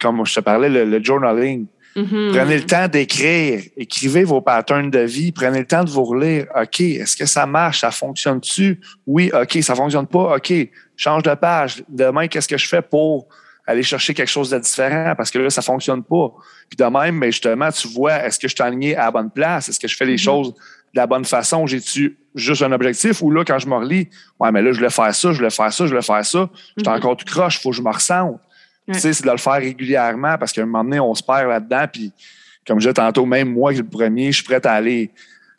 comme 0.00 0.26
je 0.26 0.34
te 0.34 0.40
parlais, 0.40 0.68
le 0.68 1.02
journaling. 1.02 1.66
Mm-hmm. 1.96 2.32
Prenez 2.32 2.56
le 2.56 2.66
temps 2.66 2.88
d'écrire. 2.88 3.62
Écrivez 3.76 4.24
vos 4.24 4.40
patterns 4.40 4.90
de 4.90 5.00
vie. 5.00 5.32
Prenez 5.32 5.60
le 5.60 5.66
temps 5.66 5.84
de 5.84 5.90
vous 5.90 6.04
relire. 6.04 6.46
OK, 6.54 6.80
est-ce 6.80 7.16
que 7.16 7.26
ça 7.26 7.46
marche? 7.46 7.80
Ça 7.80 7.90
fonctionne-tu? 7.90 8.80
Oui, 9.06 9.30
OK, 9.34 9.58
ça 9.62 9.74
fonctionne 9.74 10.06
pas? 10.06 10.36
OK, 10.36 10.52
change 10.96 11.22
de 11.22 11.34
page. 11.34 11.82
Demain, 11.88 12.28
qu'est-ce 12.28 12.48
que 12.48 12.56
je 12.56 12.66
fais 12.66 12.82
pour 12.82 13.28
aller 13.66 13.82
chercher 13.82 14.14
quelque 14.14 14.30
chose 14.30 14.50
de 14.50 14.58
différent? 14.58 15.14
Parce 15.16 15.30
que 15.30 15.38
là, 15.38 15.50
ça 15.50 15.62
fonctionne 15.62 16.02
pas. 16.02 16.32
Puis 16.68 16.76
de 16.76 16.84
même, 16.84 17.16
mais 17.16 17.30
justement, 17.30 17.70
tu 17.70 17.88
vois, 17.88 18.24
est-ce 18.24 18.38
que 18.38 18.48
je 18.48 18.54
suis 18.54 18.64
aligné 18.64 18.96
à 18.96 19.04
la 19.04 19.10
bonne 19.10 19.30
place? 19.30 19.68
Est-ce 19.68 19.78
que 19.78 19.88
je 19.88 19.96
fais 19.96 20.06
les 20.06 20.16
mm-hmm. 20.16 20.24
choses 20.24 20.54
de 20.54 21.00
la 21.00 21.06
bonne 21.06 21.24
façon? 21.24 21.66
J'ai-tu 21.66 22.16
juste 22.34 22.62
un 22.62 22.72
objectif? 22.72 23.22
Ou 23.22 23.30
là, 23.30 23.44
quand 23.44 23.58
je 23.58 23.68
me 23.68 23.74
relis, 23.74 24.08
ouais, 24.40 24.50
mais 24.50 24.62
là, 24.62 24.72
je 24.72 24.78
voulais 24.78 24.90
faire 24.90 25.14
ça, 25.14 25.32
je 25.32 25.36
voulais 25.36 25.50
faire 25.50 25.72
ça, 25.72 25.84
je 25.84 25.90
voulais 25.90 26.02
faire 26.02 26.24
ça. 26.24 26.48
J'étais 26.76 26.90
mm-hmm. 26.90 26.96
encore 26.96 27.16
tout 27.16 27.26
croche, 27.26 27.58
il 27.58 27.60
faut 27.60 27.70
que 27.70 27.76
je 27.76 27.82
me 27.82 27.90
ressente. 27.90 28.40
Tu 28.88 28.98
sais, 28.98 29.12
c'est 29.12 29.24
de 29.24 29.30
le 29.30 29.36
faire 29.36 29.54
régulièrement 29.54 30.36
parce 30.38 30.52
qu'à 30.52 30.62
un 30.62 30.66
moment 30.66 30.84
donné, 30.84 30.98
on 30.98 31.14
se 31.14 31.22
perd 31.22 31.48
là-dedans. 31.48 31.84
Puis, 31.92 32.12
comme 32.66 32.80
je 32.80 32.88
disais 32.88 32.94
tantôt, 32.94 33.24
même 33.26 33.52
moi, 33.52 33.72
le 33.72 33.84
premier, 33.84 34.32
je 34.32 34.36
suis 34.36 34.44
prêt 34.44 34.64
à 34.66 34.72
aller. 34.72 35.10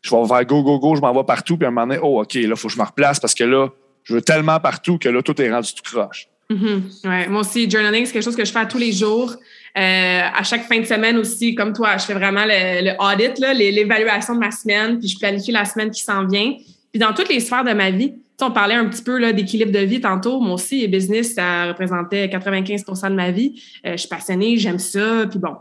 Je 0.02 0.14
vais 0.14 0.28
faire 0.28 0.46
go, 0.46 0.62
go, 0.64 0.80
go, 0.80 0.96
je 0.96 1.02
m'en 1.02 1.14
vais 1.14 1.24
partout. 1.24 1.58
Puis 1.58 1.66
à 1.66 1.70
un 1.70 1.72
moment 1.72 1.88
donné, 1.88 2.00
oh, 2.04 2.22
OK, 2.22 2.34
là, 2.34 2.42
il 2.42 2.56
faut 2.56 2.68
que 2.68 2.74
je 2.74 2.80
me 2.80 2.84
replace 2.84 3.20
parce 3.20 3.34
que 3.34 3.46
là, 3.46 3.70
je 4.04 4.16
veux 4.16 4.22
tellement 4.22 4.60
partout 4.60 4.98
que 4.98 5.08
là, 5.08 5.22
tout 5.22 5.42
est 5.42 5.52
rendu 5.52 5.74
tout 5.74 5.84
croche. 5.84 6.28
Mm-hmm. 6.50 7.08
ouais. 7.08 7.28
Moi 7.30 7.42
aussi, 7.42 7.70
journaling, 7.70 8.06
c'est 8.06 8.12
quelque 8.12 8.24
chose 8.24 8.36
que 8.36 8.44
je 8.44 8.52
fais 8.52 8.68
tous 8.68 8.78
les 8.78 8.92
jours. 8.92 9.34
Euh, 9.76 10.22
à 10.36 10.44
chaque 10.44 10.68
fin 10.68 10.80
de 10.80 10.86
semaine 10.86 11.18
aussi, 11.18 11.56
comme 11.56 11.74
toi, 11.74 11.98
je 11.98 12.06
fais 12.06 12.14
vraiment 12.14 12.44
le, 12.46 12.92
le 12.92 12.92
audit, 13.00 13.40
l'évaluation 13.40 14.36
de 14.36 14.40
ma 14.40 14.52
semaine, 14.52 15.00
puis 15.00 15.08
je 15.08 15.18
planifie 15.18 15.52
la 15.52 15.66
semaine 15.66 15.90
qui 15.90 16.02
s'en 16.02 16.26
vient. 16.28 16.54
Puis 16.92 17.00
dans 17.00 17.14
toutes 17.14 17.30
les 17.30 17.40
sphères 17.40 17.64
de 17.64 17.74
ma 17.74 17.90
vie, 17.90 18.14
on 18.42 18.52
parlait 18.52 18.76
un 18.76 18.86
petit 18.88 19.04
peu 19.04 19.34
d'équilibre 19.34 19.72
de 19.72 19.80
vie 19.80 20.02
tantôt. 20.02 20.40
Moi 20.40 20.56
aussi, 20.56 20.88
business, 20.88 21.36
ça 21.36 21.68
représentait 21.68 22.28
95% 22.28 23.10
de 23.10 23.16
ma 23.16 23.32
vie. 23.32 23.62
Euh, 23.86 23.92
je 23.94 23.98
suis 23.98 24.08
passionnée, 24.08 24.58
j'aime 24.58 24.80
ça, 24.80 25.26
puis 25.30 25.40
bon. 25.40 25.56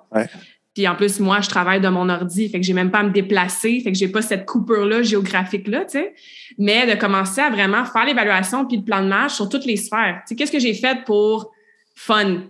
Puis 0.75 0.89
en 0.89 0.95
plus, 0.95 1.21
moi, 1.21 1.41
je 1.43 1.51
travaille 1.51 1.81
de 1.81 1.89
mon 1.89 2.09
ordi, 2.09 2.49
fait 2.49 2.59
que 2.59 2.65
j'ai 2.65 2.73
même 2.73 2.91
pas 2.91 3.01
à 3.01 3.03
me 3.03 3.11
déplacer, 3.11 3.81
fait 3.81 3.93
que 3.93 3.99
j'ai 3.99 4.09
pas 4.09 4.23
cette 4.23 4.47
coupure-là 4.47 5.03
géographique-là, 5.03 5.85
tu 5.85 5.99
sais. 5.99 6.15
Mais 6.57 6.87
de 6.87 6.99
commencer 6.99 7.43
à 7.43 7.51
vraiment 7.51 7.85
faire 7.85 8.07
l'évaluation 8.07 8.65
puis 8.65 8.79
le 8.79 8.83
plan 8.83 9.03
de 9.03 9.09
marche 9.09 9.35
sur 9.35 9.49
toutes 9.51 9.67
les 9.67 9.77
sphères. 9.77 10.23
Tu 10.27 10.29
sais, 10.29 10.35
qu'est-ce 10.35 10.53
que 10.53 10.59
j'ai 10.59 10.73
fait 10.73 11.05
pour 11.05 11.53
fun, 11.95 12.45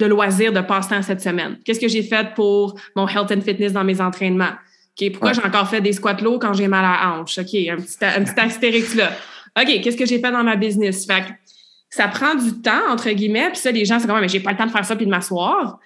de 0.00 0.06
loisirs, 0.06 0.52
de 0.52 0.60
passe-temps 0.60 1.02
cette 1.02 1.20
semaine? 1.20 1.58
Qu'est-ce 1.64 1.78
que 1.78 1.88
j'ai 1.88 2.02
fait 2.02 2.34
pour 2.34 2.74
mon 2.96 3.06
health 3.06 3.30
and 3.30 3.42
fitness 3.42 3.72
dans 3.72 3.84
mes 3.84 4.00
entraînements? 4.00 4.54
OK, 5.00 5.12
pourquoi 5.12 5.32
j'ai 5.32 5.44
encore 5.44 5.68
fait 5.68 5.80
des 5.80 5.92
squats 5.92 6.20
low 6.20 6.40
quand 6.40 6.54
j'ai 6.54 6.66
mal 6.66 6.84
à 6.84 6.90
la 6.90 7.12
hanche? 7.12 7.38
OK, 7.38 7.54
un 7.54 7.76
petit, 7.76 7.96
un 8.02 8.24
petit 8.24 8.40
astérix 8.40 8.96
là. 8.96 9.12
OK, 9.58 9.80
qu'est-ce 9.82 9.96
que 9.96 10.06
j'ai 10.06 10.20
fait 10.20 10.30
dans 10.30 10.42
ma 10.42 10.56
business? 10.56 11.06
Fait 11.06 11.24
ça 11.88 12.06
prend 12.06 12.36
du 12.36 12.60
temps, 12.62 12.90
entre 12.90 13.10
guillemets, 13.10 13.48
puis 13.48 13.58
ça, 13.58 13.72
les 13.72 13.84
gens, 13.84 13.98
c'est 13.98 14.06
comme, 14.06 14.20
mais 14.20 14.28
j'ai 14.28 14.40
pas 14.40 14.52
le 14.52 14.56
temps 14.56 14.66
de 14.66 14.70
faire 14.70 14.84
ça 14.84 14.94
puis 14.94 15.06
de 15.06 15.10
m'asseoir. 15.10 15.80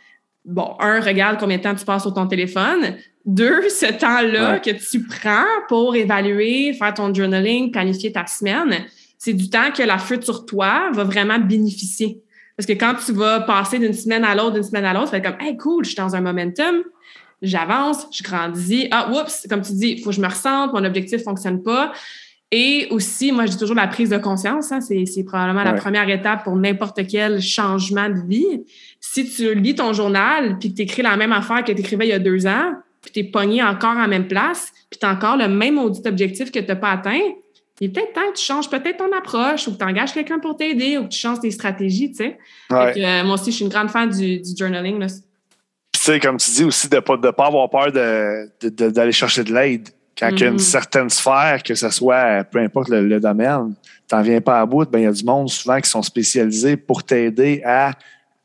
Bon, 0.45 0.77
un, 0.79 1.01
regarde 1.01 1.39
combien 1.41 1.57
de 1.57 1.63
temps 1.63 1.75
tu 1.75 1.85
passes 1.87 2.03
sur 2.03 2.13
ton 2.13 2.27
téléphone. 2.27 2.97
Deux, 3.25 3.71
ce 3.71 3.87
temps-là 3.87 4.59
que 4.59 4.71
tu 4.71 5.03
prends 5.03 5.47
pour 5.69 5.97
évaluer, 5.97 6.75
faire 6.75 6.93
ton 6.93 7.13
journaling, 7.15 7.71
planifier 7.71 8.13
ta 8.13 8.27
semaine, 8.27 8.85
c'est 9.17 9.33
du 9.33 9.49
temps 9.49 9.71
que 9.75 9.83
la 9.83 9.97
future 9.97 10.45
toi 10.45 10.91
va 10.93 11.05
vraiment 11.05 11.39
bénéficier. 11.39 12.23
Parce 12.57 12.67
que 12.67 12.75
quand 12.75 12.95
tu 13.05 13.13
vas 13.13 13.41
passer 13.41 13.79
d'une 13.79 13.95
semaine 13.95 14.25
à 14.25 14.35
l'autre, 14.35 14.53
d'une 14.53 14.63
semaine 14.63 14.85
à 14.85 14.93
l'autre, 14.93 15.07
ça 15.07 15.13
va 15.13 15.19
être 15.19 15.39
comme, 15.39 15.47
hey, 15.47 15.57
cool, 15.57 15.85
je 15.85 15.91
suis 15.91 15.97
dans 15.97 16.15
un 16.15 16.21
momentum, 16.21 16.83
j'avance, 17.41 18.07
je 18.13 18.23
grandis. 18.23 18.89
Ah, 18.91 19.11
oups, 19.11 19.47
comme 19.49 19.63
tu 19.63 19.73
dis, 19.73 19.95
il 19.97 20.03
faut 20.03 20.11
que 20.11 20.17
je 20.17 20.21
me 20.21 20.29
ressente, 20.29 20.75
mon 20.75 20.85
objectif 20.85 21.19
ne 21.21 21.25
fonctionne 21.25 21.63
pas. 21.63 21.93
Et 22.57 22.87
aussi, 22.91 23.33
moi, 23.33 23.47
je 23.47 23.51
dis 23.51 23.59
toujours 23.59 23.75
la 23.75 23.89
prise 23.89 24.11
de 24.11 24.17
conscience. 24.17 24.71
Hein, 24.71 24.79
c'est 24.81 25.25
probablement 25.25 25.65
la 25.65 25.73
première 25.73 26.09
étape 26.09 26.45
pour 26.45 26.55
n'importe 26.55 27.05
quel 27.05 27.43
changement 27.43 28.09
de 28.09 28.21
vie. 28.29 28.65
Si 29.01 29.29
tu 29.29 29.57
lis 29.57 29.75
ton 29.75 29.93
journal 29.93 30.57
puis 30.61 30.71
que 30.71 30.77
tu 30.77 30.83
écris 30.83 31.03
la 31.03 31.17
même 31.17 31.33
affaire 31.33 31.65
que 31.65 31.73
tu 31.73 31.81
écrivais 31.81 32.07
il 32.07 32.11
y 32.11 32.13
a 32.13 32.21
deux 32.21 32.47
ans, 32.47 32.75
puis 33.03 33.11
tu 33.11 33.19
es 33.19 33.25
pogné 33.25 33.61
encore 33.61 33.91
à 33.91 34.03
la 34.03 34.07
même 34.07 34.29
place, 34.29 34.73
puis 34.89 35.01
tu 35.01 35.05
as 35.05 35.11
encore 35.11 35.37
le 35.37 35.49
même 35.49 35.79
audit 35.79 36.07
objectif 36.07 36.53
que 36.53 36.61
tu 36.61 36.67
n'as 36.67 36.77
pas 36.77 36.93
atteint, 36.93 37.19
il 37.81 37.89
est 37.89 37.93
peut-être 37.93 38.13
temps 38.13 38.31
que 38.33 38.39
tu 38.39 38.45
changes 38.45 38.71
peut-être 38.71 38.99
ton 38.99 39.11
approche 39.19 39.67
ou 39.67 39.73
que 39.73 39.79
tu 39.79 39.85
engages 39.85 40.13
quelqu'un 40.13 40.39
pour 40.39 40.57
t'aider 40.57 40.97
ou 40.97 41.05
que 41.05 41.09
tu 41.09 41.19
changes 41.19 41.41
tes 41.41 41.51
stratégies. 41.51 42.13
Tu 42.13 42.19
sais. 42.19 42.39
Euh, 42.71 43.25
moi 43.25 43.35
aussi, 43.35 43.51
je 43.51 43.57
suis 43.57 43.65
une 43.65 43.71
grande 43.73 43.91
fan 43.91 44.09
du, 44.09 44.41
journaling. 44.57 45.05
tu 45.05 45.09
sais, 45.93 46.21
comme 46.21 46.37
tu 46.37 46.53
dis 46.53 46.63
aussi, 46.63 46.89
de 46.89 46.95
ne 46.95 47.17
de 47.17 47.31
pas 47.33 47.47
avoir 47.47 47.69
peur 47.69 47.91
d'aller 47.91 49.11
chercher 49.11 49.43
de 49.43 49.53
l'aide. 49.53 49.89
Quand 50.17 50.29
il 50.31 50.41
y 50.41 50.45
a 50.45 50.49
une 50.49 50.57
mm-hmm. 50.57 50.59
certaine 50.59 51.11
sphère, 51.11 51.63
que 51.63 51.75
ce 51.75 51.91
soit, 51.91 52.45
peu 52.45 52.61
importe 52.61 52.89
le, 52.89 53.19
domaine, 53.19 53.75
tu 54.09 54.15
n'en 54.15 54.23
viens 54.23 54.41
pas 54.41 54.61
à 54.61 54.67
bout, 54.67 54.89
ben, 54.89 55.01
il 55.01 55.05
y 55.05 55.07
a 55.07 55.13
du 55.13 55.25
monde 55.25 55.49
souvent 55.49 55.81
qui 55.81 55.91
sont 55.91 56.03
spécialisés 56.03 56.77
pour 56.77 57.03
t'aider 57.03 57.63
à, 57.65 57.93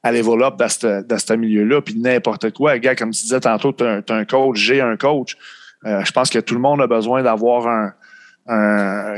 dans 0.03 0.69
ce, 0.69 1.03
dans 1.03 1.19
ce 1.19 1.33
milieu-là. 1.33 1.81
Puis 1.81 1.95
n'importe 1.95 2.51
quoi. 2.51 2.77
Gars, 2.79 2.95
comme 2.95 3.11
tu 3.11 3.21
disais 3.21 3.39
tantôt, 3.39 3.71
tu 3.73 3.83
as, 3.83 4.01
un 4.09 4.25
coach, 4.25 4.57
j'ai 4.57 4.81
un 4.81 4.97
coach. 4.97 5.37
Euh, 5.85 6.03
je 6.03 6.11
pense 6.11 6.29
que 6.29 6.39
tout 6.39 6.55
le 6.55 6.59
monde 6.59 6.81
a 6.81 6.87
besoin 6.87 7.21
d'avoir 7.21 7.67
un, 7.67 7.93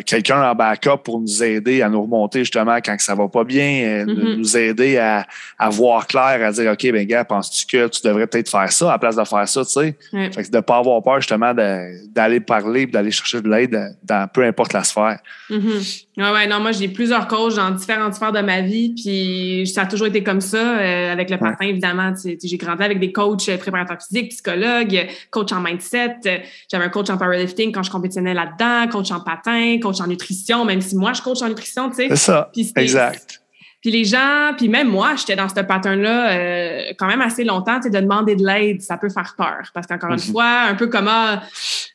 quelqu'un 0.06 0.42
en 0.50 0.56
backup 0.56 0.98
pour 1.04 1.20
nous 1.20 1.44
aider 1.44 1.82
à 1.82 1.90
nous 1.90 2.02
remonter 2.02 2.40
justement 2.40 2.78
quand 2.84 2.96
ça 3.00 3.16
va 3.16 3.28
pas 3.28 3.44
bien, 3.44 3.84
euh, 3.84 4.06
Mhm. 4.06 4.36
nous 4.38 4.58
aider 4.58 4.98
à, 4.98 5.26
à 5.58 5.70
voir 5.70 6.06
clair, 6.08 6.46
à 6.46 6.52
dire 6.52 6.72
OK, 6.72 6.92
ben 6.92 7.06
gars, 7.08 7.24
penses-tu 7.24 7.66
que 7.66 7.88
tu 7.88 8.02
devrais 8.06 8.28
peut-être 8.28 8.50
faire 8.50 8.72
ça 8.72 8.90
à 8.90 8.92
la 8.94 9.00
place 9.00 9.16
de 9.16 9.24
faire 9.24 9.48
ça, 9.48 9.64
tu 9.64 9.72
sais? 9.72 9.96
Ouais. 10.14 10.32
Fait 10.32 10.44
que 10.44 10.50
de 10.50 10.58
ne 10.58 10.62
pas 10.62 10.78
avoir 10.78 11.02
peur 11.02 11.20
justement 11.22 11.54
d'aller 11.54 12.40
parler, 12.42 12.86
d'aller 12.88 13.12
chercher 13.12 13.42
de 13.42 13.50
l'aide 13.50 13.96
dans 14.04 14.28
peu 14.28 14.44
importe 14.44 14.74
la 14.74 14.84
sphère. 14.84 15.20
Mhm. 15.50 15.80
Ouais, 16.22 16.32
ouais, 16.32 16.48
non, 16.48 16.60
moi, 16.60 16.72
j'ai 16.72 16.88
plusieurs 16.88 17.28
coachs 17.28 17.56
dans 17.56 17.72
différentes 17.72 18.14
sphères 18.14 18.32
de 18.32 18.42
ma 18.42 18.62
vie, 18.62 18.94
puis 18.94 19.66
ça 19.68 19.82
a 19.82 19.86
toujours 19.88 20.08
été 20.08 20.24
comme 20.24 20.42
ça. 20.42 20.58
euh, 20.80 21.12
avec 21.12 21.30
le 21.30 21.38
patin, 21.38 21.66
évidemment, 21.66 22.14
tu 22.14 22.22
sais, 22.22 22.38
j'ai 22.44 22.58
grandi 22.58 22.84
avec 22.84 23.00
des 23.00 23.12
coachs 23.12 23.50
euh, 23.50 23.58
préparateurs 23.58 23.98
physiques, 24.02 24.30
psychologues, 24.30 25.08
coach 25.32 25.52
en 25.52 25.62
mindset. 25.62 26.18
euh, 26.28 26.38
J'avais 26.70 26.86
un 26.86 26.90
coach 26.90 27.10
en 27.10 27.18
powerlifting 27.18 27.72
quand 27.72 27.84
je 27.84 27.92
compétitionnais 27.92 28.34
là-dedans, 28.34 28.88
coach 28.92 29.12
en 29.12 29.22
patin, 29.22 29.78
coach 29.82 30.00
en 30.00 30.08
nutrition, 30.08 30.64
même 30.66 30.82
si 30.82 30.96
moi, 30.96 31.14
je 31.14 31.22
coach 31.22 31.42
en 31.42 31.48
nutrition, 31.50 31.90
tu 31.90 31.96
sais. 31.96 32.08
C'est 32.10 32.16
ça. 32.16 32.50
Exact. 32.84 33.41
Puis 33.82 33.90
les 33.92 34.04
gens, 34.06 34.54
puis 34.56 34.70
même 34.70 34.88
moi, 34.90 35.16
j'étais 35.18 35.36
dans 35.36 35.50
ce 35.50 35.56
pattern-là 35.60 36.32
euh, 36.32 36.82
quand 37.00 37.08
même 37.08 37.22
assez 37.22 37.44
longtemps, 37.44 37.78
tu 37.78 37.84
sais, 37.84 37.90
de 37.90 38.00
demander 38.00 38.36
de 38.36 38.46
l'aide, 38.46 38.82
ça 38.82 38.96
peut 38.98 39.10
faire 39.10 39.34
peur. 39.36 39.64
Parce 39.74 39.88
qu'encore 39.88 40.12
une 40.12 40.16
Mhm. 40.18 40.32
fois, 40.32 40.62
un 40.70 40.76
peu 40.76 40.88
comme, 40.88 41.08
ah, 41.10 41.42
tu 41.52 41.52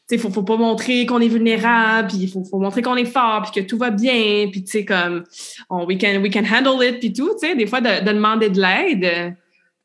sais, 0.08 0.18
faut, 0.18 0.30
faut 0.30 0.42
pas 0.42 0.56
montrer 0.56 1.06
qu'on 1.06 1.20
est 1.20 1.28
vulnérable, 1.28 2.08
puis 2.08 2.16
il 2.22 2.28
faut, 2.30 2.42
faut 2.44 2.58
montrer 2.58 2.82
qu'on 2.82 2.96
est 2.96 3.04
fort, 3.04 3.42
puis 3.50 3.62
que 3.62 3.68
tout 3.68 3.78
va 3.78 3.90
bien, 3.90 4.48
puis 4.50 4.64
tu 4.64 4.70
sais, 4.72 4.84
comme, 4.84 5.24
on, 5.70 5.84
we, 5.86 5.96
can, 5.96 6.20
we 6.22 6.32
can 6.32 6.42
handle 6.44 6.84
it, 6.84 6.98
puis 6.98 7.12
tout, 7.12 7.30
tu 7.40 7.46
sais, 7.48 7.54
des 7.54 7.66
fois, 7.68 7.80
de, 7.80 8.04
de 8.04 8.12
demander 8.12 8.48
de 8.50 8.60
l'aide, 8.60 9.34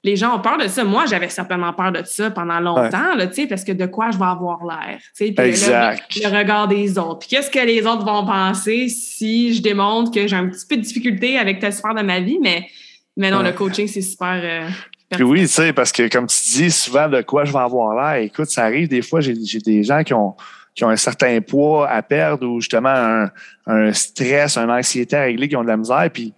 les 0.03 0.15
gens 0.15 0.35
ont 0.35 0.39
peur 0.39 0.57
de 0.57 0.67
ça. 0.67 0.83
Moi, 0.83 1.05
j'avais 1.07 1.29
certainement 1.29 1.73
peur 1.73 1.91
de 1.91 2.01
ça 2.05 2.31
pendant 2.31 2.59
longtemps, 2.59 3.15
là, 3.15 3.27
tu 3.27 3.35
sais, 3.35 3.47
parce 3.47 3.63
que 3.63 3.71
de 3.71 3.85
quoi 3.85 4.09
je 4.11 4.17
vais 4.17 4.25
avoir 4.25 4.59
l'air, 4.65 4.99
sais, 5.13 5.25
puis 5.31 5.35
le- 5.37 5.49
Exact. 5.49 6.03
regard 6.25 6.67
des 6.67 6.97
autres. 6.97 7.19
Puis 7.19 7.29
qu'est-ce 7.29 7.51
que 7.51 7.59
les 7.59 7.85
autres 7.85 8.03
vont 8.05 8.25
penser 8.25 8.89
si 8.89 9.53
je 9.53 9.61
démontre 9.61 10.11
que 10.11 10.25
j'ai 10.27 10.35
un 10.35 10.47
petit 10.47 10.65
peu 10.67 10.77
de 10.77 10.81
difficulté 10.81 11.37
avec 11.37 11.59
telle 11.59 11.73
sphère 11.73 11.93
de 11.93 12.01
ma 12.01 12.19
vie, 12.19 12.39
mais, 12.41 12.67
mais 13.15 13.29
non, 13.29 13.39
Ouais. 13.39 13.45
le 13.45 13.51
coaching, 13.51 13.87
c'est 13.87 14.01
super. 14.01 14.39
euh, 14.43 14.67
Puis 15.11 15.23
oui, 15.23 15.41
tu 15.41 15.47
sais, 15.49 15.73
parce 15.73 15.91
que 15.91 16.07
comme 16.09 16.25
tu 16.27 16.37
dis 16.49 16.71
souvent 16.71 17.07
de 17.09 17.21
quoi 17.21 17.43
je 17.45 17.51
vais 17.51 17.59
avoir 17.59 17.93
l'air, 17.93 18.23
écoute, 18.23 18.49
ça 18.49 18.63
arrive 18.63 18.87
des 18.87 19.01
fois, 19.01 19.19
j'ai 19.21 19.35
j'ai 19.45 19.59
des 19.59 19.83
gens 19.83 20.03
qui 20.03 20.13
ont, 20.13 20.35
qui 20.73 20.83
ont 20.85 20.89
un 20.89 20.95
certain 20.95 21.41
poids 21.41 21.87
à 21.89 22.01
perdre 22.01 22.47
ou 22.47 22.59
justement 22.61 22.89
un, 22.89 23.29
un 23.67 23.91
stress, 23.93 24.57
une 24.57 24.71
anxiété 24.71 25.15
à 25.17 25.23
régler, 25.23 25.49
qui 25.49 25.55
ont 25.57 25.63
de 25.63 25.67
la 25.67 25.75
misère, 25.77 26.09
puis 26.13 26.33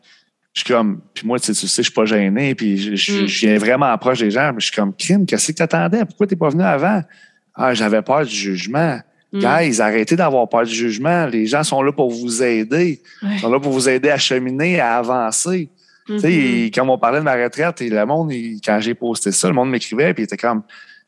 je 0.53 0.59
suis 0.61 0.67
comme, 0.73 1.01
puis 1.13 1.25
moi, 1.27 1.39
tu 1.39 1.47
sais, 1.47 1.53
tu 1.59 1.67
sais, 1.67 1.81
je 1.81 1.87
suis 1.87 1.91
pas 1.93 2.05
gêné, 2.05 2.53
puis 2.55 2.77
je, 2.77 2.95
je- 2.95 3.23
Mm. 3.23 3.27
je 3.27 3.39
viens 3.47 3.57
vraiment 3.57 3.97
proche 3.97 4.19
des 4.19 4.31
gens, 4.31 4.51
mais 4.53 4.59
je 4.59 4.65
suis 4.67 4.75
comme, 4.75 4.93
crime, 4.95 5.25
qu'est-ce 5.25 5.51
que 5.51 5.57
t'attendais? 5.57 6.05
Pourquoi 6.05 6.27
t'es 6.27 6.35
pas 6.35 6.49
venu 6.49 6.63
avant? 6.63 7.01
Ah, 7.55 7.73
j'avais 7.73 8.01
peur 8.01 8.23
du 8.25 8.35
jugement. 8.35 8.99
mm, 9.31 9.39
Guys, 9.39 9.81
arrêtez 9.81 10.15
d'avoir 10.15 10.47
peur 10.47 10.63
du 10.63 10.73
jugement. 10.73 11.25
Les 11.25 11.45
gens 11.47 11.63
sont 11.63 11.81
là 11.81 11.91
pour 11.91 12.11
vous 12.11 12.43
aider. 12.43 13.01
ouais. 13.23 13.29
Ils 13.33 13.39
sont 13.39 13.49
là 13.51 13.59
pour 13.59 13.71
vous 13.71 13.89
aider 13.89 14.09
à 14.09 14.17
cheminer, 14.17 14.79
à 14.79 14.97
avancer. 14.97 15.69
Tu 16.05 16.19
sais, 16.19 16.71
comme 16.75 16.89
on 16.89 16.97
parlait 16.97 17.19
de 17.19 17.23
ma 17.23 17.33
retraite, 17.35 17.81
et 17.81 17.89
le 17.89 18.05
monde, 18.05 18.31
il- 18.31 18.59
quand 18.63 18.79
j'ai 18.81 18.93
posté 18.93 19.31
ça, 19.31 19.47
le 19.47 19.53
monde 19.53 19.69
m'écrivait, 19.71 20.13
puis 20.13 20.23
il 20.23 20.25
était 20.25 20.37
comme 20.37 20.61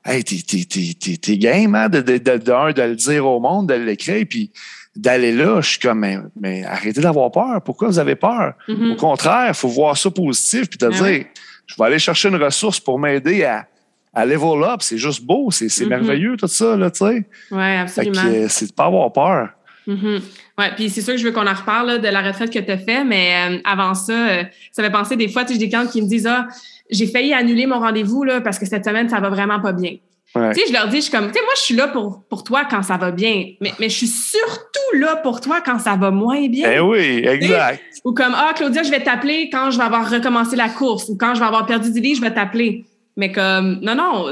Hey, 0.08 0.23
t'es, 0.23 0.36
t'es, 0.47 0.63
t'es, 0.65 0.93
t'es, 0.99 1.17
t'es 1.17 1.38
game, 1.39 1.73
hein, 1.73 1.89
de, 1.89 1.99
de, 1.99 2.17
de, 2.19 2.38
de 2.38 2.81
le 2.84 2.95
dire 2.95 3.25
au 3.25 3.39
monde, 3.39 3.69
de 3.69 3.73
l'écrire, 3.73 4.23
puis 4.29 4.51
d'aller 4.95 5.31
là. 5.31 5.62
Je 5.62 5.69
suis 5.71 5.79
comme, 5.79 5.99
mais, 5.99 6.17
mais 6.39 6.63
arrêtez 6.63 7.01
d'avoir 7.01 7.31
peur. 7.31 7.62
Pourquoi 7.63 7.88
vous 7.89 7.99
avez 7.99 8.15
peur? 8.15 8.53
Mhm. 8.67 8.91
Au 8.91 8.95
contraire, 8.95 9.47
il 9.49 9.53
faut 9.53 9.67
voir 9.67 9.97
ça 9.97 10.10
positif, 10.12 10.69
puis 10.69 10.77
te 10.77 10.86
Ah 10.86 10.89
dire, 10.89 11.01
ouais. 11.03 11.27
je 11.67 11.75
vais 11.77 11.84
aller 11.86 11.99
chercher 11.99 12.29
une 12.29 12.41
ressource 12.41 12.79
pour 12.79 12.97
m'aider 12.99 13.43
à, 13.43 13.67
à 14.13 14.25
level 14.25 14.63
up. 14.63 14.81
C'est 14.81 14.97
juste 14.97 15.23
beau, 15.23 15.51
c'est, 15.51 15.67
c'est 15.69 15.84
Mhm. 15.84 15.89
merveilleux, 15.89 16.38
tout 16.38 16.47
ça, 16.47 16.75
là, 16.77 16.89
tu 16.91 17.05
sais. 17.05 17.25
Que 17.49 17.81
absolument. 17.81 18.45
c'est 18.47 18.67
de 18.67 18.73
pas 18.73 18.86
avoir 18.86 19.12
peur. 19.12 19.49
Mhm. 19.88 20.19
Ouais, 20.58 20.71
puis 20.75 20.89
c'est 20.89 21.01
sûr 21.01 21.13
que 21.13 21.19
je 21.19 21.25
veux 21.25 21.31
qu'on 21.31 21.45
en 21.45 21.53
reparle 21.53 21.88
là, 21.88 21.97
de 21.99 22.08
la 22.08 22.21
retraite 22.21 22.51
que 22.51 22.58
tu 22.60 22.71
as 22.71 22.77
fait, 22.77 23.03
mais 23.03 23.51
euh, 23.51 23.58
avant 23.65 23.93
ça, 23.93 24.13
euh, 24.13 24.43
ça 24.71 24.81
fait 24.81 24.89
penser 24.91 25.15
des 25.15 25.27
fois, 25.27 25.43
tu 25.43 25.49
sais, 25.49 25.53
j'ai 25.60 25.65
des 25.65 25.69
clients 25.69 25.86
qui 25.86 26.01
me 26.01 26.08
disent 26.08 26.25
Ah, 26.25 26.47
j'ai 26.89 27.05
failli 27.08 27.34
annuler 27.34 27.65
mon 27.67 27.79
rendez-vous 27.79 28.23
là, 28.23 28.41
parce 28.41 28.58
que 28.58 28.65
cette 28.65 28.86
semaine, 28.86 29.10
ça 29.10 29.19
va 29.19 29.29
vraiment 29.29 29.60
pas 29.60 29.73
bien. 29.73 29.95
Ouais. 30.35 30.53
Tu 30.53 30.61
sais, 30.61 30.67
je 30.67 30.73
leur 30.73 30.87
dis, 30.89 30.97
je 30.97 31.01
suis 31.03 31.11
comme, 31.11 31.27
tu 31.27 31.33
sais, 31.33 31.41
moi, 31.41 31.53
je 31.55 31.61
suis 31.61 31.75
là 31.75 31.87
pour, 31.87 32.23
pour 32.29 32.43
toi 32.43 32.63
quand 32.69 32.83
ça 32.83 32.97
va 32.97 33.11
bien, 33.11 33.51
mais, 33.61 33.73
mais 33.79 33.87
je 33.89 33.95
suis 33.95 34.07
surtout 34.07 34.97
là 34.99 35.15
pour 35.17 35.39
toi 35.41 35.61
quand 35.65 35.79
ça 35.79 35.95
va 35.95 36.11
moins 36.11 36.47
bien. 36.47 36.69
Eh 36.75 36.79
oui, 36.79 37.23
exact. 37.25 37.81
Ou 38.03 38.13
comme, 38.13 38.33
ah, 38.35 38.51
Claudia, 38.55 38.83
je 38.83 38.91
vais 38.91 39.01
t'appeler 39.03 39.49
quand 39.49 39.71
je 39.71 39.77
vais 39.77 39.83
avoir 39.83 40.09
recommencé 40.09 40.55
la 40.55 40.69
course 40.69 41.07
ou 41.09 41.15
quand 41.17 41.33
je 41.35 41.39
vais 41.39 41.45
avoir 41.45 41.65
perdu 41.65 41.91
du 41.91 41.99
lit, 42.01 42.15
je 42.15 42.21
vais 42.21 42.33
t'appeler. 42.33 42.85
Mais 43.17 43.31
comme, 43.31 43.79
non, 43.81 43.95
non, 43.95 44.25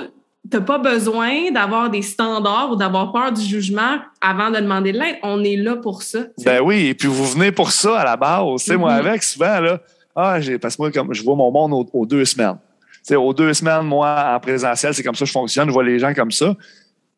t'as 0.51 0.59
pas 0.61 0.77
besoin 0.77 1.51
d'avoir 1.51 1.89
des 1.89 2.01
standards 2.01 2.71
ou 2.71 2.75
d'avoir 2.75 3.11
peur 3.13 3.31
du 3.31 3.41
jugement 3.41 3.99
avant 4.19 4.51
de 4.51 4.57
demander 4.57 4.91
de 4.91 4.99
l'aide. 4.99 5.15
On 5.23 5.41
est 5.43 5.55
là 5.55 5.77
pour 5.77 6.03
ça. 6.03 6.19
Ben 6.43 6.59
oui, 6.61 6.87
et 6.87 6.93
puis 6.93 7.07
vous 7.07 7.25
venez 7.25 7.51
pour 7.53 7.71
ça 7.71 7.99
à 8.01 8.03
la 8.03 8.17
base. 8.17 8.43
Tu 8.61 8.65
sais, 8.71 8.75
moi, 8.77 8.91
Mhm. 8.93 9.07
avec, 9.07 9.23
souvent, 9.23 9.59
là, 9.61 9.79
ah, 10.15 10.37
parce 10.61 10.75
que 10.75 10.81
moi, 10.81 10.91
comme 10.91 11.13
je 11.13 11.23
vois 11.23 11.35
mon 11.35 11.49
monde 11.49 11.73
aux, 11.73 11.99
aux 12.01 12.05
deux 12.05 12.25
semaines. 12.25 12.57
Sais, 13.03 13.15
aux 13.15 13.33
deux 13.33 13.53
semaines, 13.53 13.83
moi, 13.83 14.33
en 14.35 14.39
présentiel, 14.39 14.93
c'est 14.93 15.03
comme 15.03 15.13
ça 15.15 15.19
que 15.25 15.27
je 15.27 15.31
fonctionne. 15.33 15.67
Je 15.67 15.73
vois 15.73 15.83
les 15.83 15.99
gens 15.99 16.13
comme 16.13 16.31
ça. 16.31 16.55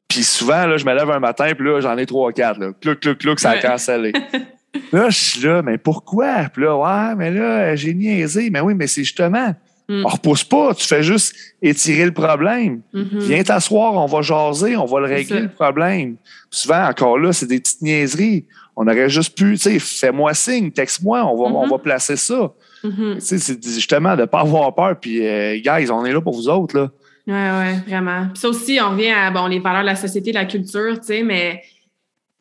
Puis 0.08 0.24
souvent, 0.24 0.66
là, 0.66 0.78
je 0.78 0.86
me 0.86 0.94
lève 0.94 1.10
un 1.10 1.20
matin, 1.20 1.52
puis 1.56 1.66
là, 1.68 1.80
j'en 1.80 1.98
ai 1.98 2.06
trois, 2.06 2.32
quatre. 2.32 2.60
Là. 2.60 2.72
Clouc, 2.82 3.00
clouc, 3.00 3.18
clouc, 3.20 3.40
ça 3.40 3.52
a 3.52 3.58
cancellé. 3.58 4.12
là, 4.92 5.10
je 5.10 5.18
suis 5.18 5.42
là, 5.42 5.62
mais 5.62 5.78
pourquoi? 5.78 6.50
Puis 6.52 6.64
là, 6.64 6.76
ouais, 6.76 7.16
mais 7.16 7.32
là, 7.32 7.76
j'ai 7.76 7.94
niaisé. 7.94 8.50
Mais 8.50 8.62
oui, 8.62 8.74
mais 8.74 8.88
c'est 8.88 9.04
justement, 9.04 9.54
Mm. 9.88 10.04
on 10.04 10.10
repousse 10.10 10.44
pas. 10.44 10.74
Tu 10.74 10.86
fais 10.88 11.04
juste 11.04 11.36
étirer 11.62 12.06
le 12.06 12.12
problème. 12.12 12.82
Mhm. 12.92 13.20
Viens 13.20 13.44
t'asseoir, 13.44 13.94
on 13.94 14.08
va 14.08 14.24
jaser, 14.24 14.76
on 14.76 14.86
va 14.86 15.00
le 15.02 15.06
régler 15.06 15.42
le 15.42 15.48
problème. 15.50 16.16
Souvent, 16.50 16.88
encore 16.88 17.20
là, 17.20 17.32
c'est 17.32 17.46
des 17.46 17.60
petites 17.60 17.84
niaiseries. 17.84 18.46
On 18.76 18.88
aurait 18.88 19.10
juste 19.10 19.38
pu, 19.38 19.52
tu 19.54 19.58
sais, 19.58 19.78
fais-moi 19.80 20.34
signe, 20.34 20.72
texte-moi, 20.72 21.24
on 21.24 21.36
va, 21.38 21.44
on 21.60 21.68
va 21.68 21.78
placer 21.78 22.16
ça. 22.16 22.52
Mhm. 22.88 23.20
Sais, 23.20 23.38
c'est 23.40 23.64
justement 23.64 24.16
de 24.16 24.22
ne 24.22 24.26
pas 24.26 24.42
avoir 24.42 24.74
peur. 24.76 25.00
Puis, 25.00 25.26
euh, 25.26 25.58
guys, 25.58 25.90
on 25.92 26.06
est 26.06 26.14
là 26.14 26.22
pour 26.22 26.34
vous 26.36 26.50
autres, 26.50 26.78
là. 26.78 26.92
Ouais, 27.28 27.34
ouais, 27.34 27.80
vraiment. 27.88 28.28
Puis 28.34 28.40
ça 28.42 28.50
aussi, 28.50 28.80
on 28.82 28.92
revient 28.92 29.10
à 29.12 29.32
bon, 29.32 29.48
les 29.48 29.60
valeurs 29.60 29.82
de 29.82 29.88
la 29.88 29.96
société, 29.96 30.30
de 30.32 30.36
la 30.36 30.46
culture, 30.46 31.00
tu 31.00 31.08
sais, 31.08 31.24
mais 31.24 31.64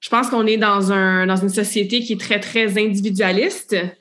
je 0.00 0.11
pense 0.11 0.28
qu'on 0.28 0.46
est 0.46 0.59
dans, 0.59 0.92
un, 0.92 1.26
dans 1.26 1.37
une 1.37 1.48
société 1.48 2.00
qui 2.00 2.12
est 2.12 2.20
très, 2.20 2.38
très 2.38 2.78
individualiste. 2.78 3.70
Tu 3.70 3.76
sais, 3.76 3.96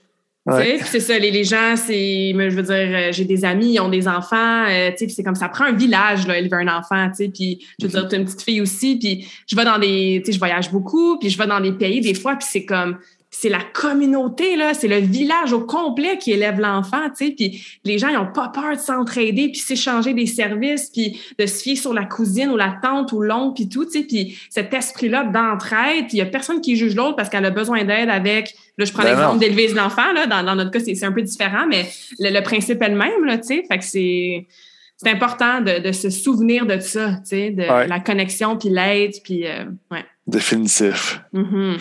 Ouais. 0.45 0.79
c'est 0.84 0.99
ça, 0.99 1.17
les, 1.17 1.32
les 1.32 1.45
gens, 1.45 1.75
c'est, 1.77 2.34
je 2.38 2.49
veux 2.53 2.63
dire, 2.63 2.73
euh, 2.75 3.12
j'ai 3.13 3.23
des 3.23 3.45
amis, 3.45 3.75
ils 3.75 3.79
ont 3.79 3.88
des 3.88 4.10
enfants, 4.10 4.65
euh, 4.67 4.89
tu 4.91 4.97
sais, 4.97 5.06
puis 5.06 5.15
c'est 5.15 5.23
comme 5.23 5.36
ça 5.36 5.47
prend 5.47 5.63
un 5.63 5.71
village, 5.71 6.27
là, 6.27 6.38
élever 6.38 6.58
un 6.58 6.67
enfant, 6.67 7.08
tu 7.12 7.15
sais, 7.15 7.29
puis 7.29 7.65
je 7.79 7.86
veux 7.86 7.91
dire, 7.93 8.10
tu 8.10 8.15
as 8.15 8.17
une 8.17 8.25
petite 8.25 8.41
fille 8.41 8.60
aussi, 8.60 8.97
puis 8.97 9.25
je 9.47 9.56
vais 9.56 9.63
dans 9.63 9.79
des, 9.79 10.19
tu 10.19 10.25
sais, 10.25 10.32
je 10.34 10.39
voyage 10.39 10.69
beaucoup, 10.69 11.17
puis 11.17 11.29
je 11.29 11.38
vais 11.38 11.47
dans 11.47 11.62
des 11.62 11.71
pays 11.71 12.01
des 12.01 12.13
fois, 12.13 12.36
puis 12.36 12.45
c'est 12.51 12.65
comme, 12.65 12.97
c'est 13.43 13.49
la 13.49 13.60
communauté, 13.73 14.56
là, 14.56 14.73
c'est 14.73 14.88
le 14.88 14.99
village 14.99 15.51
au 15.51 15.60
complet 15.60 16.17
qui 16.17 16.32
élève 16.32 16.62
l'enfant, 16.62 17.10
tu 17.10 17.25
sais, 17.27 17.32
puis 17.32 17.62
les 17.84 17.97
gens, 17.97 18.08
ils 18.08 18.15
n'ont 18.15 18.32
pas 18.32 18.47
peur 18.47 18.73
de 18.73 18.79
s'entraider, 18.79 19.49
puis 19.49 19.60
s'échanger 19.60 20.13
des 20.13 20.27
services, 20.27 20.89
puis 20.89 21.19
de 21.38 21.45
se 21.45 21.62
fier 21.62 21.75
sur 21.75 21.93
la 21.93 22.06
cousine 22.06 22.49
ou 22.51 22.56
la 22.56 22.77
tante 22.82 23.12
ou 23.12 23.19
l'oncle, 23.21 23.56
puis 23.56 23.67
tout, 23.67 23.84
tu 23.84 23.91
sais, 23.99 24.03
puis 24.06 24.38
cet 24.49 24.73
esprit-là 24.73 25.25
d'entraide, 25.25 26.08
puis 26.08 26.13
il 26.13 26.19
y 26.19 26.21
a 26.21 26.25
personne 26.25 26.62
qui 26.62 26.77
juge 26.77 26.95
l'autre 26.95 27.17
parce 27.17 27.27
qu'elle 27.27 27.43
a 27.45 27.49
besoin 27.51 27.84
d'aide 27.84 28.10
avec, 28.10 28.56
là, 28.77 28.86
je 28.86 28.93
prends 28.93 29.03
Ben 29.03 29.10
l'exemple 29.10 29.39
d'élever 29.39 29.67
l'enfant, 29.73 30.13
là, 30.13 30.25
dans, 30.25 30.41
dans 30.41 30.56
notre 30.56 30.71
cas, 30.71 30.79
c'est 30.79 30.95
c'est 30.95 31.06
un 31.06 31.12
peu 31.12 31.21
différent, 31.21 31.65
mais 31.69 31.86
le, 32.19 32.29
le 32.34 32.41
principe 32.43 32.82
est 32.82 32.89
le 32.89 32.95
même, 32.95 33.25
là, 33.25 33.38
tu 33.38 33.47
sais, 33.47 33.63
fait 33.69 33.77
que 33.77 33.84
c'est... 33.84 34.47
C'est 34.95 35.10
important 35.10 35.60
de, 35.60 35.79
de 35.79 35.91
se 35.91 36.10
souvenir 36.10 36.65
de 36.65 36.79
ça, 36.79 37.15
tu 37.23 37.29
sais, 37.32 37.49
de 37.49 37.63
Ouais. 37.63 37.88
la 37.88 37.99
connexion, 37.99 38.56
puis 38.58 38.69
l'aide, 38.69 39.12
puis 39.23 39.45
euh, 39.45 39.65
ouais. 39.91 40.06
Définitif. 40.26 41.22
Mhm. 41.34 41.78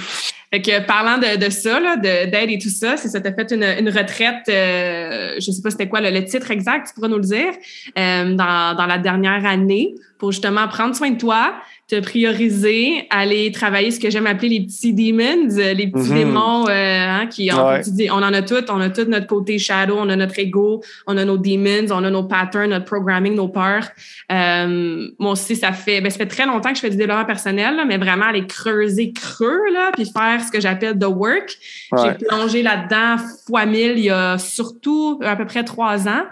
Fait 0.53 0.61
que 0.61 0.85
parlant 0.85 1.17
de, 1.17 1.43
de 1.43 1.49
ça, 1.49 1.97
d'aide 1.97 2.51
et 2.51 2.59
tout 2.59 2.69
ça, 2.69 2.97
c'est 2.97 3.09
ça, 3.09 3.21
t'as 3.21 3.33
fait 3.33 3.53
une, 3.53 3.63
une 3.63 3.89
retraite, 3.89 4.49
euh, 4.49 5.37
je 5.37 5.51
sais 5.51 5.63
pas 5.63 5.71
c'était 5.71 5.89
quoi 5.89 6.01
le, 6.01 6.11
le 6.11 6.25
titre 6.25 6.51
exact, 6.51 6.89
tu 6.89 6.95
pourras 6.95 7.09
nous 7.09 7.17
le 7.17 7.23
dire, 7.23 7.53
euh, 7.99 8.35
dans, 8.35 8.75
dans 8.77 8.87
la 8.87 8.99
dernière 8.99 9.47
année 9.47 9.95
pour 10.19 10.33
justement 10.33 10.69
prendre 10.69 10.95
soin 10.95 11.11
de 11.11 11.19
toi, 11.19 11.55
te 11.93 12.01
prioriser, 12.01 13.07
aller 13.11 13.53
travailler 13.53 13.91
ce 13.91 14.01
que 14.01 14.09
j'aime 14.09 14.27
appeler 14.27 14.49
les 14.49 14.61
petits 14.61 14.95
demons, 14.95 15.59
euh, 15.59 15.75
les 15.75 15.89
petits 15.89 16.11
Mhm. 16.11 16.17
démons 16.17 16.67
euh, 16.69 16.71
hein, 16.71 17.27
qui 17.27 17.51
on, 17.53 17.67
Ouais. 17.69 17.83
tu 17.83 17.91
dis, 17.91 18.09
on 18.11 18.15
en 18.15 18.33
a 18.33 18.41
tout, 18.41 18.65
on 18.71 18.81
a 18.81 18.89
tout 18.89 19.05
notre 19.05 19.27
côté 19.27 19.59
shadow, 19.59 19.97
on 19.99 20.09
a 20.09 20.17
notre 20.17 20.39
ego, 20.39 20.83
on 21.07 21.17
a 21.19 21.25
nos 21.27 21.37
demons, 21.37 21.91
on 21.93 22.03
a 22.05 22.11
nos 22.11 22.23
patterns, 22.25 22.71
notre 22.71 22.87
programming, 22.87 23.35
nos 23.35 23.49
peurs. 23.49 23.89
Euh, 24.31 25.09
moi 25.19 25.33
aussi, 25.33 25.55
ça 25.55 25.73
fait, 25.73 26.01
ben, 26.01 26.11
ça 26.11 26.17
fait 26.19 26.27
très 26.27 26.47
longtemps 26.47 26.71
que 26.71 26.77
je 26.77 26.81
fais 26.81 26.91
du 26.91 26.97
développement 26.97 27.27
personnel, 27.27 27.77
là, 27.77 27.85
mais 27.85 27.99
vraiment 27.99 28.27
aller 28.27 28.47
creuser 28.47 29.13
creux, 29.13 29.61
là, 29.73 29.91
puis 29.93 30.07
faire 30.07 30.41
ce 30.43 30.51
que 30.51 30.61
j'appelle 30.61 30.99
the 30.99 31.05
work. 31.05 31.55
Ouais. 31.93 32.01
J'ai 32.19 32.27
plongé 32.27 32.63
là-dedans 32.63 33.17
fois 33.47 33.67
mille 33.67 33.99
il 33.99 34.05
y 34.05 34.11
a 34.11 34.39
surtout 34.39 35.21
à 35.23 35.37
peu 35.37 35.45
près 35.45 35.65
trois 35.65 36.09
ans. 36.09 36.23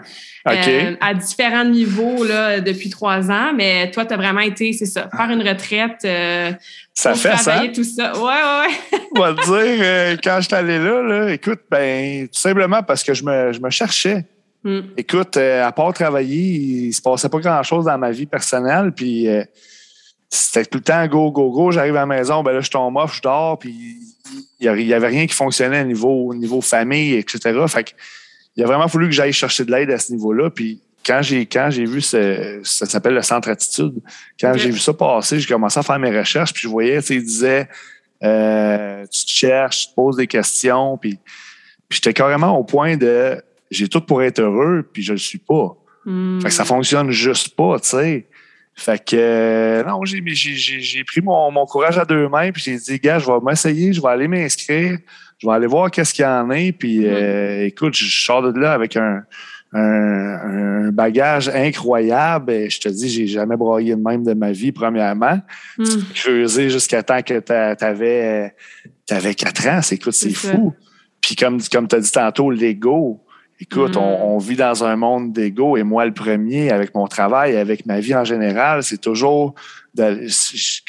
Euh, 0.47 0.95
à 0.99 1.13
différents 1.13 1.65
niveaux 1.65 2.23
là, 2.23 2.61
depuis 2.61 2.89
trois 2.89 3.29
ans, 3.29 3.53
mais 3.55 3.91
toi, 3.91 4.05
tu 4.05 4.13
as 4.13 4.17
vraiment 4.17 4.39
été, 4.41 4.73
c'est 4.73 4.87
ça, 4.87 5.07
faire 5.15 5.29
une 5.29 5.47
retraite, 5.47 5.99
euh, 6.03 6.51
ça 6.95 7.11
pour 7.11 7.21
fait 7.21 7.37
ça. 7.37 7.61
tout 7.73 7.83
ça. 7.83 8.13
Ouais, 8.17 8.23
ouais, 8.23 8.67
ouais. 8.67 8.99
On 9.15 9.19
va 9.19 9.33
te 9.33 9.45
dire, 9.45 9.85
euh, 9.85 10.17
quand 10.23 10.37
je 10.39 10.47
suis 10.47 10.55
allé 10.55 10.79
là, 10.79 11.03
là, 11.03 11.31
écoute, 11.31 11.59
ben, 11.69 12.27
tout 12.27 12.39
simplement 12.39 12.81
parce 12.81 13.03
que 13.03 13.13
je 13.13 13.23
me, 13.23 13.53
je 13.53 13.59
me 13.59 13.69
cherchais. 13.69 14.25
Hmm. 14.63 14.81
Écoute, 14.97 15.37
euh, 15.37 15.63
à 15.63 15.71
part 15.71 15.93
travailler, 15.93 16.87
il 16.87 16.93
se 16.93 17.01
passait 17.01 17.29
pas 17.29 17.39
grand-chose 17.39 17.85
dans 17.85 17.97
ma 17.99 18.09
vie 18.09 18.25
personnelle. 18.25 18.93
Puis, 18.93 19.27
c'était 20.27 20.65
tout 20.65 20.79
le 20.79 20.83
temps 20.83 21.05
go, 21.05 21.31
go, 21.31 21.51
go. 21.51 21.71
J'arrive 21.71 21.95
à 21.97 21.99
la 21.99 22.05
maison, 22.07 22.41
ben 22.41 22.53
là, 22.53 22.61
je 22.61 22.71
tombe 22.71 22.95
off, 22.97 23.15
je 23.15 23.21
dors, 23.21 23.59
puis 23.59 23.75
il 24.59 24.71
n'y 24.71 24.93
avait 24.93 25.07
rien 25.07 25.27
qui 25.27 25.35
fonctionnait 25.35 25.81
au 25.81 25.85
niveau, 25.85 26.33
niveau 26.33 26.61
famille, 26.61 27.13
etc. 27.13 27.39
Fait 27.67 27.83
que, 27.83 27.91
il 28.55 28.63
a 28.63 28.67
vraiment 28.67 28.87
fallu 28.87 29.07
que 29.07 29.13
j'aille 29.13 29.33
chercher 29.33 29.65
de 29.65 29.71
l'aide 29.71 29.91
à 29.91 29.97
ce 29.97 30.11
niveau-là. 30.11 30.49
Puis 30.49 30.81
quand 31.05 31.21
j'ai 31.21 31.45
quand 31.45 31.69
j'ai 31.71 31.85
vu 31.85 32.01
ce, 32.01 32.59
ça 32.63 32.85
s'appelle 32.85 33.13
le 33.13 33.21
centre 33.21 33.49
attitude, 33.49 33.93
quand 34.39 34.53
j'ai 34.55 34.69
vu 34.69 34.79
ça 34.79 34.93
passer, 34.93 35.39
j'ai 35.39 35.47
commencé 35.47 35.79
à 35.79 35.83
faire 35.83 35.99
mes 35.99 36.15
recherches, 36.17 36.53
puis 36.53 36.63
je 36.63 36.67
voyais, 36.67 36.99
tu 37.01 37.07
sais, 37.07 37.15
il 37.15 37.23
disait 37.23 37.69
euh, 38.23 39.05
tu 39.07 39.25
te 39.25 39.31
cherches, 39.31 39.81
tu 39.81 39.87
te 39.89 39.95
poses 39.95 40.17
des 40.17 40.27
questions, 40.27 40.97
puis, 40.97 41.17
puis 41.89 41.97
j'étais 41.97 42.13
carrément 42.13 42.57
au 42.57 42.63
point 42.63 42.97
de 42.97 43.41
j'ai 43.71 43.87
tout 43.87 44.01
pour 44.01 44.21
être 44.21 44.39
heureux, 44.39 44.87
puis 44.91 45.01
je 45.01 45.13
le 45.13 45.17
suis 45.17 45.39
pas. 45.39 45.75
Fait 46.41 46.47
que 46.47 46.53
ça 46.53 46.65
fonctionne 46.65 47.11
juste 47.11 47.55
pas, 47.55 47.79
tu 47.79 47.89
sais. 47.89 48.27
Fait 48.73 49.03
que 49.03 49.15
euh, 49.15 49.83
non, 49.83 50.03
j'ai, 50.05 50.23
j'ai, 50.25 51.03
pris 51.03 51.21
mon, 51.21 51.51
mon, 51.51 51.65
courage 51.65 51.97
à 51.97 52.05
deux 52.05 52.27
mains, 52.27 52.51
puis 52.51 52.61
j'ai 52.63 52.77
dit, 52.77 52.99
gars, 52.99 53.19
je 53.19 53.27
vais 53.27 53.39
m'essayer, 53.43 53.93
je 53.93 54.01
vais 54.01 54.07
aller 54.07 54.27
m'inscrire, 54.27 54.97
je 55.41 55.47
vais 55.47 55.53
aller 55.53 55.67
voir 55.67 55.89
qu'est-ce 55.89 56.13
qu'il 56.13 56.23
y 56.23 56.27
en 56.27 56.49
a, 56.49 56.71
puis 56.71 56.99
mm-hmm. 56.99 57.07
euh, 57.07 57.65
écoute, 57.65 57.95
je 57.95 58.25
sors 58.25 58.41
de 58.41 58.59
là 58.59 58.73
avec 58.73 58.95
un, 58.95 59.23
un, 59.73 60.91
bagage 60.91 61.49
incroyable. 61.49 62.51
Et 62.51 62.69
je 62.69 62.79
te 62.79 62.89
dis, 62.89 63.09
j'ai 63.09 63.27
jamais 63.27 63.57
broyé 63.57 63.95
de 63.95 64.01
même 64.01 64.23
de 64.23 64.33
ma 64.33 64.51
vie, 64.51 64.71
premièrement. 64.71 65.39
Mm. 65.77 65.85
Creuser 66.13 66.69
jusqu'à 66.69 67.01
temps 67.01 67.21
que 67.21 67.39
tu 67.39 67.51
avais, 67.83 68.53
avais 69.09 69.33
4 69.33 69.67
ans, 69.67 69.79
écoute, 69.91 70.13
c'est, 70.13 70.33
fou. 70.33 70.73
Puis 71.21 71.35
comme, 71.35 71.59
comme 71.71 71.87
tu 71.87 71.95
as 71.95 71.99
dit 71.99 72.11
tantôt, 72.11 72.51
l'ego, 72.51 73.21
Écoute, 73.61 73.95
on, 73.95 74.37
mm. 74.37 74.41
vit 74.41 74.55
dans 74.55 74.83
un 74.83 74.95
monde 74.95 75.33
d'ego 75.33 75.77
et 75.77 75.83
moi 75.83 76.03
le 76.07 76.13
premier, 76.13 76.71
avec 76.71 76.95
mon 76.95 77.05
travail, 77.05 77.55
avec 77.57 77.85
ma 77.85 77.99
vie 77.99 78.15
en 78.15 78.23
général, 78.23 78.81
c'est 78.81 78.99
toujours 78.99 79.53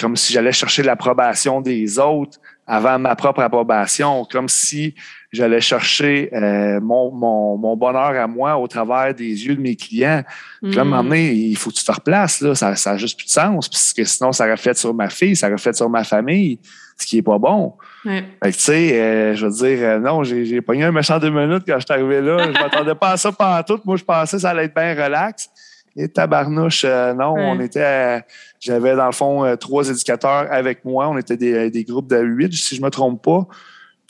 comme 0.01 0.17
si 0.17 0.33
j'allais 0.33 0.53
chercher 0.53 0.83
l'approbation 0.83 1.61
des 1.61 1.99
autres 1.99 2.39
avant 2.67 2.99
ma 2.99 3.17
propre 3.17 3.41
approbation, 3.41 4.25
comme 4.31 4.49
si 4.49 4.95
j'allais 5.33 5.61
chercher 5.61 6.31
euh, 6.33 6.81
mon, 6.81 7.11
mon, 7.11 7.77
bonheur 7.77 8.15
à 8.17 8.27
moi 8.27 8.57
au 8.57 8.69
travers 8.69 9.15
des 9.15 9.47
yeux 9.47 9.57
de 9.57 9.61
mes 9.61 9.75
clients. 9.75 10.23
Puis 10.63 10.79
à 10.79 10.83
un 10.83 10.85
moment 10.85 11.03
donné, 11.03 11.33
il 11.33 11.57
faut 11.57 11.71
que 11.71 11.75
tu 11.75 11.85
te 11.85 11.91
replaces, 11.91 12.41
là, 12.41 12.55
ça 12.55 12.71
n'a 12.71 12.97
juste 12.97 13.19
plus 13.19 13.27
de 13.27 13.31
sens, 13.31 13.69
parce 13.69 13.93
que 13.93 14.05
sinon, 14.05 14.33
ça 14.33 14.51
reflète 14.51 14.79
sur 14.79 14.95
ma 14.95 15.09
fille, 15.09 15.35
ça 15.35 15.49
reflète 15.49 15.77
sur 15.77 15.91
ma 15.91 16.05
famille, 16.05 16.61
ce 16.97 17.07
qui 17.07 17.19
est 17.19 17.23
pas 17.23 17.39
bon. 17.39 17.75
Ouais. 18.05 18.25
tu 18.45 18.53
sais, 18.53 19.01
euh, 19.01 19.35
je 19.35 19.47
veux 19.47 19.53
dire, 19.53 19.79
euh, 19.81 19.99
non, 19.99 20.23
j'ai 20.23 20.61
pogné 20.61 20.85
un 20.85 20.93
méchant 20.93 21.19
deux 21.19 21.31
minutes 21.31 21.65
quand 21.67 21.79
je 21.79 21.85
suis 21.85 21.93
arrivé 21.93 22.21
là. 22.21 22.53
Je 22.53 22.61
m'attendais 22.61 22.95
pas 22.95 23.11
à 23.11 23.17
ça 23.17 23.33
pendant 23.33 23.63
tout. 23.63 23.81
Moi, 23.85 23.97
je 23.97 24.05
pensais 24.05 24.37
que 24.37 24.41
ça 24.43 24.51
allait 24.51 24.65
être 24.65 24.75
bien 24.75 24.95
relax. 24.95 25.49
Et 25.97 26.09
tabarnouche, 26.09 26.85
non, 26.85 27.35
on 27.37 27.61
était, 27.61 28.23
j'avais 28.63 28.97
dans 28.97 29.07
le 29.07 29.13
fond 29.13 29.57
trois 29.59 29.89
éducateurs 29.91 30.47
avec 30.51 30.85
moi. 30.85 31.09
On 31.09 31.19
était 31.19 31.37
des, 31.37 31.71
des 31.71 31.85
groupes 31.85 32.09
de 32.09 32.19
huit, 32.19 32.55
si 32.55 32.77
je 32.77 32.83
me 32.83 32.91
trompe 32.91 33.23
pas. 33.23 33.47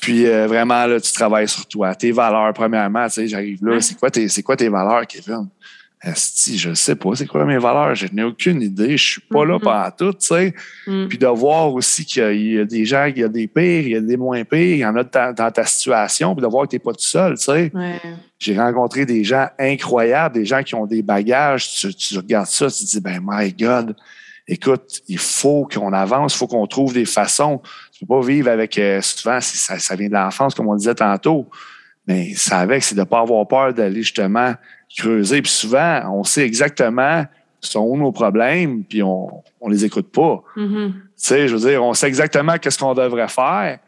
Puis 0.01 0.27
vraiment, 0.27 0.87
là, 0.87 1.01
tu 1.01 1.13
travailles 1.13 1.49
sur 1.49 1.67
toi, 1.67 1.95
tes 1.95 2.13
valeurs, 2.13 2.53
premièrement. 2.53 3.07
Tu 3.07 3.13
sais, 3.13 3.29
j'arrive 3.29 3.65
là, 3.65 3.81
c'est 3.81 3.99
quoi, 3.99 4.11
tes, 4.11 4.29
quoi 4.43 4.57
tes 4.57 4.69
valeurs, 4.69 5.07
Kevin? 5.07 5.49
Esti, 6.05 6.59
je 6.59 6.75
sais 6.75 6.97
pas 6.97 7.15
c'est 7.15 7.27
quoi 7.27 7.45
mes 7.45 7.59
valeurs, 7.59 7.95
je 7.95 8.09
n'ai 8.13 8.25
aucune 8.25 8.61
idée, 8.61 8.97
je 8.97 9.13
suis 9.13 9.21
pas 9.21 9.45
là 9.45 9.57
mm-hmm. 9.57 9.63
pendant 9.63 9.91
tout, 9.93 10.13
tu 10.15 10.27
sais. 10.27 10.55
Mm. 10.89 11.07
Puis 11.07 11.17
de 11.17 11.27
voir 11.29 11.73
aussi 11.73 12.05
qu'il 12.05 12.43
y, 12.43 12.59
a 12.59 12.65
des 12.65 12.85
gens, 12.85 13.05
il 13.05 13.19
y 13.19 13.23
a 13.23 13.29
des 13.29 13.47
pires, 13.47 13.87
il 13.87 13.91
y 13.91 13.97
a 13.97 14.01
des 14.01 14.17
moins 14.17 14.43
pires, 14.43 14.61
il 14.61 14.79
y 14.79 14.85
en 14.85 14.97
a 14.97 15.05
dans 15.05 15.51
ta 15.53 15.65
situation, 15.65 16.35
puis 16.35 16.43
de 16.43 16.49
voir 16.49 16.65
que 16.65 16.71
tu 16.71 16.77
n'es 16.77 16.81
pas 16.81 16.93
tout 16.93 16.99
seul, 16.99 17.39
tu 17.39 17.45
sais. 17.45 17.73
J'ai 18.41 18.59
rencontré 18.59 19.07
des 19.07 19.23
gens 19.23 19.47
incroyables, 19.61 20.35
des 20.35 20.45
gens 20.45 20.65
qui 20.65 20.75
ont 20.75 20.87
des 20.87 21.03
bagages, 21.03 21.71
tu, 21.71 22.17
regardes 22.17 22.47
ça, 22.47 22.69
tu 22.69 22.85
te 22.85 22.91
dis, 22.91 23.01
ben 23.01 23.21
my 23.25 23.53
God, 23.53 23.95
écoute, 24.49 25.03
il 25.09 25.19
faut 25.19 25.69
qu'on 25.73 25.93
avance, 25.93 26.35
il 26.35 26.39
faut 26.39 26.47
qu'on 26.47 26.67
trouve 26.67 26.93
des 26.93 27.05
façons. 27.05 27.61
Tu 27.93 28.05
peux 28.05 28.15
pas 28.15 28.27
vivre 28.27 28.49
avec, 28.51 28.79
euh, 28.79 29.01
souvent, 29.01 29.41
ça, 29.41 29.79
ça 29.79 29.97
vient 29.97 30.09
de 30.09 30.15
l'enfance, 30.15 30.55
comme 30.55 30.69
on 30.69 30.77
disait 30.77 30.95
tantôt, 30.95 31.47
mais 32.07 32.35
ça 32.35 32.59
avec, 32.59 32.83
c'est 32.83 32.95
de 32.95 33.01
ne 33.01 33.05
pas 33.05 33.21
avoir 33.21 33.47
peur 33.47 33.73
d'aller 33.73 34.03
justement 34.03 34.55
creuser. 34.97 35.43
Puis 35.43 35.53
souvent, 35.53 36.03
on 36.13 36.25
sait 36.25 36.45
exactement 36.45 37.25
sont 37.61 37.97
nos 37.97 38.11
problèmes, 38.11 38.83
puis 38.83 39.03
on 39.03 39.43
on 39.63 39.69
les 39.69 39.85
écoute 39.85 40.11
pas. 40.11 40.43
Mm-hmm. 40.57 40.93
Tu 40.93 40.99
sais, 41.17 41.49
je 41.49 41.55
veux 41.55 41.71
dire, 41.71 41.83
on 41.83 41.95
sait 41.95 42.09
exactement 42.09 42.59
qu'est-ce 42.59 42.79
qu'on 42.79 42.95
devrait 42.95 43.29
faire 43.29 43.79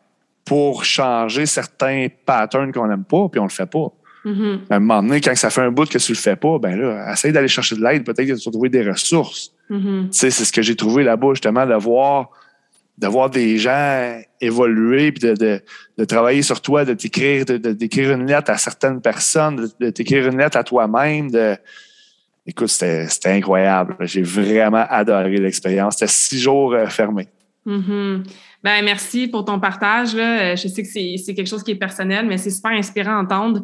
pour 0.44 0.84
changer 0.84 1.46
certains 1.46 2.06
patterns 2.24 2.72
qu'on 2.72 2.86
n'aime 2.86 3.04
pas, 3.04 3.28
puis 3.28 3.40
on 3.40 3.44
le 3.44 3.50
fait 3.50 3.66
pas. 3.66 3.88
Mm-hmm. 4.24 4.58
À 4.70 4.76
un 4.76 4.78
moment 4.78 5.02
donné, 5.02 5.20
quand 5.20 5.34
ça 5.34 5.50
fait 5.50 5.62
un 5.62 5.72
bout 5.72 5.88
que 5.88 5.98
tu 5.98 6.12
le 6.12 6.18
fais 6.18 6.36
pas, 6.36 6.58
ben 6.58 6.76
là, 6.80 7.12
essaye 7.12 7.32
d'aller 7.32 7.48
chercher 7.48 7.74
de 7.74 7.82
l'aide, 7.82 8.04
peut-être 8.04 8.26
que 8.26 8.38
tu 8.38 8.44
vas 8.44 8.50
trouver 8.52 8.68
des 8.68 8.88
ressources. 8.88 9.52
Mm-hmm. 9.70 10.08
C'est 10.10 10.30
ce 10.30 10.52
que 10.52 10.62
j'ai 10.62 10.76
trouvé 10.76 11.04
là-bas, 11.04 11.30
justement, 11.30 11.66
de 11.66 11.74
voir 11.74 12.30
de 12.98 13.06
voir 13.08 13.28
des 13.28 13.58
gens 13.58 14.20
évoluer, 14.40 15.10
puis 15.10 15.34
de, 15.34 15.60
de, 15.98 16.04
travailler 16.04 16.42
sur 16.42 16.60
toi, 16.60 16.84
de 16.84 16.94
t'écrire, 16.94 17.44
de, 17.44 17.56
d'écrire 17.56 18.12
une 18.12 18.26
lettre 18.26 18.50
à 18.50 18.58
certaines 18.58 19.00
personnes, 19.00 19.68
de, 19.80 19.90
t'écrire 19.90 20.28
une 20.28 20.38
lettre 20.38 20.56
à 20.56 20.64
toi-même. 20.64 21.30
De... 21.30 21.56
Écoute, 22.46 22.68
c'était, 22.68 23.08
incroyable. 23.26 23.96
J'ai 24.00 24.22
vraiment 24.22 24.86
adoré 24.88 25.36
l'expérience. 25.38 25.94
C'était 25.94 26.12
six 26.12 26.38
jours 26.38 26.72
euh, 26.72 26.86
fermés. 26.86 27.28
Mm-hmm. 27.66 28.22
Ben, 28.62 28.84
merci 28.84 29.26
pour 29.26 29.44
ton 29.44 29.58
partage. 29.58 30.14
Là. 30.14 30.54
Je 30.54 30.68
sais 30.68 30.82
que 30.82 30.88
c'est, 30.88 31.16
c'est 31.16 31.34
quelque 31.34 31.48
chose 31.48 31.64
qui 31.64 31.72
est 31.72 31.76
personnel, 31.76 32.26
mais 32.26 32.38
c'est 32.38 32.50
super 32.50 32.72
inspirant 32.72 33.16
à 33.16 33.22
entendre. 33.22 33.62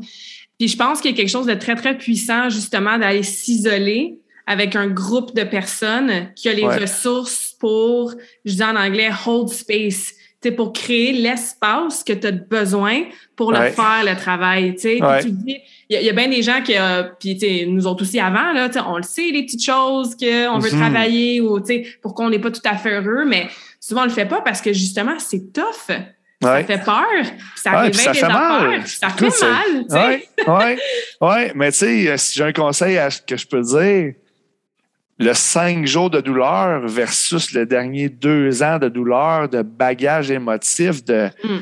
Puis 0.59 0.69
je 0.69 0.77
pense 0.77 1.01
qu'il 1.01 1.13
y 1.13 1.15
a 1.15 1.17
quelque 1.17 1.31
chose 1.31 1.47
de 1.47 1.55
très, 1.55 1.77
très 1.77 1.97
puissant, 1.97 2.49
justement, 2.49 2.99
d'aller 2.99 3.23
s'isoler 3.23 4.19
avec 4.47 4.77
un 4.77 4.89
groupe 4.89 5.35
de 5.35 5.45
personnes 5.45 6.33
qui 6.35 6.49
a 6.49 6.53
les 6.53 6.67
ressources 6.67 7.55
pour, 7.59 8.15
je 8.45 8.55
dis 8.55 8.65
en 8.65 8.77
anglais, 8.77 9.11
hold 9.27 9.49
space. 9.49 10.15
c'est 10.43 10.53
pour 10.53 10.73
créer 10.73 11.13
l'espace 11.13 12.03
que 12.03 12.13
tu 12.13 12.27
as 12.27 12.33
besoin 12.33 13.03
pour 13.37 13.53
le 13.53 13.71
faire, 13.71 14.03
le 14.05 14.17
travail. 14.17 14.75
Tu 14.75 14.99
il 14.99 15.61
y, 15.89 16.09
a 16.09 16.13
bien 16.13 16.29
des 16.29 16.43
gens 16.43 16.63
qui, 16.63 16.77
euh, 16.77 17.03
puis 17.19 17.67
nous 17.67 17.87
autres 17.87 18.03
aussi 18.03 18.21
avant, 18.21 18.53
là, 18.53 18.71
on 18.87 18.97
le 18.97 19.03
sait, 19.03 19.31
les 19.33 19.43
petites 19.43 19.65
choses 19.65 20.17
qu'on 20.17 20.59
veut 20.59 20.71
mm-hmm. 20.71 20.79
travailler 20.79 21.41
ou 21.41 21.61
pour 22.01 22.15
qu'on 22.15 22.31
n'est 22.31 22.39
pas 22.39 22.51
tout 22.51 22.61
à 22.65 22.77
fait 22.77 23.01
heureux, 23.01 23.25
mais 23.27 23.49
souvent 23.81 24.03
on 24.03 24.05
le 24.05 24.11
fait 24.11 24.27
pas 24.27 24.41
parce 24.41 24.61
que 24.61 24.73
justement, 24.73 25.19
c'est 25.19 25.53
tough. 25.53 25.97
Ça 26.43 26.65
fait 26.65 26.83
peur, 26.83 27.05
ça 27.55 27.81
réveille 27.81 27.95
ça 27.95 28.15
fait 28.15 28.27
mal. 28.27 28.87
ça 28.87 29.11
fait 29.11 29.29
mal. 29.43 30.21
Oui, 30.49 30.79
ouais, 31.21 31.53
mais 31.55 31.71
tu 31.71 31.79
sais, 31.79 32.17
si 32.17 32.39
j'ai 32.39 32.45
un 32.45 32.53
conseil 32.53 32.99
que 33.27 33.37
je 33.37 33.47
peux 33.47 33.61
dire, 33.61 34.15
le 35.21 35.35
cinq 35.35 35.87
jours 35.87 36.09
de 36.09 36.21
douleur 36.23 36.81
versus 36.89 37.53
le 37.53 37.67
dernier 37.67 38.09
deux 38.09 38.63
ans 38.63 38.79
de 38.79 38.89
douleur, 38.89 39.51
de 39.51 39.61
bagage 39.61 40.31
émotif, 40.31 41.05
de, 41.05 41.29
mm. 41.45 41.59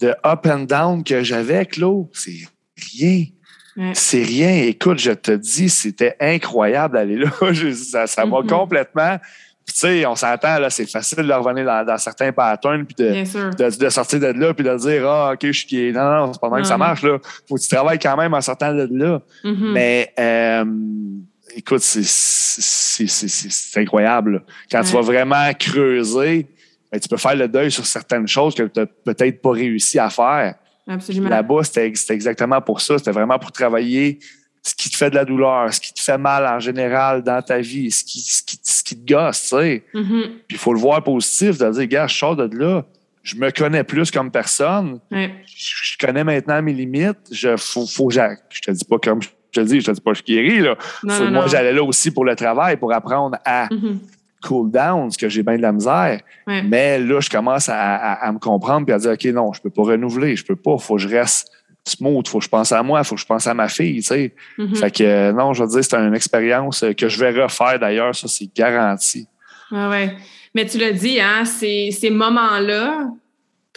de 0.00 0.14
up 0.26 0.46
and 0.46 0.64
down 0.64 1.04
que 1.04 1.22
j'avais, 1.22 1.64
Claude, 1.64 2.08
c'est 2.12 2.48
rien. 2.92 3.24
C'est 3.94 4.24
rien. 4.24 4.64
Écoute, 4.64 4.98
je 4.98 5.12
te 5.12 5.30
dis, 5.30 5.68
c'était 5.68 6.16
incroyable 6.18 6.94
d'aller 6.94 7.16
là. 7.16 7.30
ça 8.06 8.26
m'a 8.26 8.40
mm-hmm. 8.40 8.46
complètement. 8.48 9.18
tu 9.64 9.74
sais, 9.76 10.04
on 10.04 10.16
s'entend, 10.16 10.58
là, 10.58 10.68
c'est 10.68 10.90
facile 10.90 11.24
de 11.24 11.32
revenir 11.32 11.64
dans, 11.64 11.98
certains 11.98 12.32
patterns, 12.32 12.84
puis 12.84 12.96
de, 12.98 13.78
de, 13.78 13.88
sortir 13.88 14.18
de 14.18 14.26
là, 14.26 14.52
puis 14.52 14.64
de 14.64 14.76
dire, 14.76 15.08
ah, 15.08 15.34
OK, 15.34 15.38
je 15.42 15.52
suis. 15.52 15.92
Non, 15.92 16.10
non, 16.10 16.32
c'est 16.32 16.40
pas 16.40 16.48
mal 16.48 16.62
que 16.62 16.66
ça 16.66 16.76
marche, 16.76 17.04
là. 17.04 17.18
Faut 17.48 17.54
que 17.54 17.60
tu 17.60 17.68
travailles 17.68 18.00
quand 18.00 18.16
même 18.16 18.34
en 18.34 18.40
sortant 18.40 18.74
de 18.74 18.88
là. 18.90 19.22
Mm-hmm. 19.44 19.72
Mais, 19.72 20.12
euh, 20.18 20.64
écoute, 21.54 21.80
c'est 21.80 23.00
incroyable. 23.80 24.44
Quand 24.70 24.82
tu 24.82 24.92
vas 24.92 25.00
vraiment 25.00 25.52
creuser, 25.58 26.46
ben, 26.90 27.00
tu 27.00 27.08
peux 27.08 27.16
faire 27.16 27.36
le 27.36 27.48
deuil 27.48 27.70
sur 27.70 27.84
certaines 27.86 28.26
choses 28.26 28.54
que 28.54 28.62
tu 28.64 28.80
n'as 28.80 28.86
peut-être 28.86 29.42
pas 29.42 29.50
réussi 29.50 29.98
à 29.98 30.10
faire. 30.10 30.54
Absolument. 30.86 31.28
Là-bas, 31.28 31.64
c'était 31.64 31.86
exactement 31.86 32.60
pour 32.62 32.80
ça. 32.80 32.96
C'était 32.98 33.10
vraiment 33.10 33.38
pour 33.38 33.52
travailler 33.52 34.18
ce 34.62 34.74
qui 34.74 34.90
te 34.90 34.96
fait 34.96 35.10
de 35.10 35.14
la 35.14 35.24
douleur, 35.24 35.72
ce 35.72 35.80
qui 35.80 35.92
te 35.92 36.00
fait 36.00 36.18
mal 36.18 36.46
en 36.46 36.58
général 36.58 37.22
dans 37.22 37.40
ta 37.42 37.58
vie, 37.58 37.90
ce 37.90 38.04
qui, 38.04 38.20
ce 38.20 38.42
qui, 38.42 38.58
ce 38.62 38.82
qui 38.82 38.96
te 38.96 39.12
gosse, 39.12 39.42
tu 39.42 39.48
sais. 39.48 39.84
Mm-hmm. 39.94 40.22
Puis 40.46 40.56
il 40.56 40.58
faut 40.58 40.72
le 40.72 40.80
voir 40.80 41.02
positif, 41.02 41.58
de 41.58 41.70
dire, 41.70 41.86
gars, 41.86 42.06
je 42.06 42.16
sors 42.16 42.36
de 42.36 42.56
là, 42.56 42.84
je 43.22 43.36
me 43.36 43.50
connais 43.50 43.84
plus 43.84 44.10
comme 44.10 44.30
personne, 44.30 45.00
je, 45.10 45.96
connais 45.98 46.24
maintenant 46.24 46.60
mes 46.62 46.72
limites, 46.72 47.18
je, 47.30 47.56
faut, 47.56 47.86
faut, 47.86 48.10
je 48.10 48.20
te 48.60 48.70
dis 48.70 48.84
pas 48.84 48.98
comme 48.98 49.22
je 49.22 49.28
te 49.50 49.60
dis, 49.60 49.80
je 49.80 49.86
te 49.86 49.90
dis 49.92 50.00
pas 50.00 50.14
je 50.14 50.22
guéris. 50.22 50.60
Là. 50.60 50.76
moi, 51.30 51.46
j'allais 51.46 51.72
là 51.72 51.82
aussi 51.82 52.10
pour 52.10 52.24
le 52.24 52.34
travail, 52.36 52.76
pour 52.76 52.92
apprendre 52.92 53.38
à 53.44 53.66
mm-hmm. 53.66 53.98
cool 54.42 54.70
down, 54.70 55.10
ce 55.10 55.18
que 55.18 55.28
j'ai 55.28 55.42
bien 55.42 55.56
de 55.56 55.62
la 55.62 55.72
misère. 55.72 56.20
Mais 56.46 56.98
là, 56.98 57.20
je 57.20 57.30
commence 57.30 57.68
à, 57.68 58.30
me 58.32 58.38
comprendre 58.38 58.88
et 58.88 58.92
à 58.92 58.98
dire, 58.98 59.12
OK, 59.12 59.24
non, 59.26 59.52
je 59.52 59.60
peux 59.60 59.70
pas 59.70 59.82
renouveler, 59.82 60.36
je 60.36 60.44
peux 60.44 60.56
pas, 60.56 60.76
il 60.78 60.82
faut 60.82 60.96
que 60.96 61.02
je 61.02 61.08
reste 61.08 61.50
smooth, 61.84 62.28
faut 62.28 62.38
que 62.38 62.44
je 62.44 62.50
pense 62.50 62.70
à 62.72 62.82
moi, 62.82 63.00
il 63.00 63.04
faut 63.04 63.14
que 63.14 63.20
je 63.20 63.26
pense 63.26 63.46
à 63.46 63.54
ma 63.54 63.68
fille, 63.68 63.96
tu 63.96 64.08
sais. 64.08 64.34
Mm-hmm. 64.58 64.76
Fait 64.76 64.90
que, 64.90 65.04
euh, 65.04 65.32
non, 65.32 65.54
je 65.54 65.62
veux 65.62 65.68
dire, 65.70 65.82
c'est 65.82 65.94
une 65.94 66.14
expérience 66.14 66.84
que 66.96 67.08
je 67.08 67.18
vais 67.18 67.42
refaire 67.42 67.78
d'ailleurs, 67.78 68.14
ça, 68.14 68.28
c'est 68.28 68.54
garanti. 68.54 69.26
Ah 69.70 69.88
ouais. 69.88 70.16
Mais 70.54 70.66
tu 70.66 70.78
l'as 70.78 70.92
dit, 70.92 71.20
hein, 71.20 71.44
ces, 71.44 71.90
ces 71.90 72.10
moments-là, 72.10 73.08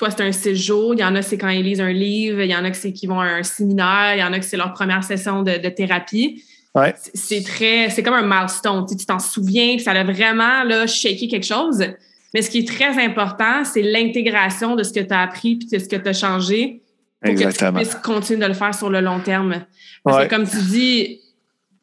toi, 0.01 0.09
c'est 0.09 0.23
un 0.23 0.31
séjour. 0.31 0.95
Il 0.95 0.99
y 0.99 1.03
en 1.03 1.13
a, 1.15 1.21
c'est 1.21 1.37
quand 1.37 1.49
ils 1.49 1.61
lisent 1.61 1.79
un 1.79 1.91
livre. 1.93 2.41
Il 2.41 2.49
y 2.49 2.55
en 2.55 2.65
a, 2.65 2.73
c'est 2.73 2.91
qui 2.91 3.05
vont 3.05 3.19
à 3.19 3.25
un 3.25 3.43
séminaire. 3.43 4.15
Il 4.15 4.19
y 4.19 4.23
en 4.23 4.33
a, 4.33 4.39
que 4.39 4.45
c'est 4.45 4.57
leur 4.57 4.73
première 4.73 5.03
session 5.03 5.43
de, 5.43 5.69
thérapie. 5.69 6.43
Ouais. 6.73 6.95
c'est 7.13 7.43
très, 7.43 7.91
c'est 7.91 8.01
comme 8.01 8.15
un 8.15 8.25
milestone. 8.25 8.83
Tu 8.89 9.05
t'en 9.05 9.19
souviens, 9.19 9.75
puis 9.75 9.81
ça 9.81 9.91
a 9.91 10.03
vraiment 10.03 10.63
là, 10.63 10.87
shaké 10.87 11.27
quelque 11.27 11.45
chose. 11.45 11.85
Mais 12.33 12.41
ce 12.41 12.49
qui 12.49 12.59
est 12.59 12.67
très 12.67 12.97
important, 13.03 13.63
c'est 13.63 13.83
l'intégration 13.83 14.75
de 14.75 14.81
ce 14.81 14.91
que 14.91 15.01
tu 15.01 15.13
as 15.13 15.21
appris 15.21 15.57
puis 15.57 15.67
de 15.67 15.77
ce 15.77 15.87
que 15.87 15.97
tu 15.97 16.09
as 16.09 16.13
changé 16.13 16.81
pour 17.21 17.31
Exactement. 17.31 17.79
que 17.79 17.83
tu 17.83 17.89
puisses 17.91 18.01
continuer 18.01 18.39
de 18.39 18.47
le 18.47 18.55
faire 18.55 18.73
sur 18.73 18.89
le 18.89 19.01
long 19.01 19.19
terme. 19.19 19.65
Parce 20.03 20.17
Ouais. 20.17 20.27
que 20.27 20.33
comme 20.33 20.49
tu 20.49 20.57
dis, 20.63 21.19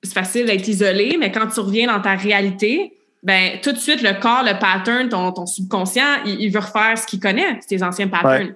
c'est 0.03 0.15
facile 0.15 0.47
d'être 0.47 0.67
isolé, 0.67 1.17
mais 1.21 1.31
quand 1.31 1.47
tu 1.47 1.61
reviens 1.61 1.87
dans 1.87 2.01
ta 2.01 2.17
réalité, 2.17 2.98
ben 3.23 3.59
tout 3.63 3.73
de 3.73 3.79
suite, 3.79 4.03
le 4.03 4.21
corps, 4.21 4.43
le 4.45 4.59
pattern, 4.59 5.09
ton, 5.09 5.33
ton 5.33 5.47
subconscient, 5.47 6.23
il, 6.25 6.41
il 6.41 6.51
veut 6.51 6.61
refaire 6.61 6.97
ce 6.97 7.07
qu'il 7.07 7.21
connaît, 7.21 7.59
tes 7.67 7.83
anciens 7.83 8.09
patterns. 8.09 8.55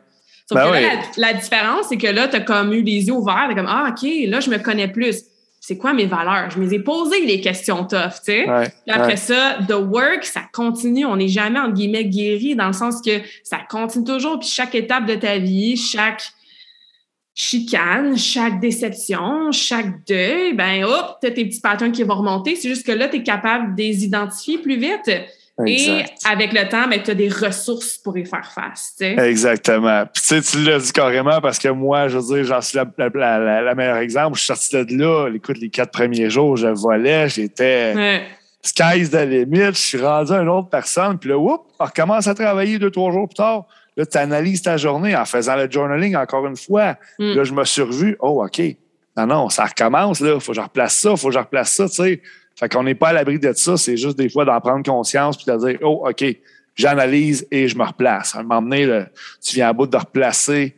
Sauf 0.49 0.59
Ben 0.59 0.69
que 0.69 0.73
là, 0.75 0.81
oui. 0.81 0.99
la, 1.17 1.33
la 1.33 1.39
différence, 1.39 1.87
c'est 1.89 1.97
que 1.97 2.07
là, 2.07 2.29
tu 2.29 2.37
as 2.37 2.41
comme 2.41 2.73
eu 2.73 2.83
les 2.83 3.07
yeux 3.07 3.13
ouverts, 3.13 3.47
t'es 3.49 3.55
comme 3.55 3.69
Ah, 3.69 3.89
OK, 3.91 4.09
là, 4.27 4.41
je 4.41 4.51
me 4.51 4.59
connais 4.59 4.89
plus. 4.89 5.23
C'est 5.61 5.79
quoi 5.79 5.93
mes 5.93 6.07
valeurs? 6.07 6.51
Je 6.51 6.59
me 6.59 6.67
les 6.67 6.75
ai 6.75 6.79
posé 6.81 7.25
les 7.25 7.41
questions 7.41 7.85
tough, 7.85 8.15
tu 8.25 8.33
sais. 8.33 8.51
Ouais, 8.51 8.69
Puis 8.85 8.93
après 8.93 9.13
ouais. 9.13 9.17
ça, 9.17 9.59
the 9.69 9.75
work, 9.75 10.25
ça 10.25 10.41
continue. 10.53 11.07
On 11.07 11.15
n'est 11.17 11.29
jamais, 11.29 11.61
entre 11.61 11.75
guillemets, 11.75 12.05
guéri 12.05 12.57
dans 12.57 12.67
le 12.67 12.73
sens 12.73 13.01
que 13.01 13.21
ça 13.45 13.59
continue 13.69 14.05
toujours. 14.05 14.41
Puis 14.41 14.49
chaque 14.49 14.75
étape 14.75 15.07
de 15.07 15.15
ta 15.15 15.39
vie, 15.39 15.77
chaque 15.77 16.25
chicane, 17.35 18.17
chaque 18.17 18.61
déception, 18.61 19.51
chaque 19.53 20.05
deuil, 20.07 20.53
ben 20.55 20.85
hop, 20.85 21.17
t'as 21.21 21.31
tes 21.31 21.45
petits 21.47 21.61
patterns 21.61 21.93
qui 21.93 22.03
vont 22.03 22.17
remonter. 22.17 22.57
C'est 22.57 22.69
juste 22.69 22.87
que 22.87 22.93
là, 22.93 23.09
tu 23.09 23.17
es 23.17 23.23
capable 23.23 23.75
de 23.75 23.83
les 23.83 24.05
identifier 24.05 24.59
plus 24.59 24.77
vite. 24.77 25.11
Et 25.67 26.03
avec 26.25 26.53
le 26.55 26.67
temps, 26.69 26.89
ben, 26.89 27.01
tu 27.03 27.11
as 27.11 27.15
des 27.15 27.29
ressources 27.29 27.99
pour 27.99 28.17
y 28.17 28.25
faire 28.25 28.51
face. 28.53 28.95
tu. 28.99 29.05
Exactement. 29.05 30.05
Puis 30.13 30.23
tu 30.27 30.41
sais, 30.41 30.43
tu 30.43 30.65
l'as 30.65 30.79
dit 30.79 30.93
carrément 30.93 31.41
parce 31.41 31.59
que 31.59 31.69
moi, 31.69 32.09
je 32.09 32.19
veux 32.19 32.35
dire, 32.37 32.45
j'en 32.45 32.61
suis 32.61 32.77
la, 32.79 32.87
la, 32.99 33.09
la, 33.15 33.39
la- 33.39 33.63
la 33.63 33.75
meilleure 33.75 33.99
exemple. 33.99 34.37
Je 34.39 34.45
suis 34.45 34.47
sorti 34.55 34.95
de 34.95 34.99
là, 35.03 35.29
écoute, 35.33 35.59
les 35.59 35.69
quatre 35.69 35.93
premiers 35.93 36.31
jours, 36.31 36.57
je 36.57 36.69
volais, 36.69 37.29
j'étais 37.29 37.93
Ouais. 37.95 38.23
sky's 38.63 39.11
the 39.11 39.27
limit, 39.27 39.67
je 39.75 39.79
suis 39.79 39.99
rendu 40.01 40.33
à 40.33 40.41
une 40.41 40.49
autre 40.49 40.71
personne, 40.71 41.19
puis 41.19 41.29
là, 41.29 41.37
whoop, 41.39 41.61
on 41.79 41.85
recommence 41.85 42.27
à 42.27 42.35
travailler 42.35 42.79
deux, 42.79 42.91
trois 42.91 43.13
jours 43.13 43.29
plus 43.29 43.35
tard. 43.37 43.67
Là, 43.97 44.07
tu 44.07 44.19
analyses 44.19 44.63
ta 44.63 44.77
journée 44.77 45.15
en 45.15 45.25
faisant 45.25 45.57
le 45.57 45.71
journaling 45.71 46.17
encore 46.17 46.47
une 46.47 46.57
fois. 46.57 46.97
Mm. 47.19 47.35
Là, 47.35 47.45
je 47.45 47.53
me 47.53 47.65
suis 47.65 47.83
revu. 47.83 48.17
Oh, 48.21 48.45
OK. 48.45 48.63
Non, 49.17 49.27
non, 49.27 49.49
ça 49.51 49.67
recommence, 49.67 50.21
là. 50.21 50.41
Faut 50.41 50.53
que 50.53 50.57
je 50.57 50.63
replace 50.63 50.99
ça, 50.99 51.15
faut 51.17 51.29
que 51.29 51.35
je 51.35 51.39
replace 51.39 51.73
ça, 51.73 51.89
tu 51.89 51.97
sais. 51.97 52.23
Fait 52.57 52.69
qu'on 52.69 52.83
n'est 52.83 52.95
pas 52.95 53.09
à 53.09 53.13
l'abri 53.13 53.39
de 53.39 53.53
ça. 53.53 53.77
C'est 53.77 53.97
juste 53.97 54.17
des 54.17 54.29
fois 54.29 54.45
d'en 54.45 54.61
prendre 54.61 54.85
conscience 54.85 55.37
puis 55.37 55.47
de 55.47 55.59
dire, 55.59 55.79
oh, 55.83 56.07
OK, 56.09 56.25
j'analyse 56.75 57.47
et 57.51 57.69
je 57.69 57.77
me 57.77 57.85
replace. 57.85 58.35
À 58.35 58.41
un 58.41 58.43
moment 58.43 58.63
donné, 58.63 58.87
là, 58.87 59.07
tu 59.43 59.55
viens 59.55 59.69
à 59.69 59.73
bout 59.73 59.87
de 59.87 59.97
replacer 59.97 60.75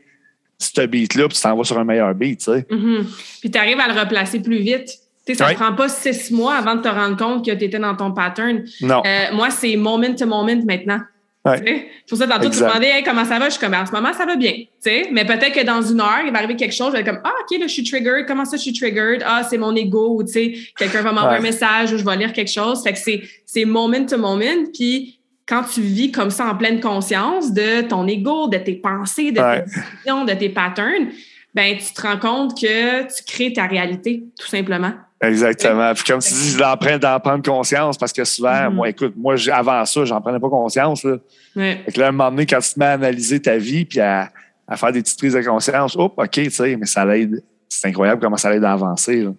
ce 0.58 0.86
beat-là 0.86 1.28
puis 1.28 1.36
tu 1.36 1.42
t'en 1.42 1.56
vas 1.56 1.64
sur 1.64 1.78
un 1.78 1.84
meilleur 1.84 2.14
beat, 2.14 2.38
tu 2.38 2.44
sais. 2.44 2.66
Mhm. 2.70 3.06
Puis 3.40 3.50
tu 3.50 3.58
arrives 3.58 3.80
à 3.80 3.92
le 3.92 4.00
replacer 4.00 4.40
plus 4.40 4.58
vite. 4.58 4.86
Tu 5.26 5.32
sais, 5.32 5.34
ça 5.34 5.50
ne 5.50 5.54
prend 5.54 5.74
pas 5.74 5.88
six 5.88 6.30
mois 6.30 6.54
avant 6.54 6.74
de 6.74 6.82
te 6.82 6.88
rendre 6.88 7.16
compte 7.16 7.44
que 7.46 7.50
tu 7.50 7.64
étais 7.64 7.78
dans 7.78 7.96
ton 7.96 8.12
pattern. 8.12 8.62
Non. 8.82 9.02
Euh, 9.06 9.34
moi, 9.34 9.50
c'est 9.50 9.74
moment 9.76 10.14
to 10.14 10.26
moment 10.26 10.62
maintenant. 10.66 11.00
Ouais. 11.44 11.60
Tu 11.60 11.66
sais? 11.66 11.88
C'est 11.98 12.08
pour 12.08 12.18
ça, 12.18 12.26
tantôt, 12.26 12.48
tu 12.48 12.56
me 12.62 12.66
demandais 12.68 12.88
hey, 12.90 13.02
comment 13.02 13.24
ça 13.24 13.38
va? 13.38 13.46
Je 13.46 13.50
suis 13.52 13.60
comme, 13.60 13.74
en 13.74 13.84
ce 13.84 13.92
moment, 13.92 14.12
ça 14.14 14.24
va 14.24 14.36
bien. 14.36 14.52
Tu 14.52 14.66
sais? 14.80 15.08
Mais 15.12 15.24
peut-être 15.26 15.52
que 15.52 15.64
dans 15.64 15.82
une 15.82 16.00
heure, 16.00 16.22
il 16.24 16.32
va 16.32 16.38
arriver 16.38 16.56
quelque 16.56 16.74
chose. 16.74 16.88
Je 16.88 16.92
vais 16.92 17.00
être 17.00 17.06
comme, 17.06 17.20
ah, 17.22 17.32
OK, 17.42 17.58
là, 17.58 17.66
je 17.66 17.72
suis 17.72 17.84
triggered. 17.84 18.26
Comment 18.26 18.44
ça, 18.46 18.56
je 18.56 18.62
suis 18.62 18.72
triggered? 18.72 19.22
Ah, 19.26 19.42
c'est 19.48 19.58
mon 19.58 19.74
ego. 19.76 20.14
Ou, 20.16 20.24
tu 20.24 20.32
sais, 20.32 20.54
quelqu'un 20.78 21.02
va 21.02 21.12
m'envoyer 21.12 21.34
Ouais. 21.34 21.48
un 21.48 21.50
message 21.50 21.92
ou 21.92 21.98
je 21.98 22.04
vais 22.04 22.16
lire 22.16 22.32
quelque 22.32 22.50
chose. 22.50 22.82
Fait 22.82 22.92
que 22.94 22.98
c'est, 22.98 23.22
c'est 23.44 23.64
moment 23.66 24.06
to 24.06 24.16
moment. 24.16 24.64
Puis, 24.72 25.20
quand 25.46 25.62
tu 25.64 25.82
vis 25.82 26.10
comme 26.10 26.30
ça 26.30 26.46
en 26.46 26.54
pleine 26.56 26.80
conscience 26.80 27.52
de 27.52 27.82
ton 27.82 28.06
ego, 28.06 28.48
de 28.48 28.56
tes 28.56 28.76
pensées, 28.76 29.30
de 29.30 29.40
Ouais. 29.40 29.64
tes 29.64 29.70
décisions, 29.70 30.24
de 30.24 30.32
tes 30.32 30.48
patterns, 30.48 31.08
ben, 31.54 31.76
tu 31.76 31.92
te 31.92 32.00
rends 32.00 32.18
compte 32.18 32.58
que 32.60 33.02
tu 33.02 33.22
crées 33.26 33.52
ta 33.52 33.66
réalité, 33.66 34.24
tout 34.40 34.46
simplement. 34.48 34.92
Exactement. 35.26 35.92
Puis 35.94 36.04
comme 36.04 36.20
tu 36.20 36.32
dis, 36.32 36.56
d'en 36.56 36.76
prendre, 36.76 36.98
d'en 36.98 37.18
prendre 37.20 37.42
conscience 37.44 37.96
parce 37.98 38.12
que 38.12 38.24
souvent, 38.24 38.68
Mhm. 38.68 38.74
moi, 38.74 38.88
écoute, 38.88 39.14
moi, 39.16 39.34
avant 39.52 39.84
ça, 39.84 40.04
j'en 40.04 40.20
prenais 40.20 40.38
pas 40.40 40.48
conscience. 40.48 41.04
Là. 41.04 41.16
Fait 41.54 41.92
que 41.92 42.00
là, 42.00 42.06
à 42.06 42.08
un 42.08 42.12
moment 42.12 42.30
donné, 42.30 42.46
quand 42.46 42.60
tu 42.60 42.74
te 42.74 42.78
mets 42.78 42.86
à 42.86 42.92
analyser 42.92 43.40
ta 43.40 43.56
vie 43.56 43.84
puis 43.84 44.00
à, 44.00 44.30
à 44.68 44.76
faire 44.76 44.92
des 44.92 45.02
petites 45.02 45.18
prises 45.18 45.34
de 45.34 45.42
conscience, 45.42 45.96
hop, 45.96 46.14
OK, 46.16 46.30
tu 46.30 46.50
sais, 46.50 46.76
mais 46.76 46.86
ça 46.86 47.04
l'aide. 47.04 47.42
C'est 47.68 47.88
incroyable 47.88 48.20
comment 48.20 48.36
ça 48.36 48.50
l'aide 48.50 48.64
à 48.64 48.72
avancer. 48.72 49.22
là. 49.22 49.30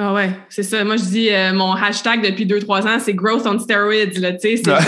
Ah 0.00 0.14
ouais, 0.14 0.30
c'est 0.48 0.62
ça. 0.62 0.84
Moi, 0.84 0.96
je 0.96 1.02
dis, 1.04 1.28
euh, 1.32 1.52
mon 1.52 1.72
hashtag 1.72 2.22
depuis 2.22 2.46
2-3 2.46 2.86
ans, 2.86 2.98
c'est 3.00 3.14
growth 3.14 3.42
on 3.46 3.58
steroids. 3.58 4.06
Là, 4.20 4.32
tu 4.34 4.38
sais, 4.40 4.56
c'est 4.64 4.70
Ouais. 4.70 4.78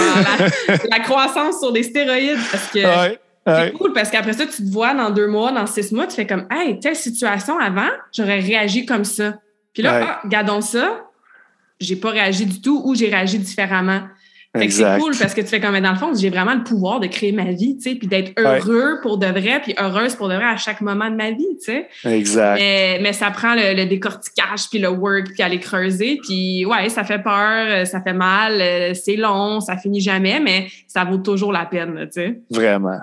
la, 0.68 0.76
la 0.98 1.00
croissance 1.00 1.58
sur 1.58 1.72
des 1.72 1.82
stéroïdes. 1.82 2.38
Parce 2.52 2.68
que 2.68 2.78
Ouais, 2.78 3.18
c'est 3.46 3.72
cool, 3.72 3.92
parce 3.92 4.08
qu'après 4.10 4.34
ça, 4.34 4.44
tu 4.46 4.62
te 4.64 4.70
vois 4.70 4.94
dans 4.94 5.10
deux 5.10 5.26
mois, 5.26 5.50
dans 5.50 5.66
six 5.66 5.90
mois, 5.90 6.06
tu 6.06 6.14
fais 6.14 6.26
comme, 6.26 6.46
hey, 6.52 6.78
telle 6.78 6.94
situation 6.94 7.58
avant, 7.58 7.88
j'aurais 8.16 8.38
réagi 8.38 8.86
comme 8.86 9.04
ça. 9.04 9.34
Puis 9.72 9.82
là, 9.82 9.98
Ouais. 10.00 10.06
ah, 10.08 10.20
regardons 10.24 10.60
ça, 10.60 11.04
j'ai 11.80 11.96
pas 11.96 12.10
réagi 12.10 12.46
du 12.46 12.60
tout 12.60 12.82
ou 12.84 12.94
j'ai 12.94 13.08
réagi 13.08 13.38
différemment. 13.38 14.02
Fait 14.56 14.66
que 14.66 14.72
c'est 14.72 14.98
cool 14.98 15.16
parce 15.16 15.32
que 15.32 15.42
tu 15.42 15.46
fais 15.46 15.60
comme, 15.60 15.78
dans 15.78 15.92
le 15.92 15.96
fond, 15.96 16.12
j'ai 16.12 16.28
vraiment 16.28 16.54
le 16.56 16.64
pouvoir 16.64 16.98
de 16.98 17.06
créer 17.06 17.30
ma 17.30 17.52
vie, 17.52 17.76
tu 17.76 17.82
sais, 17.90 17.94
puis 17.94 18.08
d'être 18.08 18.32
heureux 18.36 18.98
pour 19.00 19.16
de 19.16 19.26
vrai, 19.28 19.60
puis 19.62 19.76
heureuse 19.78 20.16
pour 20.16 20.28
de 20.28 20.34
vrai 20.34 20.44
à 20.44 20.56
chaque 20.56 20.80
moment 20.80 21.08
de 21.08 21.14
ma 21.14 21.30
vie, 21.30 21.46
tu 21.64 21.66
sais. 21.66 21.88
Exact. 22.04 22.56
Mais, 22.58 22.98
mais 23.00 23.12
ça 23.12 23.30
prend 23.30 23.54
le, 23.54 23.76
le 23.76 23.86
décortiquage, 23.86 24.68
puis 24.68 24.80
le 24.80 24.88
work, 24.88 25.28
puis 25.34 25.42
aller 25.44 25.60
creuser. 25.60 26.18
Puis 26.24 26.66
ouais, 26.66 26.88
ça 26.88 27.04
fait 27.04 27.20
peur, 27.22 27.86
ça 27.86 28.00
fait 28.02 28.12
mal, 28.12 28.60
euh, 28.60 28.92
c'est 28.92 29.14
long, 29.14 29.60
ça 29.60 29.76
finit 29.76 30.00
jamais, 30.00 30.40
mais 30.40 30.66
ça 30.88 31.04
vaut 31.04 31.18
toujours 31.18 31.52
la 31.52 31.66
peine, 31.66 32.08
tu 32.12 32.20
sais. 32.20 32.40
Vraiment. 32.50 32.98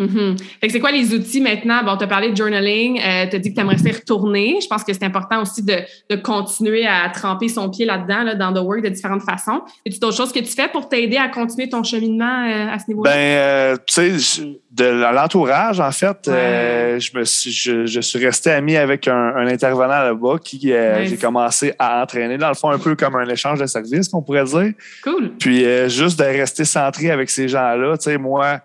Mhm. 0.00 0.36
Fait 0.60 0.66
que 0.66 0.72
c'est 0.72 0.80
quoi 0.80 0.90
les 0.90 1.14
outils 1.14 1.42
maintenant? 1.42 1.84
Bon, 1.84 1.94
tu 1.96 2.04
as 2.04 2.06
parlé 2.06 2.30
de 2.30 2.36
journaling, 2.36 2.98
euh, 2.98 3.26
tu 3.28 3.36
as 3.36 3.38
dit 3.38 3.50
que 3.50 3.54
tu 3.54 3.60
aimerais 3.60 3.76
y 3.76 3.92
retourner. 3.92 4.58
Je 4.62 4.66
pense 4.66 4.82
que 4.82 4.94
c'est 4.94 5.04
important 5.04 5.42
aussi 5.42 5.62
de, 5.62 5.76
de 6.08 6.16
continuer 6.16 6.86
à 6.86 7.10
tremper 7.10 7.48
son 7.48 7.68
pied 7.68 7.84
là-dedans, 7.84 8.22
là, 8.22 8.34
dans 8.34 8.50
The 8.52 8.64
Work 8.64 8.82
de 8.82 8.88
différentes 8.88 9.22
façons. 9.22 9.60
Et 9.84 9.90
tu 9.90 9.98
d'autres 9.98 10.16
choses 10.16 10.32
que 10.32 10.38
tu 10.38 10.52
fais 10.52 10.68
pour 10.68 10.88
t'aider 10.88 11.18
à 11.18 11.28
continuer 11.28 11.68
ton 11.68 11.82
cheminement 11.82 12.46
euh, 12.48 12.72
à 12.72 12.78
ce 12.78 12.84
niveau-là? 12.88 13.10
Ben, 13.10 13.18
euh, 13.18 13.76
tu 13.86 14.18
sais, 14.18 14.42
de 14.70 14.84
l'entourage, 14.86 15.80
en 15.80 15.92
fait, 15.92 16.16
je, 16.24 17.18
me 17.18 17.24
suis, 17.24 17.50
je, 17.50 17.84
je 17.84 18.00
suis 18.00 18.24
resté 18.24 18.50
ami 18.50 18.76
avec 18.76 19.06
un, 19.06 19.34
un 19.36 19.46
intervenant 19.48 20.00
là-bas 20.00 20.38
qui 20.42 20.72
j'ai 21.04 21.16
commencé 21.20 21.74
à 21.78 22.02
entraîner, 22.02 22.38
dans 22.38 22.48
le 22.48 22.54
fond, 22.54 22.70
un 22.70 22.78
peu 22.78 22.96
comme 22.96 23.16
un 23.16 23.28
échange 23.28 23.58
de 23.58 23.66
services, 23.66 24.08
qu'on 24.08 24.22
pourrait 24.22 24.44
dire. 24.44 24.72
cool. 25.04 25.32
Puis 25.38 25.64
juste 25.90 26.18
de 26.18 26.24
rester 26.24 26.64
centré 26.64 27.10
avec 27.10 27.28
ces 27.28 27.48
gens-là, 27.48 27.98
tu 27.98 28.04
sais, 28.04 28.16
moi, 28.16 28.60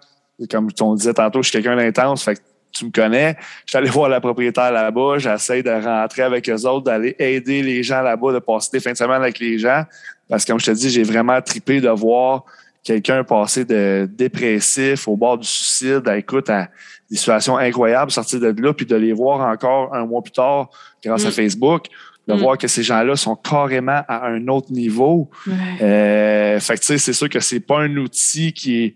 comme 0.50 0.70
on 0.82 0.96
disait 0.96 1.14
tantôt, 1.14 1.42
je 1.42 1.50
suis 1.50 1.62
quelqu'un 1.62 1.76
d'intense, 1.78 2.24
fait 2.24 2.36
que 2.36 2.42
tu 2.72 2.86
me 2.86 2.92
connais. 2.92 3.38
Je 3.66 3.72
suis 3.72 3.78
allé 3.78 3.90
voir 3.90 4.10
la 4.10 4.20
propriétaire 4.20 4.72
là-bas, 4.72 5.18
j'essaie 5.18 5.64
de 5.64 5.70
rentrer 5.72 6.24
avec 6.24 6.50
eux 6.50 6.66
autres, 6.68 6.84
d'aller 6.86 7.16
aider 7.20 7.62
les 7.64 7.84
gens 7.84 8.02
là-bas, 8.02 8.34
de 8.34 8.40
passer 8.40 8.70
des 8.74 8.80
fins 8.82 8.92
de 8.92 8.98
semaine 8.98 9.22
avec 9.22 9.40
les 9.40 9.58
gens. 9.58 9.84
Parce 10.28 10.44
que 10.44 10.52
comme 10.52 10.60
je 10.60 10.66
te 10.66 10.72
dis, 10.72 10.90
j'ai 10.90 11.04
vraiment 11.04 11.42
trippé 11.42 11.80
de 11.80 11.90
voir 11.90 12.44
quelqu'un 12.84 13.24
passer 13.24 13.64
de 13.66 14.10
dépressif 14.12 15.08
au 15.08 15.16
bord 15.16 15.38
du 15.38 15.48
suicide, 15.48 16.08
à, 16.08 16.18
écoute, 16.18 16.50
à 16.50 16.68
des 17.10 17.18
situations 17.18 17.58
incroyables, 17.58 18.12
sortir 18.12 18.40
de 18.40 18.54
là, 18.62 18.74
puis 18.74 18.86
de 18.86 18.96
les 18.96 19.14
voir 19.14 19.40
encore 19.50 19.94
un 19.96 20.06
mois 20.06 20.22
plus 20.22 20.32
tard 20.34 20.70
grâce 21.04 21.24
Mm. 21.24 21.28
à 21.28 21.32
Facebook, 21.32 21.86
de 22.28 22.34
Mm. 22.34 22.38
voir 22.38 22.58
que 22.58 22.68
ces 22.68 22.84
gens-là 22.84 23.16
sont 23.16 23.36
carrément 23.36 24.02
à 24.08 24.28
un 24.28 24.48
autre 24.50 24.72
niveau. 24.72 25.30
Ouais. 25.48 25.54
Euh, 25.82 26.60
fait 26.60 26.76
que 26.76 26.80
tu 26.82 26.86
sais, 26.88 26.98
c'est 26.98 27.14
sûr 27.14 27.30
que 27.30 27.40
c'est 27.40 27.60
pas 27.60 27.80
un 27.82 27.96
outil 27.98 28.52
qui 28.54 28.84
est 28.84 28.96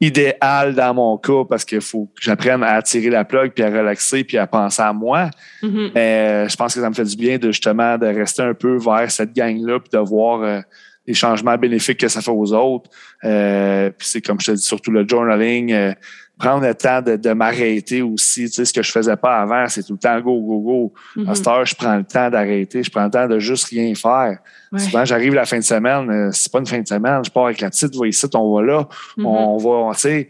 idéal 0.00 0.74
dans 0.74 0.94
mon 0.94 1.18
cas 1.18 1.44
parce 1.48 1.64
qu'il 1.64 1.80
faut 1.80 2.06
que 2.06 2.22
j'apprenne 2.22 2.62
à 2.62 2.80
tirer 2.82 3.10
la 3.10 3.24
plug 3.24 3.52
puis 3.52 3.64
à 3.64 3.68
relaxer 3.68 4.22
puis 4.24 4.38
à 4.38 4.46
penser 4.46 4.82
à 4.82 4.92
moi. 4.92 5.30
Mhm. 5.62 5.90
Mais 5.94 6.44
euh, 6.44 6.48
je 6.48 6.56
pense 6.56 6.74
que 6.74 6.80
ça 6.80 6.88
me 6.88 6.94
fait 6.94 7.04
du 7.04 7.16
bien 7.16 7.38
de 7.38 7.48
justement 7.48 7.98
de 7.98 8.06
rester 8.06 8.42
un 8.42 8.54
peu 8.54 8.76
vers 8.76 9.10
cette 9.10 9.34
gang-là 9.34 9.80
puis 9.80 9.90
de 9.92 9.98
voir 9.98 10.42
euh, 10.42 10.60
les 11.08 11.14
changements 11.14 11.56
bénéfiques 11.56 11.98
que 11.98 12.08
ça 12.08 12.20
fait 12.20 12.30
aux 12.30 12.52
autres. 12.52 12.90
Euh, 13.24 13.90
puis 13.90 14.06
c'est 14.06 14.20
comme 14.20 14.38
je 14.40 14.46
te 14.46 14.52
dis, 14.52 14.62
surtout 14.62 14.90
le 14.90 15.08
journaling, 15.08 15.72
euh, 15.72 15.92
prendre 16.38 16.66
le 16.66 16.74
temps 16.74 17.02
de, 17.02 17.16
de 17.16 17.32
m'arrêter 17.32 18.00
aussi. 18.02 18.44
Tu 18.46 18.52
sais, 18.52 18.64
ce 18.64 18.72
que 18.72 18.82
je 18.82 18.90
faisais 18.92 19.16
pas 19.16 19.40
avant, 19.40 19.66
c'est 19.68 19.82
tout 19.82 19.94
le 19.94 19.98
temps 19.98 20.20
go, 20.20 20.40
go, 20.40 20.60
go. 20.60 20.92
Mhm. 21.16 21.28
À 21.28 21.34
cette 21.34 21.46
heure, 21.46 21.64
je 21.66 21.74
prends 21.74 21.96
le 21.96 22.04
temps 22.04 22.30
d'arrêter, 22.30 22.82
je 22.82 22.90
prends 22.90 23.04
le 23.04 23.10
temps 23.10 23.26
de 23.26 23.38
juste 23.38 23.64
rien 23.70 23.94
faire. 23.94 24.38
Ouais. 24.72 24.78
Souvent, 24.78 25.04
j'arrive 25.04 25.34
la 25.34 25.44
fin 25.46 25.58
de 25.58 25.64
semaine, 25.64 26.08
euh, 26.10 26.30
c'est 26.32 26.50
pas 26.52 26.58
une 26.60 26.66
fin 26.66 26.80
de 26.80 26.86
semaine, 26.88 27.22
je 27.24 27.30
pars 27.30 27.46
avec 27.46 27.60
la 27.60 27.70
petite, 27.70 27.94
va 27.96 28.06
ici, 28.06 28.26
on 28.34 28.54
va 28.56 28.62
là, 28.62 28.88
Mhm. 29.16 29.26
on 29.26 29.56
va, 29.56 29.68
on- 29.70 29.92
tu 29.92 30.00
sais. 30.00 30.28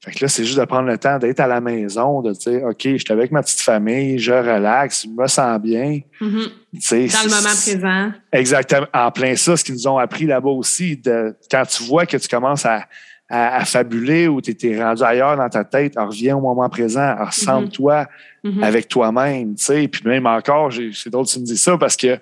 Fait 0.00 0.12
que 0.12 0.24
là, 0.24 0.28
c'est 0.28 0.44
juste 0.44 0.58
de 0.60 0.64
prendre 0.64 0.86
le 0.86 0.96
temps 0.96 1.18
d'être 1.18 1.40
à 1.40 1.48
la 1.48 1.60
maison, 1.60 2.22
de 2.22 2.30
dire, 2.32 2.62
OK, 2.70 2.82
je 2.84 2.96
suis 2.98 3.04
avec 3.12 3.32
ma 3.32 3.42
petite 3.42 3.60
famille, 3.60 4.16
je 4.20 4.32
relaxe, 4.32 5.02
je 5.04 5.08
me 5.22 5.26
sens 5.26 5.60
bien. 5.60 5.98
Mhm. 6.20 6.30
Dans 6.72 6.96
le 6.96 7.28
moment 7.30 7.48
présent. 7.48 8.12
Exactement. 8.32 8.86
En 8.94 9.10
plein 9.10 9.34
ça, 9.34 9.56
ce 9.56 9.64
qu'ils 9.64 9.74
nous 9.74 9.88
ont 9.88 9.98
appris 9.98 10.26
là-bas 10.26 10.50
aussi, 10.50 10.96
de, 10.98 11.34
quand 11.50 11.64
tu 11.66 11.82
vois 11.82 12.06
que 12.06 12.16
tu 12.16 12.28
commences 12.28 12.64
à, 12.64 12.84
à, 13.28 13.56
à 13.58 13.64
fabuler 13.64 14.26
ou 14.28 14.40
tu 14.40 14.50
étais 14.52 14.82
rendu 14.82 15.02
ailleurs 15.02 15.36
dans 15.36 15.48
ta 15.48 15.64
tête, 15.64 15.94
reviens 15.98 16.36
au 16.36 16.40
moment 16.40 16.68
présent, 16.68 17.00
alors 17.02 17.28
ressens-toi 17.28 18.06
Mhm. 18.44 18.62
avec 18.62 18.86
toi-même, 18.88 19.56
tu 19.56 19.64
sais. 19.64 19.88
Puis 19.88 20.00
même 20.04 20.24
encore, 20.26 20.72
c'est 20.72 21.10
drôle 21.10 21.26
que 21.26 21.30
tu 21.32 21.40
me 21.40 21.44
dis 21.44 21.58
ça 21.58 21.76
parce 21.76 21.96
que 21.96 22.18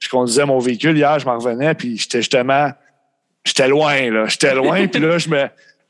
je 0.00 0.08
conduisais 0.08 0.44
mon 0.44 0.58
véhicule 0.58 0.96
hier, 0.96 1.18
je 1.18 1.24
m'en 1.26 1.38
revenais, 1.38 1.74
puis 1.74 1.96
j'étais 1.96 2.18
justement, 2.18 2.70
j'étais 3.44 3.68
loin, 3.68 4.10
là. 4.10 4.26
J'étais 4.26 4.54
loin, 4.54 4.86
puis 4.88 5.00
là, 5.00 5.16
je 5.18 5.28
me, 5.30 5.44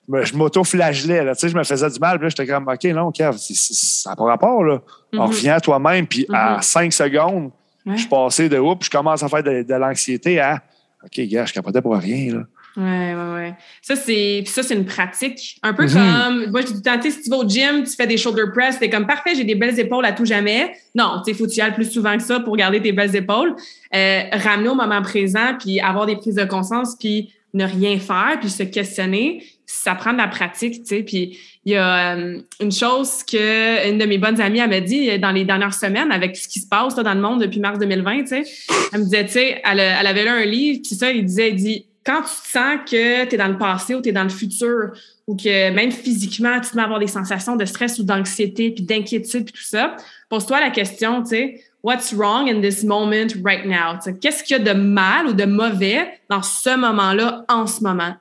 me- 0.09 0.25
je 0.25 0.35
m'auto-flagellais, 0.37 1.25
là. 1.25 1.35
Tu 1.35 1.41
sais, 1.41 1.49
je 1.49 1.57
me 1.57 1.65
faisais 1.65 1.89
du 1.89 1.99
mal, 1.99 2.19
puis 2.19 2.27
là, 2.27 2.29
j'étais 2.29 2.47
comme, 2.47 2.69
OK, 2.69 2.85
non, 2.85 3.11
Kev, 3.11 3.33
ça 3.39 4.11
n'a 4.11 4.17
pas 4.17 4.25
rapport, 4.25 4.63
là. 4.63 4.83
Mhm. 5.13 5.21
On 5.21 5.27
revient 5.27 5.49
à 5.51 5.61
toi-même, 5.61 6.07
puis 6.07 6.27
en 6.29 6.57
Mhm. 6.57 6.63
cinq 6.63 6.93
secondes, 6.93 7.51
Je 7.87 7.97
suis 7.97 8.09
passé 8.09 8.49
de 8.51 8.59
oups, 8.59 8.85
je 8.85 8.91
commence 8.91 9.23
à 9.23 9.29
faire 9.29 9.43
de, 9.43 9.65
l'anxiété 9.75 10.39
à 10.39 10.63
OK, 11.03 11.19
gars, 11.23 11.47
je 11.47 11.55
capotais 11.55 11.81
pour 11.81 11.97
rien. 11.97 12.35
Là. 12.35 12.43
Ouais, 12.81 13.15
ouais, 13.15 13.35
ouais. 13.35 13.55
Ça, 13.83 13.95
c'est, 13.95 14.43
ça, 14.47 14.63
c'est 14.63 14.75
une 14.75 14.87
pratique. 14.87 15.59
Un 15.63 15.75
peu 15.75 15.85
mhm. 15.85 15.93
comme, 15.93 16.51
moi, 16.51 16.61
je 16.63 16.73
dis 16.73 16.83
tout 16.83 17.11
si 17.11 17.23
tu 17.23 17.29
vas 17.29 17.37
au 17.37 17.47
gym, 17.47 17.85
tu 17.85 17.95
fais 17.95 18.07
des 18.07 18.17
shoulder 18.17 18.45
press, 18.55 18.79
t'es 18.79 18.89
comme, 18.89 19.07
parfait, 19.07 19.35
j'ai 19.35 19.45
des 19.45 19.55
belles 19.55 19.79
épaules 19.79 20.05
à 20.07 20.13
tout 20.13 20.25
jamais. 20.25 20.73
Non, 20.95 21.21
tu 21.23 21.31
sais, 21.31 21.39
faut 21.39 21.45
que 21.45 21.51
tu 21.51 21.59
y 21.59 21.61
ailles 21.61 21.75
plus 21.75 21.91
souvent 21.91 22.17
que 22.17 22.23
ça 22.23 22.41
pour 22.41 22.57
garder 22.57 22.81
tes 22.81 22.93
belles 22.93 23.15
épaules. 23.15 23.55
Euh, 23.95 24.23
ramener 24.33 24.71
au 24.71 24.75
moment 24.75 25.03
présent, 25.03 25.57
puis 25.59 25.79
avoir 25.81 26.07
des 26.07 26.17
prises 26.17 26.37
de 26.37 26.45
conscience, 26.45 26.97
puis 26.99 27.35
ne 27.53 27.67
rien 27.67 27.99
faire, 27.99 28.39
puis 28.41 28.49
se 28.49 28.63
questionner, 28.63 29.45
ça 29.67 29.95
prend 29.95 30.13
de 30.13 30.19
la 30.19 30.29
pratique, 30.29 30.83
tu 30.83 30.87
sais. 30.87 31.03
Puis 31.03 31.39
il 31.67 31.73
y 31.73 31.77
a 31.77 32.17
euh, 32.17 32.41
une 32.61 32.73
chose 32.73 33.23
que 33.25 33.91
une 33.91 33.99
de 33.99 34.07
mes 34.07 34.17
bonnes 34.17 34.41
amies 34.41 34.67
m'a 34.67 34.81
dit 34.81 35.19
dans 35.19 35.33
les 35.33 35.45
dernières 35.45 35.75
semaines 35.75 36.13
avec 36.13 36.37
ce 36.37 36.49
qui 36.49 36.61
se 36.61 36.67
passe 36.67 36.97
là, 36.97 37.03
dans 37.03 37.15
le 37.15 37.21
monde 37.21 37.43
depuis 37.43 37.61
mars 37.61 37.79
2020, 37.79 38.21
tu 38.21 38.27
sais. 38.29 38.45
Elle 38.93 39.01
me 39.01 39.05
disait, 39.05 39.27
tu 39.27 39.33
sais, 39.33 39.61
elle, 39.65 39.81
elle, 39.81 40.07
avait 40.07 40.23
lu 40.23 40.31
un 40.31 40.45
livre, 40.45 40.81
puis 40.83 40.95
ça, 40.95 41.11
il 41.11 41.25
disait, 41.25 41.51
il 41.51 41.57
dit, 41.57 41.87
quand 42.05 42.23
tu 42.23 42.51
sens 42.51 42.79
que 42.87 43.25
tu 43.27 43.35
es 43.35 43.39
dans 43.39 43.49
le 43.49 43.59
passé 43.59 43.95
ou 43.95 44.01
tu 44.01 44.09
es 44.09 44.13
dans 44.13 44.23
le 44.23 44.31
futur, 44.31 44.93
ou 45.27 45.37
que 45.37 45.71
même 45.71 45.93
physiquement, 45.93 46.61
tu 46.61 46.71
peux 46.71 46.81
avoir 46.81 46.99
des 46.99 47.07
sensations 47.07 47.57
de 47.57 47.65
stress 47.65 47.99
ou 47.99 48.05
d'anxiété, 48.05 48.71
puis 48.71 48.85
d'inquiétude, 48.85 49.45
puis 49.45 49.53
tout 49.53 49.63
ça, 49.63 49.97
pose-toi 50.29 50.61
la 50.61 50.71
question, 50.71 51.23
tu 51.23 51.29
sais, 51.29 51.65
what's 51.83 52.13
wrong 52.13 52.49
in 52.49 52.61
this 52.61 52.83
moment 52.83 53.29
right 53.45 53.65
now? 53.65 53.99
Qu'est-ce 54.21 54.43
qu'il 54.43 54.57
y 54.57 54.61
a 54.61 54.75
de 54.75 54.79
mal 54.79 55.27
ou 55.27 55.33
de 55.33 55.45
mauvais 55.45 56.21
dans 56.29 56.43
ce 56.43 56.77
moment-là, 56.77 57.45
en 57.49 57.67
ce 57.67 57.83
moment? 57.83 58.15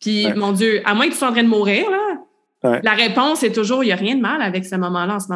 Puis, 0.00 0.26
mon 0.34 0.52
Dieu, 0.52 0.82
à 0.84 0.94
moins 0.94 1.06
que 1.06 1.12
tu 1.12 1.18
sois 1.18 1.28
en 1.28 1.32
train 1.32 1.42
de 1.42 1.48
mourir, 1.48 1.86
là, 1.90 2.80
la 2.82 2.92
réponse 2.92 3.42
est 3.42 3.52
toujours, 3.52 3.84
il 3.84 3.86
n'y 3.86 3.92
a 3.92 3.96
rien 3.96 4.16
de 4.16 4.20
mal 4.20 4.42
avec 4.42 4.64
ce 4.64 4.76
moment-là, 4.76 5.16
en 5.16 5.20
ce 5.20 5.28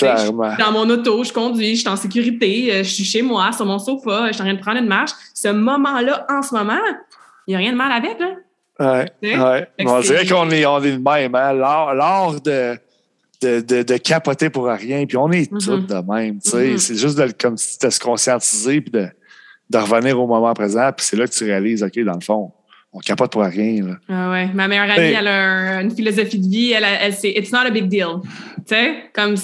là. 0.00 0.14
Clairement. 0.14 0.54
dans 0.58 0.72
mon 0.72 0.88
auto, 0.90 1.24
je 1.24 1.32
conduis, 1.32 1.76
je 1.76 1.80
suis 1.80 1.88
en 1.88 1.96
sécurité, 1.96 2.72
euh, 2.72 2.78
je 2.78 2.90
suis 2.90 3.04
chez 3.04 3.22
moi, 3.22 3.52
sur 3.52 3.66
mon 3.66 3.78
sofa, 3.78 4.28
je 4.28 4.32
suis 4.32 4.42
en 4.42 4.46
train 4.46 4.54
de 4.54 4.60
prendre 4.60 4.78
une 4.78 4.88
marche. 4.88 5.12
Ce 5.34 5.48
moment-là, 5.48 6.26
en 6.30 6.42
ce 6.42 6.54
moment, 6.54 6.80
il 7.46 7.52
n'y 7.52 7.54
a 7.54 7.58
rien 7.58 7.72
de 7.72 7.76
mal 7.76 7.92
avec, 7.92 8.18
là. 8.18 8.30
Oui, 9.22 9.34
ouais. 9.36 9.68
On 9.86 10.00
dirait 10.00 10.26
qu'on 10.26 10.50
est, 10.50 10.66
on 10.66 10.82
est 10.82 10.92
le 10.92 10.98
même, 10.98 11.34
hein? 11.34 11.52
L'art 11.54 12.40
de, 12.42 12.78
de, 13.40 13.60
de, 13.60 13.82
de, 13.82 13.96
capoter 13.96 14.50
pour 14.50 14.66
rien, 14.66 15.06
puis 15.06 15.16
on 15.16 15.30
est 15.32 15.50
mm-hmm. 15.50 15.64
tous 15.64 15.86
de 15.86 16.12
même. 16.12 16.36
Mm-hmm. 16.36 16.78
C'est 16.78 16.96
juste 16.96 17.18
de, 17.18 17.32
comme 17.40 17.54
de 17.54 17.90
se 17.90 18.00
conscientiser, 18.00 18.82
puis 18.82 18.90
de, 18.90 19.08
de 19.70 19.78
revenir 19.78 20.20
au 20.20 20.26
moment 20.26 20.52
présent, 20.52 20.90
puis 20.94 21.06
c'est 21.06 21.16
là 21.16 21.26
que 21.26 21.32
tu 21.32 21.44
réalises, 21.44 21.82
OK, 21.82 21.98
dans 22.00 22.14
le 22.14 22.20
fond, 22.20 22.52
on 22.96 23.00
capote 23.00 23.30
pour 23.30 23.42
rien. 23.42 23.84
Là. 23.84 23.96
Ah 24.08 24.30
ouais. 24.30 24.48
Ma 24.54 24.68
meilleure 24.68 24.90
amie, 24.90 25.12
elle 25.12 25.28
a 25.28 25.82
une 25.82 25.90
philosophie 25.90 26.38
de 26.38 26.48
vie. 26.48 26.72
Elle, 26.72 26.84
elle, 26.84 27.12
c'est 27.12 27.30
It's 27.30 27.52
not 27.52 27.60
a 27.60 27.70
big 27.70 27.88
deal. 27.88 28.20
Tu 28.56 28.74
sais, 28.74 28.94
comme 29.12 29.36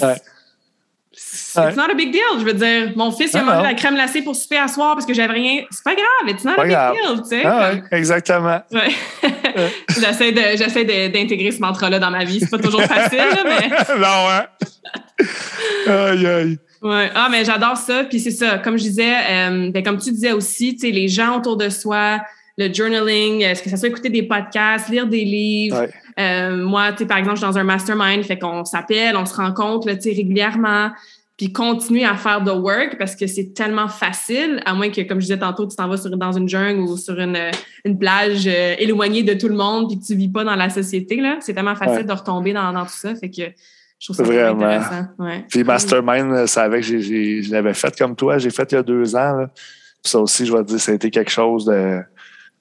It's 1.15 1.77
not 1.77 1.91
a 1.91 1.95
big 1.95 2.11
deal. 2.11 2.39
Je 2.39 2.45
veux 2.45 2.55
dire, 2.55 2.93
mon 2.97 3.13
fils, 3.13 3.33
il 3.35 3.39
a 3.39 3.43
mangé 3.43 3.63
la 3.63 3.75
crème 3.75 3.95
glacée 3.95 4.23
pour 4.23 4.35
souper 4.35 4.57
à 4.57 4.69
soir 4.69 4.95
parce 4.95 5.05
que 5.05 5.13
j'avais 5.13 5.35
rien. 5.35 5.63
C'est 5.71 5.85
pas 5.85 5.95
grave. 5.95 6.35
It's 6.35 6.45
not 6.45 6.53
a 6.59 6.65
big 6.65 6.71
deal, 6.73 7.23
tu 7.23 7.29
sais. 7.29 7.43
Ah 7.45 7.73
exactement. 7.91 8.61
Ouais. 8.73 8.89
j'essaie, 9.89 10.33
de, 10.33 10.57
j'essaie 10.57 10.85
d'intégrer 11.11 11.51
ce 11.51 11.61
mantra-là 11.61 11.99
dans 11.99 12.11
ma 12.11 12.25
vie. 12.25 12.41
C'est 12.41 12.51
pas 12.51 12.59
toujours 12.59 12.83
facile, 12.83 13.21
mais. 13.45 13.69
non, 13.99 14.27
ouais. 14.29 15.93
Aïe, 15.93 16.27
aïe. 16.27 16.59
Ouais. 16.81 17.11
Ah, 17.15 17.29
mais 17.31 17.45
j'adore 17.45 17.77
ça. 17.77 18.05
Puis 18.05 18.19
c'est 18.19 18.31
ça. 18.31 18.59
Comme 18.59 18.79
je 18.79 18.85
disais, 18.85 19.15
euh, 19.31 19.71
ben, 19.71 19.83
comme 19.83 19.99
tu 19.99 20.11
disais 20.11 20.33
aussi, 20.33 20.75
tu 20.75 20.87
sais, 20.87 20.93
les 20.93 21.09
gens 21.09 21.37
autour 21.37 21.57
de 21.57 21.69
soi, 21.69 22.21
le 22.59 22.73
journaling, 22.73 23.43
est-ce 23.43 23.63
que 23.63 23.71
ça 23.71 23.77
soit 23.77 23.89
écouter 23.89 24.09
des 24.09 24.23
podcasts, 24.23 24.89
lire 24.89 25.07
des 25.07 25.25
livres. 25.25 25.87
Euh, 26.19 26.57
moi, 26.57 26.93
tu 26.93 26.99
sais, 26.99 27.07
par 27.07 27.19
exemple, 27.19 27.37
je 27.37 27.45
suis 27.45 27.53
dans 27.53 27.59
un 27.59 27.65
mastermind, 27.65 28.25
fait 28.25 28.39
qu'on 28.39 28.65
s'appelle, 28.65 29.17
on 29.17 29.27
se 29.27 29.35
rencontre, 29.35 29.91
tu 29.93 30.01
sais, 30.01 30.13
régulièrement 30.13 30.91
puis 31.37 31.53
continuer 31.53 32.05
à 32.05 32.15
faire 32.15 32.45
the 32.45 32.55
work 32.55 32.99
parce 32.99 33.17
que 33.17 33.27
c'est 33.27 33.55
tellement 33.55 33.89
facile, 33.89 34.61
à 34.65 34.75
moins 34.75 34.91
que, 34.91 35.01
comme 35.01 35.19
je 35.19 35.27
disais 35.27 35.39
tantôt, 35.39 35.67
tu 35.67 35.75
t'en 35.75 35.89
vas 35.89 35.97
sur, 35.97 36.17
dans 36.17 36.33
une 36.33 36.49
jungle 36.49 36.83
ou 36.83 36.97
sur 36.97 37.19
une, 37.19 37.39
une 37.85 37.99
plage 37.99 38.47
euh, 38.47 38.75
éloignée 38.79 39.23
de 39.23 39.35
tout 39.35 39.49
le 39.49 39.57
monde 39.57 39.89
puis 39.89 39.99
que 39.99 40.05
tu 40.05 40.15
vis 40.15 40.29
pas 40.29 40.45
dans 40.45 40.55
la 40.55 40.71
société. 40.71 41.17
Là. 41.17 41.39
C'est 41.41 41.55
tellement 41.55 41.75
facile 41.75 42.07
de 42.07 42.13
retomber 42.13 42.53
dans, 42.53 42.73
dans, 42.73 42.85
tout 42.85 42.93
ça. 42.93 43.15
Fait 43.15 43.31
que 43.31 43.43
je 43.99 44.07
trouve 44.07 44.17
ça 44.17 44.23
vraiment 44.23 44.65
intéressant. 44.65 45.07
Ouais. 45.19 45.45
Puis 45.49 45.65
Mastermind, 45.65 46.47
c'est 46.47 46.61
avec, 46.61 46.85
je 46.85 47.51
l'avais 47.51 47.75
fait 47.75 47.97
comme 47.97 48.15
toi, 48.15 48.39
j'ai 48.39 48.51
fait 48.51 48.71
il 48.71 48.75
y 48.75 48.79
a 48.79 48.83
deux 48.83 49.17
ans. 49.17 49.37
Là. 49.37 49.51
ça 50.05 50.21
aussi, 50.21 50.45
je 50.45 50.53
vais 50.53 50.63
te 50.63 50.69
dire, 50.69 50.81
ça 50.81 50.93
a 50.93 50.95
été 50.95 51.11
quelque 51.11 51.31
chose 51.31 51.69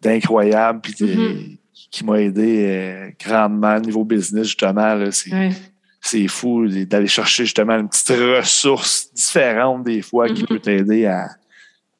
d'incroyable 0.01 0.79
puis. 0.81 1.59
Qui 1.89 2.05
m'a 2.05 2.21
aidé 2.21 2.65
euh, 2.67 3.09
grandement 3.23 3.77
au 3.77 3.79
niveau 3.79 4.03
business, 4.03 4.47
justement. 4.47 4.97
C'est 5.11 5.31
c'est 6.01 6.27
fou 6.27 6.67
d'aller 6.67 7.07
chercher 7.07 7.45
justement 7.45 7.77
une 7.77 7.87
petite 7.87 8.09
ressource 8.09 9.13
différente 9.13 9.83
des 9.83 10.01
fois 10.01 10.27
qui 10.27 10.41
mm-hmm. 10.41 10.47
peut 10.47 10.59
t'aider 10.59 11.05
à, 11.05 11.29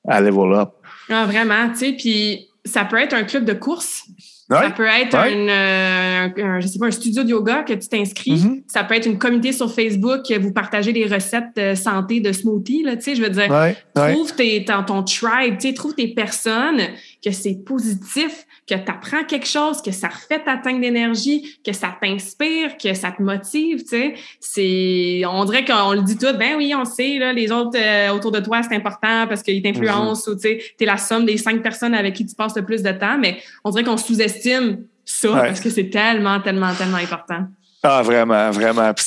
à 0.07 0.19
level 0.19 0.53
up. 0.53 0.69
Ah, 1.07 1.25
vraiment, 1.25 1.69
tu 1.69 1.77
sais, 1.77 1.93
puis 1.93 2.47
ça 2.65 2.85
peut 2.85 2.97
être 2.97 3.13
un 3.13 3.23
club 3.23 3.45
de 3.45 3.53
course. 3.53 4.03
Ça 4.49 4.69
peut 4.69 4.85
être 4.85 5.15
euh, 5.15 6.27
un, 6.43 6.59
je 6.59 6.67
sais 6.67 6.77
pas, 6.77 6.87
un 6.87 6.91
studio 6.91 7.23
de 7.23 7.29
yoga 7.29 7.63
que 7.63 7.71
tu 7.71 7.87
t'inscris. 7.87 8.33
Mm-hmm. 8.33 8.63
Ça 8.67 8.83
peut 8.83 8.95
être 8.95 9.05
une 9.05 9.17
communauté 9.17 9.53
sur 9.53 9.73
Facebook 9.73 10.23
que 10.27 10.37
vous 10.37 10.51
partagez 10.51 10.91
des 10.91 11.05
recettes 11.05 11.55
de 11.55 11.73
santé 11.73 12.19
de 12.19 12.33
smoothie. 12.33 12.83
Là, 12.83 12.95
je 12.99 13.21
veux 13.21 13.29
dire, 13.29 13.47
trouve 13.95 14.35
tes, 14.35 14.65
ton, 14.65 14.83
ton 14.83 15.03
tribe, 15.03 15.57
trouve 15.73 15.95
tes 15.95 16.09
personnes 16.09 16.81
que 17.23 17.31
c'est 17.31 17.63
positif, 17.63 18.45
que 18.67 18.75
tu 18.75 18.91
apprends 18.91 19.23
quelque 19.23 19.47
chose, 19.47 19.81
que 19.81 19.91
ça 19.91 20.07
refait 20.07 20.43
ta 20.43 20.57
tank 20.57 20.81
d'énergie, 20.81 21.57
que 21.63 21.71
ça 21.71 21.95
t'inspire, 22.01 22.77
que 22.77 22.93
ça 22.93 23.11
te 23.11 23.21
motive, 23.21 23.83
tu 23.83 23.89
sais. 23.89 24.13
C'est, 24.39 25.21
on 25.25 25.45
dirait 25.45 25.63
qu'on 25.63 25.93
le 25.93 26.01
dit 26.01 26.17
tout, 26.17 26.33
ben 26.37 26.55
oui, 26.57 26.73
on 26.75 26.85
sait, 26.85 27.19
là, 27.19 27.31
les 27.33 27.51
autres 27.51 27.77
euh, 27.77 28.09
autour 28.09 28.31
de 28.31 28.39
toi, 28.39 28.61
c'est 28.63 28.75
important 28.75 29.27
parce 29.27 29.43
qu'ils 29.43 29.61
t'influencent 29.61 30.27
mhm. 30.27 30.33
ou, 30.33 30.39
tu 30.39 30.49
sais, 30.49 30.63
t'es 30.77 30.85
la 30.85 30.97
somme 30.97 31.25
des 31.25 31.37
cinq 31.37 31.61
personnes 31.61 31.93
avec 31.93 32.15
qui 32.15 32.25
tu 32.25 32.35
passes 32.35 32.55
le 32.55 32.65
plus 32.65 32.81
de 32.81 32.91
temps, 32.91 33.17
mais 33.19 33.41
on 33.63 33.69
dirait 33.69 33.83
qu'on 33.83 33.97
sous-estime 33.97 34.83
ça 35.05 35.29
parce 35.29 35.59
que 35.59 35.69
c'est 35.69 35.89
tellement, 35.89 36.39
tellement, 36.39 36.73
tellement 36.73 36.97
important. 36.97 37.47
Ah, 37.83 38.01
vraiment, 38.03 38.51
vraiment. 38.51 38.93
Puis, 38.93 39.03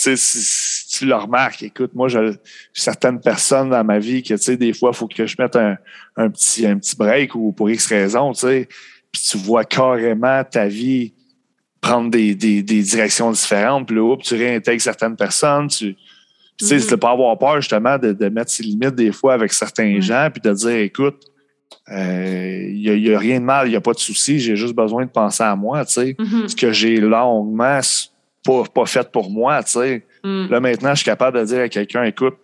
tu 0.98 1.06
le 1.06 1.14
remarques, 1.14 1.62
écoute, 1.62 1.92
moi, 1.94 2.08
j'ai 2.08 2.32
certaines 2.72 3.20
personnes 3.20 3.70
dans 3.70 3.84
ma 3.84 3.98
vie 3.98 4.22
que, 4.22 4.34
tu 4.34 4.42
sais, 4.42 4.56
des 4.56 4.72
fois, 4.72 4.90
il 4.92 4.96
faut 4.96 5.08
que 5.08 5.26
je 5.26 5.36
mette 5.38 5.56
un, 5.56 5.76
un, 6.16 6.30
petit, 6.30 6.66
un 6.66 6.78
petit 6.78 6.96
break 6.96 7.34
ou 7.34 7.52
pour 7.52 7.70
X 7.70 7.86
raison, 7.86 8.32
tu 8.32 8.40
sais 8.40 8.68
puis 9.14 9.22
tu 9.30 9.38
vois 9.38 9.64
carrément 9.64 10.42
ta 10.42 10.66
vie 10.66 11.12
prendre 11.80 12.10
des, 12.10 12.34
des, 12.34 12.62
des 12.62 12.82
directions 12.82 13.30
différentes, 13.30 13.86
puis 13.86 13.96
là, 13.96 14.16
tu 14.16 14.34
réintègres 14.34 14.82
certaines 14.82 15.16
personnes, 15.16 15.68
tu, 15.68 15.94
tu 16.56 16.66
sais, 16.66 16.76
mm 16.76 16.98
pas 16.98 17.10
avoir 17.12 17.38
peur 17.38 17.60
justement 17.60 17.96
de, 17.98 18.12
de, 18.12 18.28
mettre 18.28 18.50
ses 18.50 18.62
limites 18.64 18.94
des 18.94 19.12
fois 19.12 19.34
avec 19.34 19.52
certains 19.52 20.00
gens, 20.00 20.28
puis 20.32 20.40
de 20.40 20.52
dire, 20.52 20.78
écoute, 20.78 21.20
il 21.88 21.94
euh, 21.94 22.72
n'y 22.72 23.12
a, 23.12 23.16
a, 23.16 23.18
rien 23.18 23.38
de 23.38 23.44
mal, 23.44 23.68
il 23.68 23.70
n'y 23.70 23.76
a 23.76 23.80
pas 23.80 23.92
de 23.92 23.98
souci, 23.98 24.40
j'ai 24.40 24.56
juste 24.56 24.74
besoin 24.74 25.04
de 25.04 25.10
penser 25.10 25.42
à 25.42 25.54
moi, 25.54 25.84
tu 25.84 25.92
sais. 25.92 26.16
Mm-hmm. 26.18 26.48
Ce 26.48 26.56
que 26.56 26.72
j'ai 26.72 26.96
longuement 26.96 27.80
pas, 28.44 28.64
pas 28.74 28.86
fait 28.86 29.10
pour 29.12 29.30
moi, 29.30 29.62
tu 29.62 29.72
sais. 29.72 30.06
Mm. 30.24 30.46
Là, 30.50 30.60
maintenant, 30.60 30.90
je 30.90 30.96
suis 30.96 31.04
capable 31.04 31.38
de 31.38 31.44
dire 31.44 31.60
à 31.60 31.68
quelqu'un, 31.68 32.02
écoute, 32.04 32.36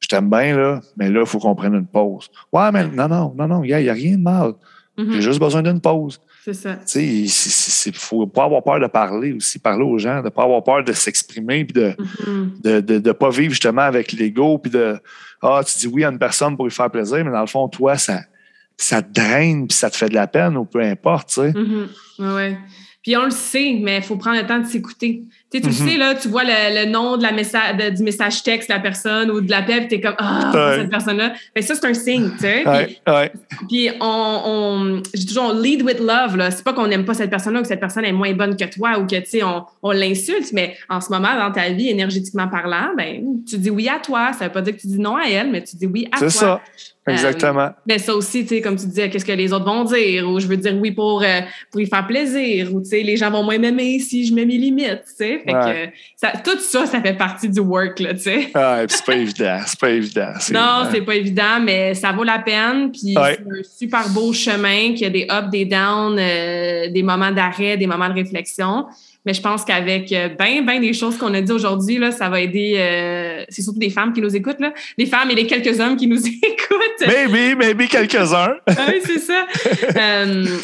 je 0.00 0.08
t'aime 0.08 0.30
bien, 0.30 0.56
là, 0.56 0.80
mais 0.96 1.10
là, 1.10 1.20
il 1.20 1.26
faut 1.26 1.38
qu'on 1.38 1.54
prenne 1.54 1.74
une 1.74 1.86
pause. 1.86 2.30
Ouais, 2.52 2.72
mais 2.72 2.88
non, 2.88 3.06
non, 3.06 3.34
non, 3.36 3.46
non, 3.46 3.62
il 3.62 3.76
n'y 3.76 3.88
a, 3.88 3.92
rien 3.92 4.16
de 4.16 4.22
mal. 4.22 4.54
J'ai 4.96 5.04
mhm. 5.04 5.20
juste 5.20 5.38
besoin 5.38 5.62
d'une 5.62 5.80
pause. 5.80 6.20
C'est 6.44 6.54
ça. 6.54 6.76
Tu 6.86 7.28
sais, 7.28 7.90
il 7.90 7.94
faut 7.94 8.26
pas 8.26 8.44
avoir 8.44 8.62
peur 8.62 8.80
de 8.80 8.86
parler 8.86 9.32
aussi, 9.32 9.58
parler 9.58 9.84
aux 9.84 9.98
gens, 9.98 10.22
de 10.22 10.30
pas 10.30 10.42
avoir 10.42 10.64
peur 10.64 10.82
de 10.82 10.92
s'exprimer, 10.92 11.64
puis 11.66 11.74
de 11.74 11.94
ne 12.26 12.76
mhm. 12.76 12.80
de, 12.80 12.98
de, 12.98 13.12
pas 13.12 13.28
vivre 13.28 13.50
justement 13.50 13.82
avec 13.82 14.12
l'ego, 14.12 14.58
puis 14.58 14.70
de 14.70 14.98
Ah, 15.42 15.60
tu 15.64 15.78
dis 15.78 15.86
oui 15.86 16.04
à 16.04 16.08
une 16.08 16.18
personne 16.18 16.56
pour 16.56 16.64
lui 16.64 16.72
faire 16.72 16.90
plaisir, 16.90 17.24
mais 17.24 17.30
dans 17.30 17.40
le 17.40 17.46
fond, 17.46 17.68
toi, 17.68 17.98
ça, 17.98 18.20
ça 18.78 19.02
te 19.02 19.12
draine, 19.12 19.68
puis 19.68 19.76
ça 19.76 19.90
te 19.90 19.96
fait 19.96 20.08
de 20.08 20.14
la 20.14 20.26
peine, 20.26 20.56
ou 20.56 20.64
peu 20.64 20.80
importe, 20.80 21.28
tu 21.28 21.34
sais. 21.34 21.52
Mhm. 21.52 21.88
ouais. 22.34 22.58
Puis 23.02 23.16
on 23.16 23.24
le 23.24 23.30
sait, 23.30 23.78
mais 23.80 23.96
il 23.98 24.02
faut 24.02 24.16
prendre 24.16 24.38
le 24.38 24.46
temps 24.46 24.58
de 24.58 24.66
s'écouter. 24.66 25.22
Tu 25.50 25.58
sais, 25.58 25.66
tu 25.66 25.72
sais, 25.72 25.96
là, 25.96 26.14
tu 26.14 26.28
vois 26.28 26.42
le, 26.44 26.84
nom 26.90 27.16
de 27.16 27.22
la 27.22 27.32
message, 27.32 27.76
du 27.96 28.02
message 28.02 28.42
texte 28.42 28.68
de 28.68 28.74
la 28.74 28.80
personne 28.80 29.30
ou 29.30 29.40
de 29.40 29.50
la 29.50 29.62
tu 29.62 29.72
es 29.72 30.00
comme 30.00 30.14
Ah, 30.18 30.74
cette 30.76 30.90
personne-là. 30.90 31.32
Ben, 31.54 31.62
ça, 31.62 31.74
c'est 31.74 31.86
un 31.86 31.94
signe, 31.94 32.30
tu 32.32 32.40
sais. 32.40 32.64
Puis, 33.68 33.88
on, 34.00 34.42
on 34.44 35.02
j'ai 35.14 35.26
toujours 35.26 35.54
lead 35.54 35.82
with 35.82 35.98
love, 35.98 36.36
là. 36.36 36.50
C'est 36.50 36.62
pas 36.62 36.74
qu'on 36.74 36.86
n'aime 36.86 37.06
pas 37.06 37.14
cette 37.14 37.30
personne-là 37.30 37.60
ou 37.60 37.62
que 37.62 37.68
cette 37.68 37.80
personne 37.80 38.04
est 38.04 38.12
moins 38.12 38.34
bonne 38.34 38.54
que 38.54 38.64
toi 38.66 38.98
ou 38.98 39.06
que, 39.06 39.16
tu 39.16 39.26
sais, 39.26 39.42
on, 39.42 39.64
on 39.82 39.92
l'insulte, 39.92 40.52
mais 40.52 40.76
en 40.90 41.00
ce 41.00 41.10
moment, 41.10 41.34
dans 41.34 41.50
ta 41.50 41.70
vie, 41.70 41.88
énergétiquement 41.88 42.48
parlant, 42.48 42.90
ben, 42.96 43.22
tu 43.48 43.56
dis 43.56 43.70
oui 43.70 43.88
à 43.88 43.98
toi. 43.98 44.32
Ça 44.34 44.44
veut 44.44 44.52
pas 44.52 44.60
dire 44.60 44.76
que 44.76 44.80
tu 44.80 44.88
dis 44.88 45.00
non 45.00 45.16
à 45.16 45.24
elle, 45.26 45.50
mais 45.50 45.64
tu 45.64 45.74
dis 45.76 45.86
oui 45.86 46.06
à 46.12 46.18
toi. 46.18 46.28
C'est 46.30 46.38
ça. 46.38 46.60
Exactement. 47.12 47.60
Euh, 47.60 47.70
mais 47.86 47.98
ça 47.98 48.14
aussi, 48.14 48.42
tu 48.42 48.48
sais, 48.48 48.60
comme 48.60 48.76
tu 48.76 48.86
disais, 48.86 49.10
qu'est-ce 49.10 49.24
que 49.24 49.32
les 49.32 49.52
autres 49.52 49.64
vont 49.64 49.84
dire, 49.84 50.28
ou 50.28 50.40
je 50.40 50.46
veux 50.46 50.56
dire 50.56 50.74
oui 50.80 50.90
pour, 50.90 51.22
euh, 51.22 51.40
pour 51.70 51.80
y 51.80 51.86
faire 51.86 52.06
plaisir, 52.06 52.74
ou 52.74 52.80
tu 52.80 52.88
sais, 52.88 53.02
les 53.02 53.16
gens 53.16 53.30
vont 53.30 53.42
moins 53.42 53.58
m'aimer 53.58 53.98
si 53.98 54.26
je 54.26 54.34
mets 54.34 54.44
mes 54.44 54.58
limites, 54.58 55.02
tu 55.06 55.14
sais. 55.16 55.42
Fait 55.44 55.52
que 55.52 55.96
ça, 56.16 56.32
tout 56.44 56.58
ça, 56.58 56.86
ça 56.86 57.00
fait 57.00 57.14
partie 57.14 57.48
du 57.48 57.60
work, 57.60 58.00
là, 58.00 58.14
tu 58.14 58.20
sais. 58.20 58.50
Ah, 58.54 58.82
c'est 58.88 59.04
pas 59.04 59.16
évident, 59.16 59.58
c'est 59.66 59.80
pas 59.80 59.90
évident. 59.90 60.32
Non, 60.52 60.88
c'est 60.90 61.02
pas 61.02 61.14
évident, 61.14 61.60
mais 61.62 61.94
ça 61.94 62.12
vaut 62.12 62.24
la 62.24 62.38
peine, 62.38 62.90
puis 62.92 63.14
c'est 63.14 63.40
un 63.40 63.62
super 63.78 64.08
beau 64.10 64.32
chemin, 64.32 64.94
qui 64.94 65.04
a 65.04 65.10
des 65.10 65.24
ups, 65.24 65.50
des 65.50 65.64
downs, 65.64 66.18
euh, 66.18 66.90
des 66.90 67.02
moments 67.02 67.30
d'arrêt, 67.30 67.76
des 67.76 67.86
moments 67.86 68.08
de 68.08 68.14
réflexion. 68.14 68.86
Mais 69.26 69.34
je 69.34 69.42
pense 69.42 69.64
qu'avec 69.64 70.08
bien, 70.08 70.62
bien 70.62 70.80
des 70.80 70.92
choses 70.92 71.18
qu'on 71.18 71.34
a 71.34 71.40
dit 71.40 71.52
aujourd'hui, 71.52 71.98
là, 71.98 72.10
ça 72.10 72.28
va 72.28 72.40
aider, 72.40 73.44
c'est 73.48 73.62
surtout 73.62 73.78
des 73.78 73.90
femmes 73.90 74.12
qui 74.12 74.20
nous 74.20 74.34
écoutent, 74.34 74.60
là, 74.60 74.72
des 74.96 75.06
femmes 75.06 75.30
et 75.30 75.34
les 75.34 75.46
quelques 75.46 75.78
hommes 75.78 75.96
qui 75.96 76.06
nous 76.06 76.26
écoutent. 76.26 77.06
Maybe, 77.06 77.58
maybe 77.58 77.88
quelques-uns. 77.88 78.56
oui, 78.68 79.00
c'est 79.04 79.18
ça. 79.18 79.44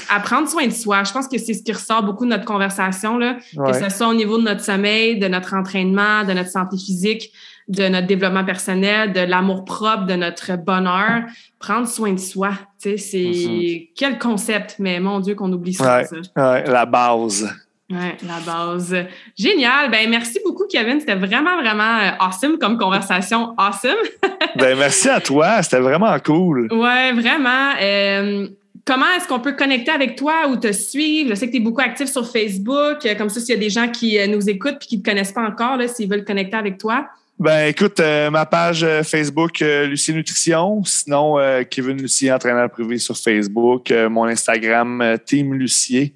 à 0.09 0.21
prendre 0.21 0.49
soin 0.49 0.67
de 0.67 0.73
soi. 0.73 1.05
Je 1.05 1.13
pense 1.13 1.29
que 1.29 1.39
c'est 1.39 1.55
ce 1.55 1.63
qui 1.63 1.73
ressort 1.73 2.03
beaucoup 2.03 2.25
de 2.25 2.31
notre 2.31 2.45
conversation, 2.45 3.19
là, 3.19 3.37
que 3.67 3.73
ce 3.73 3.91
soit 3.91 4.09
au 4.09 4.15
niveau 4.15 4.39
de 4.39 4.45
notre 4.45 4.63
sommeil, 4.63 5.19
de 5.19 5.29
notre 5.29 5.55
entraînement, 5.55 6.25
de 6.25 6.33
notre 6.33 6.51
santé 6.51 6.77
physique 6.77 7.33
de 7.69 7.89
notre 7.89 8.07
développement 8.07 8.45
personnel, 8.45 9.13
de 9.13 9.21
l'amour 9.21 9.65
propre, 9.65 10.07
de 10.07 10.15
notre 10.15 10.57
bonheur, 10.57 11.23
prendre 11.59 11.89
soin 11.89 12.13
de 12.13 12.19
soi. 12.19 12.51
Tu 12.81 12.91
sais, 12.91 12.97
c'est 12.97 13.19
mm-hmm. 13.19 13.91
quel 13.97 14.19
concept, 14.19 14.77
mais 14.79 15.01
mon 15.01 15.21
Dieu 15.21 15.35
qu'on 15.35 15.53
oublie 15.53 15.75
ça. 15.75 16.03
Ouais, 16.37 16.65
la 16.65 16.87
base. 16.87 17.49
Oui, 17.89 17.97
la 18.27 18.41
base. 18.45 18.97
Génial. 19.39 19.91
Ben 19.91 20.11
merci 20.11 20.41
beaucoup, 20.45 20.65
Kevin. 20.69 20.99
C'était 20.99 21.15
vraiment, 21.15 21.61
vraiment 21.61 21.99
euh, 21.99 22.11
awesome 22.19 22.59
comme 22.59 22.79
conversation. 22.79 23.55
Awesome. 23.57 23.95
ben 24.57 24.77
merci 24.77 25.09
à 25.09 25.21
toi. 25.21 25.63
C'était 25.63 25.79
vraiment 25.79 26.19
cool. 26.19 26.67
Oui, 26.73 27.13
vraiment. 27.13 27.73
Euh, 27.81 28.49
comment 28.85 29.07
est-ce 29.17 29.29
qu'on 29.29 29.39
peut 29.39 29.53
connecter 29.53 29.93
avec 29.93 30.17
toi 30.17 30.49
ou 30.49 30.57
te 30.57 30.73
suivre? 30.73 31.31
Je 31.31 31.35
sais 31.37 31.47
que 31.47 31.53
tu 31.53 31.59
es 31.59 31.61
beaucoup 31.61 31.83
actif 31.83 32.11
sur 32.11 32.29
Facebook. 32.29 33.07
Comme 33.17 33.29
ça, 33.29 33.39
s'il 33.39 33.55
y 33.55 33.59
a 33.59 33.61
des 33.61 33.71
gens 33.71 33.89
qui 33.89 34.19
euh, 34.19 34.27
nous 34.27 34.51
écoutent 34.51 34.83
et 34.83 34.87
qui 34.87 34.97
ne 34.97 35.03
te 35.03 35.09
connaissent 35.09 35.33
pas 35.33 35.47
encore, 35.47 35.81
s'ils 35.89 36.11
veulent 36.11 36.25
connecter 36.25 36.57
avec 36.57 36.79
toi. 36.79 37.07
Ben 37.39 37.67
écoute, 37.67 38.01
euh, 38.01 38.31
ma 38.31 38.47
page 38.47 38.83
euh, 38.83 39.03
Facebook 39.03 39.61
euh, 39.61 39.85
Lucie 39.85 40.15
Nutrition, 40.15 40.83
sinon 40.85 41.37
Kevin 41.69 42.01
Lucier, 42.01 42.33
entraîneur 42.33 42.71
privé 42.71 42.97
sur 42.97 43.15
Facebook, 43.15 43.93
mon 44.09 44.25
Instagram 44.25 45.19
Team 45.27 45.53
Lucier. 45.53 46.15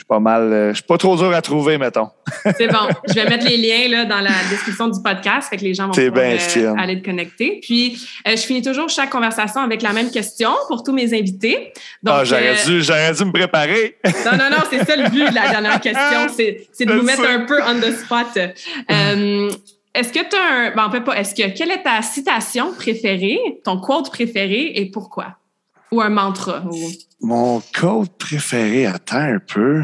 Je 0.00 0.04
suis 0.04 0.08
pas 0.08 0.18
mal, 0.18 0.70
je 0.70 0.76
suis 0.76 0.82
pas 0.82 0.96
trop 0.96 1.14
dur 1.14 1.30
à 1.30 1.42
trouver, 1.42 1.76
mettons. 1.76 2.08
C'est 2.56 2.68
bon. 2.68 2.88
Je 3.06 3.12
vais 3.12 3.26
mettre 3.26 3.44
les 3.44 3.56
liens 3.58 3.86
là, 3.86 4.04
dans 4.06 4.22
la 4.22 4.30
description 4.48 4.88
du 4.88 4.98
podcast, 5.02 5.50
fait 5.50 5.58
que 5.58 5.62
les 5.62 5.74
gens 5.74 5.88
vont 5.88 5.92
pouvoir, 5.92 6.78
aller 6.78 7.02
te 7.02 7.04
connecter. 7.04 7.60
Puis 7.60 8.08
je 8.24 8.36
finis 8.36 8.62
toujours 8.62 8.88
chaque 8.88 9.10
conversation 9.10 9.60
avec 9.60 9.82
la 9.82 9.92
même 9.92 10.10
question 10.10 10.52
pour 10.68 10.82
tous 10.82 10.92
mes 10.92 11.12
invités. 11.12 11.74
Donc, 12.02 12.14
ah, 12.16 12.24
j'aurais 12.24 12.54
dû, 12.64 12.82
j'aurais 12.82 13.12
dû 13.12 13.24
me 13.26 13.32
préparer. 13.32 13.98
non, 14.24 14.38
non, 14.38 14.48
non, 14.50 14.62
c'est 14.70 14.86
ça 14.86 14.96
le 14.96 15.10
but 15.10 15.28
de 15.28 15.34
la 15.34 15.50
dernière 15.50 15.80
question, 15.82 16.28
c'est 16.32 16.86
de 16.86 16.92
vous 16.94 17.02
mettre 17.02 17.28
un 17.28 17.40
peu 17.40 17.60
on 17.62 17.78
the 17.78 17.92
spot. 17.92 18.38
Est-ce 19.94 20.12
que 20.14 20.20
tu 20.20 20.34
as 20.34 20.54
un. 20.54 20.70
Ben, 20.74 20.86
en 20.86 20.90
fait, 20.90 21.02
pas. 21.02 21.14
Est-ce 21.14 21.34
que. 21.34 21.50
Quelle 21.50 21.72
est 21.72 21.82
ta 21.82 22.00
citation 22.00 22.72
préférée, 22.72 23.38
ton 23.64 23.78
quote 23.78 24.10
préféré 24.10 24.72
et 24.76 24.86
pourquoi? 24.90 25.36
Ou 25.92 26.00
un 26.00 26.10
mantra? 26.10 26.62
Mon 27.20 27.62
quote 27.74 28.16
préféré, 28.16 28.86
attends 28.86 29.16
un 29.16 29.38
peu. 29.38 29.82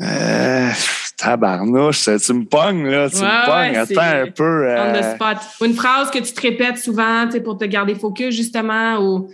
Euh, 0.00 0.70
tabarnouche, 1.16 2.04
tu 2.04 2.32
me 2.32 2.44
pognes, 2.44 2.86
là. 2.88 3.10
Tu 3.10 3.16
me 3.16 3.46
pognes, 3.46 3.76
attends 3.76 4.22
un 4.22 4.30
peu. 4.30 4.68
On 4.70 4.92
the 4.92 5.02
euh, 5.02 5.14
spot. 5.14 5.38
Une 5.60 5.74
phrase 5.74 6.10
que 6.10 6.18
tu 6.18 6.32
te 6.32 6.40
répètes 6.40 6.78
souvent, 6.78 7.28
pour 7.44 7.58
te 7.58 7.64
garder 7.64 7.94
focus, 7.94 8.34
justement, 8.34 8.98
ou? 8.98 9.30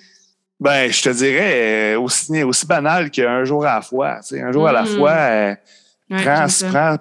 Ben, 0.60 0.90
je 0.90 1.02
te 1.02 1.10
dirais 1.10 1.94
euh, 1.94 2.00
aussi, 2.00 2.42
aussi 2.42 2.66
banal 2.66 3.10
qu'un 3.10 3.44
jour 3.44 3.66
à 3.66 3.76
la 3.76 3.82
fois. 3.82 4.20
Un 4.32 4.52
jour 4.52 4.66
à 4.66 4.72
la 4.72 4.84
mm-hmm. 4.84 4.96
fois, 4.96 5.10
euh, 5.10 5.54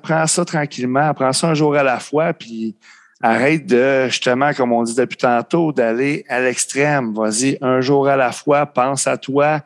prends, 0.02 0.28
ça. 0.28 0.46
tranquillement, 0.46 1.14
prends 1.14 1.34
ça 1.34 1.50
un 1.50 1.54
jour 1.54 1.76
à 1.76 1.84
la 1.84 2.00
fois, 2.00 2.34
puis 2.34 2.76
arrête 3.24 3.66
de, 3.66 4.06
justement, 4.08 4.54
comme 4.54 4.72
on 4.72 4.84
dit 4.84 4.94
depuis 4.94 5.18
tantôt, 5.18 5.72
d'aller 5.72 6.26
à 6.30 6.42
l'extrême. 6.42 7.14
Vas-y, 7.14 7.58
un 7.62 7.82
jour 7.82 8.08
à 8.08 8.16
la 8.16 8.32
fois, 8.32 8.66
pense 8.66 9.08
à 9.08 9.18
toi, 9.18 9.62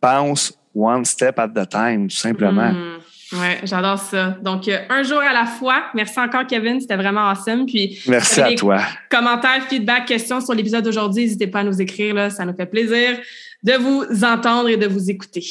pense 0.00 0.56
one 0.74 1.04
step 1.04 1.38
at 1.38 1.48
the 1.48 1.68
time, 1.68 2.08
tout 2.08 2.16
simplement. 2.16 2.70
Hmm. 2.70 2.98
Oui, 3.32 3.48
j'adore 3.64 3.98
ça. 3.98 4.36
Donc, 4.42 4.68
euh, 4.68 4.78
un 4.88 5.02
jour 5.02 5.20
à 5.20 5.34
la 5.34 5.44
fois. 5.44 5.84
Merci 5.94 6.18
encore, 6.18 6.46
Kevin. 6.46 6.80
C'était 6.80 6.96
vraiment 6.96 7.28
awesome. 7.28 7.66
Puis, 7.66 8.00
Merci 8.08 8.40
à 8.40 8.54
toi. 8.54 8.80
Commentaires, 9.10 9.64
feedback, 9.68 10.06
questions 10.06 10.40
sur 10.40 10.54
l'épisode 10.54 10.84
d'aujourd'hui, 10.84 11.24
n'hésitez 11.24 11.46
pas 11.46 11.60
à 11.60 11.64
nous 11.64 11.80
écrire. 11.80 12.14
Là. 12.14 12.30
Ça 12.30 12.46
nous 12.46 12.54
fait 12.54 12.66
plaisir 12.66 13.18
de 13.62 13.72
vous 13.74 14.24
entendre 14.24 14.68
et 14.68 14.78
de 14.78 14.86
vous 14.86 15.10
écouter. 15.10 15.44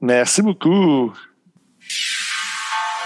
Merci 0.00 0.42
beaucoup. 0.42 1.12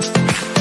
Thank 0.00 0.48
you. 0.48 0.53